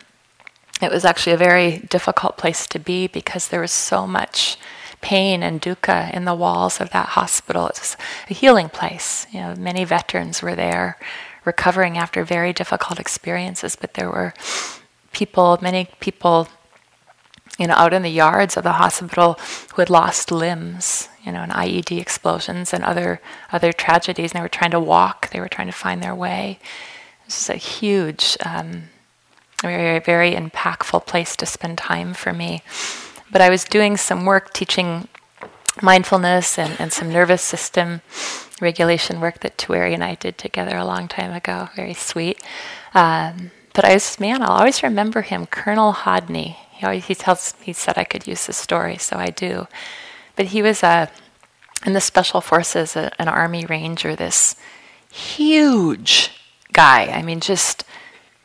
it 0.83 0.91
was 0.91 1.05
actually 1.05 1.33
a 1.33 1.39
very 1.39 1.79
difficult 1.79 2.37
place 2.37 2.67
to 2.69 2.79
be 2.79 3.07
because 3.07 3.49
there 3.49 3.61
was 3.61 3.73
so 3.73 4.07
much 4.07 4.57
pain 5.01 5.43
and 5.43 5.61
dukkha 5.61 6.12
in 6.12 6.25
the 6.25 6.35
walls 6.35 6.81
of 6.81 6.91
that 6.91 7.11
hospital. 7.11 7.67
It 7.67 7.79
was 7.79 7.97
a 8.29 8.35
healing 8.35 8.69
place. 8.69 9.27
You 9.31 9.41
know, 9.41 9.55
many 9.55 9.85
veterans 9.85 10.43
were 10.43 10.55
there 10.55 10.99
recovering 11.45 11.99
after 11.99 12.25
very 12.25 12.53
difficult 12.53 12.99
experiences, 12.99 13.77
but 13.77 13.95
there 13.95 14.11
were 14.11 14.35
people, 15.12 15.59
many 15.61 15.89
people, 16.01 16.49
you 17.59 17.67
know, 17.67 17.75
out 17.75 17.93
in 17.93 18.03
the 18.03 18.09
yards 18.11 18.57
of 18.57 18.65
the 18.65 18.73
hospital 18.73 19.39
who 19.75 19.83
had 19.83 19.91
lost 19.91 20.33
limbs, 20.33 21.09
you 21.25 21.33
know, 21.33 21.43
in 21.43 21.51
IED 21.51 22.01
explosions 22.01 22.72
and 22.72 22.85
other 22.85 23.20
other 23.53 23.72
tragedies, 23.72 24.33
and 24.33 24.39
they 24.39 24.43
were 24.43 24.49
trying 24.49 24.72
to 24.72 24.81
walk. 24.81 25.31
They 25.31 25.41
were 25.41 25.49
trying 25.49 25.68
to 25.68 25.72
find 25.72 26.03
their 26.03 26.14
way. 26.14 26.59
This 27.27 27.43
is 27.43 27.51
a 27.51 27.57
huge 27.57 28.37
um, 28.45 28.85
very, 29.64 29.99
very 29.99 30.33
impactful 30.33 31.07
place 31.07 31.37
to 31.37 31.47
spend 31.47 31.79
time 31.79 32.12
for 32.12 32.33
me. 32.33 32.62
But 33.31 33.41
I 33.41 33.49
was 33.49 33.64
doing 33.64 33.97
some 33.97 34.27
work 34.27 34.53
teaching 34.53 35.09
mindfulness 35.83 36.59
and, 36.59 36.79
and 36.79 36.93
some 36.93 37.11
nervous 37.11 37.43
system 37.43 38.03
regulation 38.61 39.20
work 39.20 39.41
that 39.41 39.57
Tueri 39.57 39.95
and 39.95 40.05
I 40.05 40.14
did 40.14 40.39
together 40.39 40.77
a 40.77 40.85
long 40.85 41.09
time 41.09 41.33
ago. 41.33 41.70
Very 41.75 41.95
sweet. 41.95 42.43
Um, 42.93 43.51
but 43.72 43.85
I 43.85 43.95
was, 43.95 44.20
man, 44.20 44.43
I'll 44.43 44.51
always 44.51 44.83
remember 44.83 45.22
him, 45.22 45.47
Colonel 45.47 45.93
Hodney. 45.93 46.57
He 46.70 46.85
always 46.85 47.07
he 47.07 47.14
tells 47.14 47.55
he 47.62 47.72
said 47.72 47.97
I 47.97 48.05
could 48.05 48.27
use 48.27 48.47
the 48.47 48.53
story, 48.53 48.99
so 48.99 49.16
I 49.16 49.31
do. 49.31 49.66
But 50.37 50.47
he 50.47 50.62
was 50.62 50.82
a 50.82 50.87
uh, 50.87 51.07
in 51.85 51.93
the 51.93 52.01
special 52.01 52.41
forces, 52.41 52.97
a, 52.97 53.12
an 53.20 53.28
army 53.28 53.66
ranger. 53.66 54.16
This 54.16 54.57
huge 55.11 56.30
guy. 56.72 57.07
I 57.07 57.22
mean, 57.22 57.41
just 57.41 57.85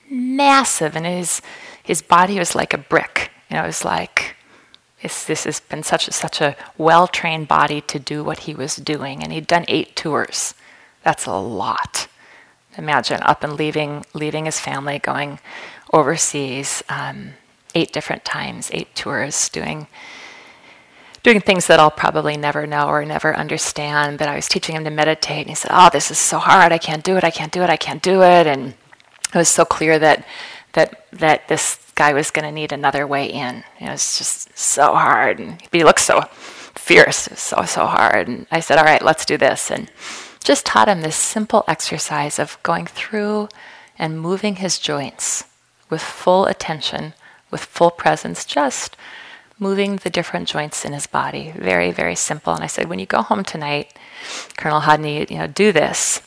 massive, 0.10 0.96
and 0.96 1.06
his 1.06 1.42
his 1.82 2.02
body 2.02 2.38
was 2.38 2.56
like 2.56 2.74
a 2.74 2.78
brick. 2.78 3.32
You 3.50 3.58
know, 3.58 3.64
it 3.64 3.68
was 3.68 3.86
like 3.86 4.36
this, 5.02 5.26
this 5.26 5.44
has 5.46 5.60
been 5.60 5.84
such 5.84 6.08
a, 6.08 6.12
such 6.12 6.42
a 6.42 6.56
well 6.78 7.08
trained 7.08 7.48
body 7.48 7.82
to 7.82 8.00
do 8.00 8.24
what 8.24 8.40
he 8.40 8.54
was 8.54 8.76
doing, 8.76 9.24
and 9.24 9.32
he'd 9.32 9.48
done 9.48 9.66
eight 9.68 9.96
tours. 9.96 10.54
That's 11.04 11.26
a 11.26 11.34
lot. 11.34 12.08
Imagine 12.78 13.22
up 13.24 13.44
and 13.44 13.54
leaving 13.54 14.06
leaving 14.14 14.46
his 14.46 14.60
family, 14.60 15.00
going 15.00 15.40
overseas, 15.92 16.84
um, 16.90 17.32
eight 17.74 17.92
different 17.92 18.26
times, 18.26 18.70
eight 18.74 18.94
tours, 18.96 19.50
doing 19.50 19.88
doing 21.24 21.42
things 21.42 21.68
that 21.68 21.80
I'll 21.80 21.92
probably 21.92 22.38
never 22.38 22.66
know 22.66 22.88
or 22.88 23.04
never 23.06 23.36
understand. 23.36 24.18
But 24.18 24.28
I 24.28 24.36
was 24.36 24.48
teaching 24.48 24.76
him 24.76 24.84
to 24.86 24.90
meditate, 24.90 25.42
and 25.42 25.50
he 25.50 25.56
said, 25.56 25.72
"Oh, 25.74 25.90
this 25.92 26.12
is 26.12 26.18
so 26.18 26.40
hard. 26.40 26.72
I 26.72 26.78
can't 26.78 27.04
do 27.04 27.18
it. 27.18 27.24
I 27.24 27.32
can't 27.32 27.52
do 27.52 27.64
it. 27.64 27.70
I 27.70 27.78
can't 27.78 28.02
do 28.02 28.22
it." 28.24 28.48
And 28.48 28.74
it 29.34 29.38
was 29.38 29.50
so 29.50 29.66
clear 29.66 30.00
that 30.00 30.26
that 30.74 31.06
that 31.12 31.48
this 31.48 31.80
guy 31.96 32.14
was 32.14 32.32
going 32.32 32.46
to 32.46 32.52
need 32.52 32.72
another 32.72 33.06
way 33.06 33.26
in. 33.26 33.64
You 33.80 33.88
know, 33.88 33.94
just 33.94 34.58
so 34.58 34.96
hard, 34.96 35.40
and 35.40 35.62
he 35.72 35.84
looked 35.84 36.02
so 36.02 36.22
fierce, 36.32 37.30
so 37.36 37.64
so 37.66 37.86
hard. 37.86 38.28
And 38.28 38.48
I 38.52 38.60
said, 38.60 38.78
"All 38.78 38.86
right, 38.86 39.02
let's 39.02 39.26
do 39.26 39.38
this." 39.38 39.72
And 39.72 39.92
just 40.44 40.66
taught 40.66 40.88
him 40.88 41.02
this 41.02 41.16
simple 41.16 41.64
exercise 41.68 42.40
of 42.40 42.62
going 42.64 42.86
through 42.86 43.50
and 43.98 44.20
moving 44.20 44.56
his 44.56 44.80
joints 44.80 45.44
with 45.90 46.02
full 46.02 46.46
attention, 46.46 47.14
with 47.52 47.64
full 47.64 47.92
presence, 47.92 48.46
just 48.46 48.96
moving 49.60 49.98
the 49.98 50.10
different 50.10 50.48
joints 50.48 50.86
in 50.86 50.94
his 50.94 51.06
body. 51.06 51.54
Very, 51.56 51.92
very 51.92 52.16
simple. 52.16 52.54
And 52.54 52.64
I 52.64 52.68
said, 52.68 52.90
when 52.90 53.00
you 53.00 53.06
go 53.06 53.22
home 53.22 53.44
tonight, 53.44 53.94
Colonel 54.58 54.82
Hodney, 54.82 55.30
you 55.30 55.38
know, 55.38 55.48
do 55.48 55.72
this, 55.72 56.22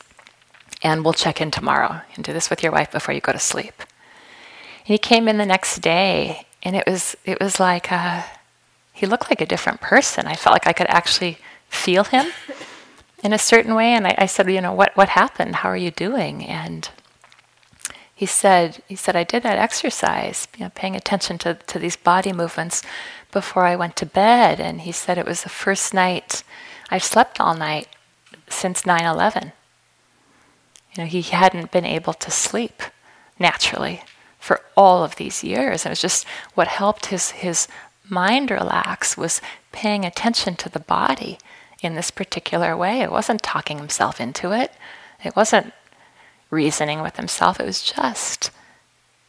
and 0.83 1.03
we'll 1.03 1.13
check 1.13 1.41
in 1.41 1.49
tomorrow. 1.51 2.01
And 2.15 2.23
do 2.23 2.33
this 2.33 2.49
with 2.49 2.61
your 2.61 2.71
wife 2.71 2.91
before 2.91 3.13
you 3.13 3.21
go 3.21 3.31
to 3.31 3.39
sleep. 3.39 3.73
And 3.79 4.87
he 4.87 4.97
came 4.97 5.27
in 5.27 5.37
the 5.37 5.45
next 5.45 5.79
day, 5.79 6.45
and 6.61 6.75
it 6.75 6.83
was 6.85 7.15
it 7.25 7.39
was 7.41 7.59
like 7.59 7.91
uh, 7.91 8.23
he 8.91 9.05
looked 9.05 9.29
like 9.29 9.41
a 9.41 9.45
different 9.45 9.81
person. 9.81 10.27
I 10.27 10.35
felt 10.35 10.53
like 10.53 10.67
I 10.67 10.73
could 10.73 10.87
actually 10.89 11.37
feel 11.69 12.03
him 12.03 12.31
in 13.23 13.33
a 13.33 13.39
certain 13.39 13.73
way. 13.75 13.93
And 13.93 14.05
I, 14.05 14.15
I 14.17 14.25
said, 14.27 14.51
you 14.51 14.61
know, 14.61 14.73
what 14.73 14.95
what 14.95 15.09
happened? 15.09 15.57
How 15.57 15.69
are 15.69 15.77
you 15.77 15.91
doing? 15.91 16.45
And 16.45 16.89
he 18.13 18.25
said, 18.25 18.83
he 18.87 18.95
said, 18.95 19.15
I 19.15 19.23
did 19.23 19.43
that 19.43 19.57
exercise, 19.57 20.47
you 20.57 20.65
know, 20.65 20.71
paying 20.75 20.95
attention 20.95 21.37
to, 21.39 21.55
to 21.55 21.79
these 21.79 21.97
body 21.97 22.31
movements 22.31 22.83
before 23.33 23.65
I 23.65 23.75
went 23.75 23.95
to 23.97 24.05
bed. 24.05 24.59
And 24.59 24.81
he 24.81 24.91
said 24.91 25.17
it 25.17 25.25
was 25.25 25.43
the 25.43 25.49
first 25.49 25.93
night 25.93 26.43
I've 26.89 27.03
slept 27.03 27.39
all 27.39 27.55
night 27.55 27.87
since 28.47 28.85
9 28.85 29.03
11. 29.03 29.51
You 30.95 31.03
know, 31.03 31.09
he 31.09 31.23
hadn't 31.23 31.71
been 31.71 31.85
able 31.85 32.13
to 32.13 32.31
sleep 32.31 32.83
naturally 33.39 34.03
for 34.39 34.61
all 34.77 35.03
of 35.03 35.15
these 35.15 35.43
years. 35.43 35.83
And 35.83 35.89
it 35.89 35.93
was 35.93 36.01
just 36.01 36.25
what 36.53 36.67
helped 36.67 37.07
his, 37.07 37.31
his 37.31 37.67
mind 38.07 38.51
relax 38.51 39.17
was 39.17 39.41
paying 39.71 40.05
attention 40.05 40.55
to 40.57 40.69
the 40.69 40.79
body 40.79 41.39
in 41.81 41.95
this 41.95 42.11
particular 42.11 42.77
way. 42.77 43.01
It 43.01 43.11
wasn't 43.11 43.41
talking 43.41 43.77
himself 43.77 44.21
into 44.21 44.51
it, 44.51 44.71
it 45.23 45.35
wasn't 45.35 45.73
reasoning 46.49 47.01
with 47.01 47.17
himself. 47.17 47.59
It 47.59 47.65
was 47.65 47.81
just 47.81 48.51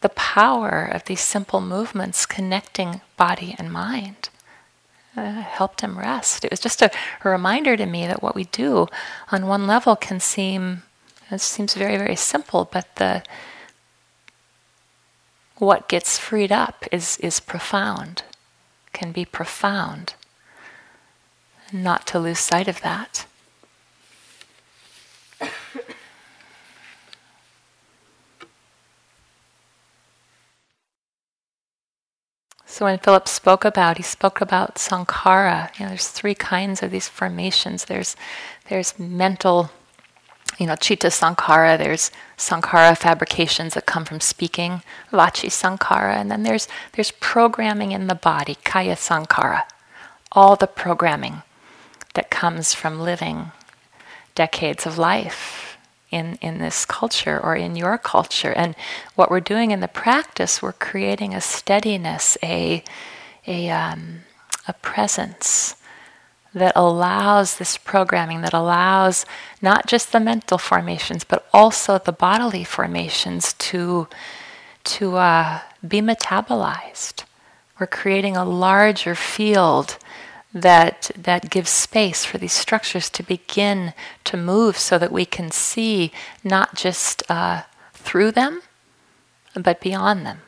the 0.04 0.10
power 0.10 0.84
of 0.84 1.06
these 1.06 1.22
simple 1.22 1.62
movements 1.62 2.26
connecting 2.26 3.00
body 3.16 3.56
and 3.58 3.72
mind. 3.72 4.28
Uh, 5.16 5.40
helped 5.40 5.80
him 5.80 5.98
rest. 5.98 6.44
It 6.44 6.50
was 6.50 6.60
just 6.60 6.82
a, 6.82 6.90
a, 7.24 7.30
reminder 7.30 7.74
to 7.74 7.86
me 7.86 8.06
that 8.06 8.22
what 8.22 8.34
we 8.34 8.44
do 8.44 8.86
on 9.32 9.46
one 9.46 9.66
level 9.66 9.96
can 9.96 10.20
seem 10.20 10.82
it 11.30 11.40
seems 11.40 11.72
very 11.72 11.96
very 11.96 12.16
simple, 12.16 12.68
but 12.70 12.96
the 12.96 13.22
what 15.56 15.88
gets 15.88 16.18
freed 16.18 16.52
up 16.52 16.84
is 16.92 17.16
is 17.18 17.40
profound, 17.40 18.24
can 18.92 19.10
be 19.10 19.24
profound. 19.24 20.12
Not 21.72 22.06
to 22.08 22.18
lose 22.18 22.40
sight 22.40 22.68
of 22.68 22.82
that. 22.82 23.24
So 32.74 32.86
when 32.86 32.98
Philip 32.98 33.28
spoke 33.28 33.64
about, 33.64 33.98
he 33.98 34.02
spoke 34.02 34.40
about 34.40 34.74
sankhara. 34.74 35.72
You 35.78 35.84
know, 35.84 35.90
there's 35.90 36.08
three 36.08 36.34
kinds 36.34 36.82
of 36.82 36.90
these 36.90 37.06
formations. 37.06 37.84
There's 37.84 38.16
there's 38.68 38.98
mental, 38.98 39.70
you 40.58 40.66
know, 40.66 40.74
chitta 40.74 41.06
sankhara. 41.06 41.78
There's 41.78 42.10
sankhara 42.36 42.98
fabrications 42.98 43.74
that 43.74 43.86
come 43.86 44.04
from 44.04 44.18
speaking, 44.18 44.82
vaci 45.12 45.50
sankhara, 45.50 46.16
and 46.16 46.32
then 46.32 46.42
there's 46.42 46.66
there's 46.94 47.12
programming 47.12 47.92
in 47.92 48.08
the 48.08 48.16
body, 48.16 48.56
kaya 48.64 48.96
sankhara. 48.96 49.62
All 50.32 50.56
the 50.56 50.66
programming 50.66 51.42
that 52.14 52.28
comes 52.28 52.74
from 52.74 52.98
living 52.98 53.52
decades 54.34 54.84
of 54.84 54.98
life 54.98 55.73
in, 56.14 56.38
in 56.40 56.58
this 56.58 56.84
culture 56.84 57.40
or 57.40 57.56
in 57.56 57.74
your 57.74 57.98
culture. 57.98 58.52
And 58.52 58.76
what 59.16 59.30
we're 59.30 59.40
doing 59.40 59.72
in 59.72 59.80
the 59.80 59.88
practice, 59.88 60.62
we're 60.62 60.72
creating 60.72 61.34
a 61.34 61.40
steadiness, 61.40 62.38
a, 62.42 62.84
a, 63.46 63.68
um, 63.70 64.20
a 64.68 64.72
presence 64.74 65.74
that 66.54 66.72
allows 66.76 67.56
this 67.56 67.76
programming, 67.76 68.42
that 68.42 68.54
allows 68.54 69.26
not 69.60 69.86
just 69.86 70.12
the 70.12 70.20
mental 70.20 70.56
formations, 70.56 71.24
but 71.24 71.48
also 71.52 71.98
the 71.98 72.12
bodily 72.12 72.62
formations 72.62 73.54
to, 73.54 74.06
to 74.84 75.16
uh, 75.16 75.60
be 75.86 76.00
metabolized. 76.00 77.24
We're 77.80 77.88
creating 77.88 78.36
a 78.36 78.44
larger 78.44 79.16
field 79.16 79.98
that 80.54 81.10
that 81.16 81.50
gives 81.50 81.68
space 81.68 82.24
for 82.24 82.38
these 82.38 82.52
structures 82.52 83.10
to 83.10 83.24
begin 83.24 83.92
to 84.22 84.36
move 84.36 84.78
so 84.78 84.98
that 84.98 85.10
we 85.10 85.26
can 85.26 85.50
see 85.50 86.12
not 86.44 86.76
just 86.76 87.28
uh, 87.28 87.62
through 87.92 88.30
them 88.30 88.62
but 89.54 89.80
beyond 89.80 90.24
them. 90.24 90.38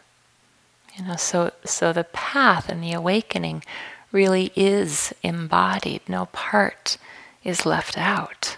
You 0.97 1.05
know 1.05 1.17
so 1.17 1.53
so 1.65 1.93
the 1.93 2.05
path 2.05 2.69
and 2.69 2.83
the 2.83 2.93
awakening 2.93 3.65
really 4.13 4.53
is 4.55 5.13
embodied. 5.23 6.03
No 6.09 6.27
part 6.27 6.97
is 7.43 7.67
left 7.67 7.99
out 7.99 8.57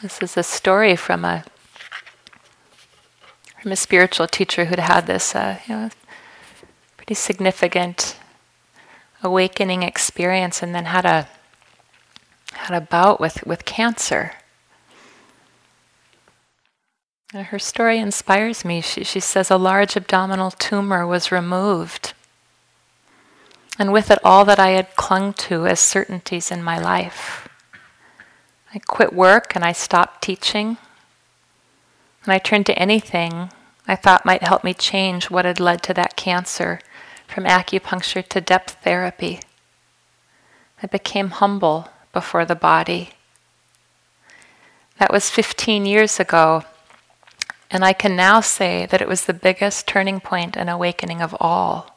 This 0.00 0.22
is 0.22 0.36
a 0.36 0.44
story 0.44 0.94
from 0.94 1.24
a 1.24 1.44
from 3.60 3.72
a 3.72 3.76
spiritual 3.76 4.28
teacher 4.28 4.66
who'd 4.66 4.78
had 4.78 5.08
this, 5.08 5.34
uh, 5.34 5.58
you 5.66 5.74
know, 5.74 5.90
pretty 6.96 7.14
significant 7.14 8.16
awakening 9.24 9.82
experience, 9.82 10.62
and 10.62 10.72
then 10.72 10.84
had 10.84 11.04
a 11.04 11.26
had 12.52 12.76
a 12.76 12.80
bout 12.80 13.18
with 13.18 13.44
with 13.44 13.64
cancer. 13.64 14.34
And 17.34 17.46
her 17.46 17.58
story 17.58 17.98
inspires 17.98 18.64
me. 18.64 18.80
She, 18.80 19.02
she 19.02 19.18
says 19.18 19.50
a 19.50 19.56
large 19.56 19.96
abdominal 19.96 20.52
tumor 20.52 21.04
was 21.04 21.32
removed, 21.32 22.12
and 23.80 23.92
with 23.92 24.12
it 24.12 24.20
all 24.22 24.44
that 24.44 24.60
I 24.60 24.70
had 24.70 24.94
clung 24.94 25.32
to 25.48 25.66
as 25.66 25.80
certainties 25.80 26.52
in 26.52 26.62
my 26.62 26.78
life. 26.78 27.47
I 28.74 28.78
quit 28.80 29.12
work 29.12 29.54
and 29.54 29.64
I 29.64 29.72
stopped 29.72 30.22
teaching. 30.22 30.76
And 32.24 32.32
I 32.32 32.38
turned 32.38 32.66
to 32.66 32.78
anything 32.78 33.50
I 33.90 33.96
thought 33.96 34.26
might 34.26 34.42
help 34.42 34.62
me 34.62 34.74
change 34.74 35.30
what 35.30 35.46
had 35.46 35.58
led 35.58 35.82
to 35.84 35.94
that 35.94 36.14
cancer, 36.14 36.78
from 37.26 37.44
acupuncture 37.44 38.26
to 38.28 38.40
depth 38.40 38.76
therapy. 38.84 39.40
I 40.82 40.86
became 40.86 41.30
humble 41.30 41.88
before 42.12 42.44
the 42.44 42.54
body. 42.54 43.10
That 44.98 45.10
was 45.10 45.30
15 45.30 45.86
years 45.86 46.20
ago, 46.20 46.64
and 47.70 47.82
I 47.82 47.94
can 47.94 48.14
now 48.14 48.40
say 48.40 48.84
that 48.86 49.00
it 49.00 49.08
was 49.08 49.24
the 49.24 49.32
biggest 49.32 49.86
turning 49.86 50.20
point 50.20 50.54
and 50.54 50.68
awakening 50.68 51.22
of 51.22 51.34
all. 51.40 51.96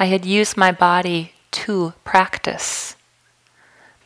I 0.00 0.06
had 0.06 0.26
used 0.26 0.56
my 0.56 0.72
body 0.72 1.34
to 1.52 1.94
practice 2.04 2.95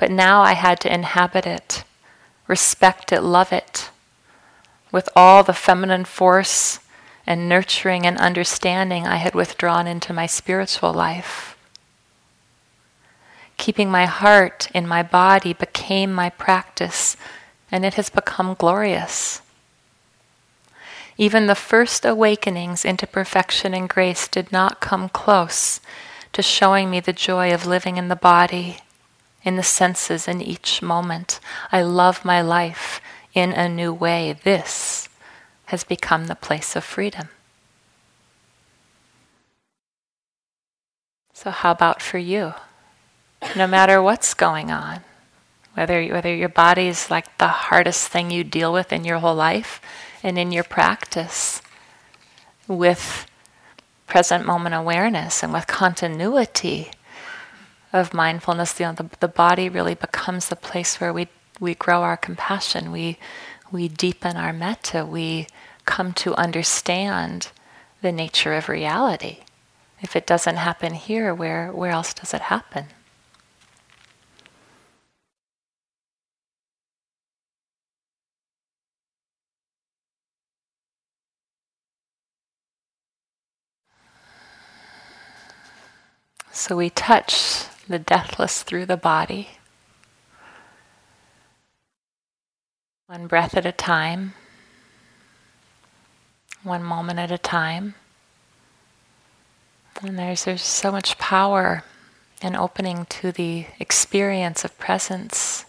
but 0.01 0.11
now 0.11 0.40
I 0.40 0.55
had 0.55 0.80
to 0.80 0.92
inhabit 0.92 1.46
it, 1.46 1.84
respect 2.48 3.12
it, 3.12 3.20
love 3.20 3.53
it, 3.53 3.90
with 4.90 5.11
all 5.14 5.44
the 5.44 5.53
feminine 5.53 6.07
force 6.07 6.80
and 7.26 7.51
nurturing 7.51 8.07
and 8.07 8.16
understanding 8.16 9.07
I 9.07 9.16
had 9.16 9.34
withdrawn 9.34 9.86
into 9.86 10.14
my 10.14 10.24
spiritual 10.24 10.94
life. 10.94 11.55
Keeping 13.59 13.90
my 13.90 14.07
heart 14.07 14.70
in 14.72 14.88
my 14.88 15.03
body 15.03 15.53
became 15.53 16.14
my 16.14 16.30
practice, 16.30 17.18
and 17.70 17.84
it 17.84 17.94
has 17.94 18.09
become 18.09 18.55
glorious. 18.55 19.42
Even 21.18 21.46
the 21.46 21.55
first 21.55 22.07
awakenings 22.07 22.86
into 22.86 23.07
perfection 23.07 23.74
and 23.74 23.86
grace 23.86 24.28
did 24.28 24.51
not 24.51 24.80
come 24.80 25.11
close 25.11 25.78
to 26.32 26.40
showing 26.40 26.88
me 26.88 27.01
the 27.01 27.12
joy 27.12 27.53
of 27.53 27.66
living 27.66 27.98
in 27.98 28.09
the 28.09 28.16
body 28.16 28.78
in 29.43 29.57
the 29.57 29.62
senses 29.62 30.28
in 30.28 30.41
each 30.41 30.82
moment. 30.82 31.41
I 31.72 31.82
love 31.82 32.24
my 32.24 32.41
life 32.41 33.01
in 33.34 33.53
a 33.53 33.68
new 33.68 33.93
way. 33.93 34.36
This 34.43 35.09
has 35.66 35.84
become 35.84 36.26
the 36.26 36.34
place 36.34 36.76
of 36.76 36.84
freedom. 36.84 37.28
So, 41.32 41.51
how 41.51 41.70
about 41.70 42.03
for 42.03 42.18
you? 42.18 42.55
No 43.57 43.66
matter 43.66 44.03
what's 44.03 44.34
going 44.34 44.70
on, 44.70 45.01
whether, 45.72 46.05
whether 46.09 46.34
your 46.34 46.51
body 46.51 46.88
is 46.88 47.11
like 47.11 47.38
the 47.38 47.49
hardest 47.49 48.09
thing 48.09 48.30
you 48.30 48.45
deal 48.45 48.72
with 48.72 48.93
in 48.93 49.05
your 49.05 49.20
whole 49.20 49.34
life 49.34 49.80
and 50.22 50.38
in 50.38 50.53
your 50.53 50.64
practice, 50.64 51.62
with 52.68 53.26
present 54.07 54.45
moment 54.45 54.74
awareness 54.74 55.43
and 55.43 55.53
with 55.53 55.66
continuity 55.66 56.91
of 57.93 58.14
mindfulness, 58.14 58.78
you 58.78 58.86
know, 58.86 58.93
the, 58.93 59.11
the 59.20 59.28
body 59.28 59.68
really 59.68 59.95
becomes 59.95 60.49
the 60.49 60.57
place 60.57 61.01
where 61.01 61.12
we, 61.12 61.28
we 61.59 61.74
grow 61.74 62.03
our 62.03 62.16
compassion, 62.16 62.93
we, 62.93 63.18
we 63.72 63.88
deepen 63.88 64.36
our 64.36 64.53
metta, 64.53 65.05
we 65.05 65.47
come 65.84 66.12
to 66.12 66.34
understand 66.36 67.49
the 68.03 68.12
nature 68.12 68.55
of 68.55 68.68
reality. 68.68 69.38
If 70.01 70.16
it 70.16 70.26
doesn't 70.26 70.57
happen 70.57 70.95
here, 70.95 71.34
where, 71.34 71.72
where 71.72 71.91
else 71.91 72.14
does 72.14 72.32
it 72.32 72.43
happen? 72.43 72.86
So 86.53 86.76
we 86.76 86.91
touch 86.91 87.64
the 87.91 87.99
deathless 87.99 88.62
through 88.62 88.86
the 88.86 88.97
body, 88.97 89.49
one 93.07 93.26
breath 93.26 93.57
at 93.57 93.66
a 93.66 93.72
time, 93.72 94.32
one 96.62 96.84
moment 96.84 97.18
at 97.18 97.32
a 97.32 97.38
time. 97.38 97.95
And 100.03 100.16
there's, 100.16 100.45
there's 100.45 100.62
so 100.62 100.93
much 100.93 101.18
power 101.18 101.82
in 102.41 102.55
opening 102.55 103.07
to 103.07 103.32
the 103.32 103.66
experience 103.80 104.64
of 104.64 104.78
presence 104.78 105.66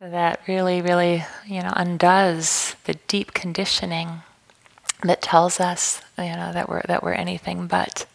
that 0.00 0.40
really, 0.46 0.80
really, 0.80 1.24
you 1.44 1.60
know, 1.60 1.72
undoes 1.74 2.76
the 2.84 2.94
deep 3.08 3.34
conditioning 3.34 4.22
that 5.02 5.20
tells 5.20 5.58
us, 5.58 6.00
you 6.16 6.24
know, 6.24 6.52
that 6.52 6.68
we're 6.68 6.82
that 6.86 7.02
we're 7.02 7.12
anything 7.12 7.66
but 7.66 8.06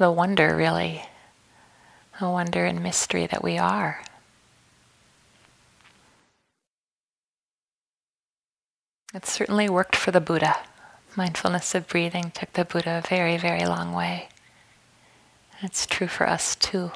the 0.00 0.10
wonder, 0.10 0.56
really, 0.56 1.04
the 2.18 2.30
wonder 2.30 2.64
and 2.64 2.82
mystery 2.82 3.26
that 3.26 3.44
we 3.44 3.58
are. 3.58 4.02
It 9.12 9.26
certainly 9.26 9.68
worked 9.68 9.94
for 9.94 10.10
the 10.10 10.18
Buddha. 10.22 10.56
Mindfulness 11.16 11.74
of 11.74 11.86
breathing 11.86 12.30
took 12.30 12.50
the 12.54 12.64
Buddha 12.64 13.02
a 13.04 13.06
very, 13.06 13.36
very 13.36 13.66
long 13.66 13.92
way. 13.92 14.30
It's 15.60 15.84
true 15.86 16.08
for 16.08 16.26
us 16.26 16.54
too. 16.56 16.92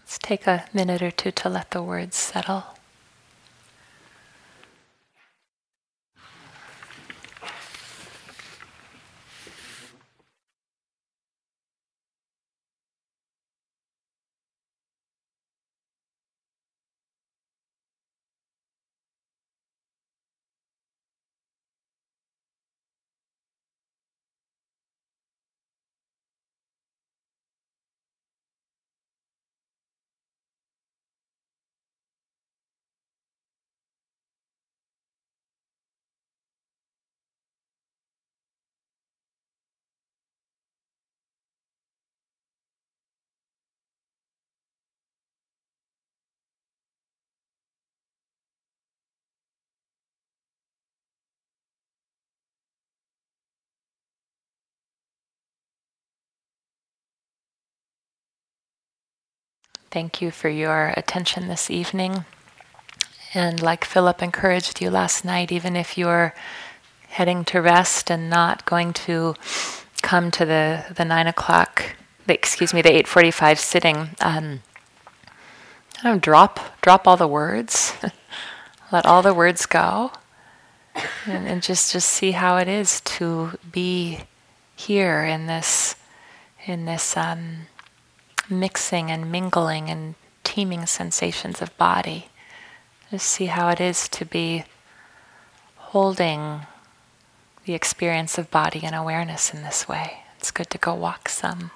Let's 0.00 0.18
take 0.18 0.48
a 0.48 0.64
minute 0.74 1.00
or 1.00 1.12
two 1.12 1.30
to 1.30 1.48
let 1.48 1.70
the 1.70 1.80
words 1.80 2.16
settle. 2.16 2.71
Thank 59.92 60.22
you 60.22 60.30
for 60.30 60.48
your 60.48 60.94
attention 60.96 61.48
this 61.48 61.70
evening. 61.70 62.24
And 63.34 63.60
like 63.60 63.84
Philip 63.84 64.22
encouraged 64.22 64.80
you 64.80 64.88
last 64.88 65.22
night, 65.22 65.52
even 65.52 65.76
if 65.76 65.98
you're 65.98 66.32
heading 67.08 67.44
to 67.44 67.60
rest 67.60 68.10
and 68.10 68.30
not 68.30 68.64
going 68.64 68.94
to 69.04 69.34
come 70.00 70.30
to 70.30 70.46
the, 70.46 70.86
the 70.96 71.04
nine 71.04 71.26
o'clock, 71.26 71.94
the, 72.26 72.32
excuse 72.32 72.72
me, 72.72 72.80
the 72.80 72.90
eight 72.90 73.06
forty-five 73.06 73.60
sitting, 73.60 74.16
um, 74.22 74.62
drop 76.20 76.80
drop 76.80 77.06
all 77.06 77.18
the 77.18 77.28
words, 77.28 77.92
let 78.92 79.04
all 79.04 79.20
the 79.20 79.34
words 79.34 79.66
go, 79.66 80.10
and, 81.26 81.46
and 81.46 81.62
just 81.62 81.92
just 81.92 82.08
see 82.08 82.30
how 82.30 82.56
it 82.56 82.66
is 82.66 83.02
to 83.02 83.58
be 83.70 84.20
here 84.74 85.22
in 85.22 85.48
this 85.48 85.96
in 86.64 86.86
this 86.86 87.14
um, 87.14 87.66
mixing 88.52 89.10
and 89.10 89.32
mingling 89.32 89.88
and 89.88 90.14
teeming 90.44 90.86
sensations 90.86 91.60
of 91.62 91.76
body. 91.78 92.28
Just 93.10 93.26
see 93.26 93.46
how 93.46 93.68
it 93.68 93.80
is 93.80 94.08
to 94.10 94.24
be 94.24 94.64
holding 95.76 96.62
the 97.64 97.74
experience 97.74 98.38
of 98.38 98.50
body 98.50 98.80
and 98.82 98.94
awareness 98.94 99.52
in 99.52 99.62
this 99.62 99.88
way. 99.88 100.24
It's 100.38 100.50
good 100.50 100.70
to 100.70 100.78
go 100.78 100.94
walk 100.94 101.28
some. 101.28 101.70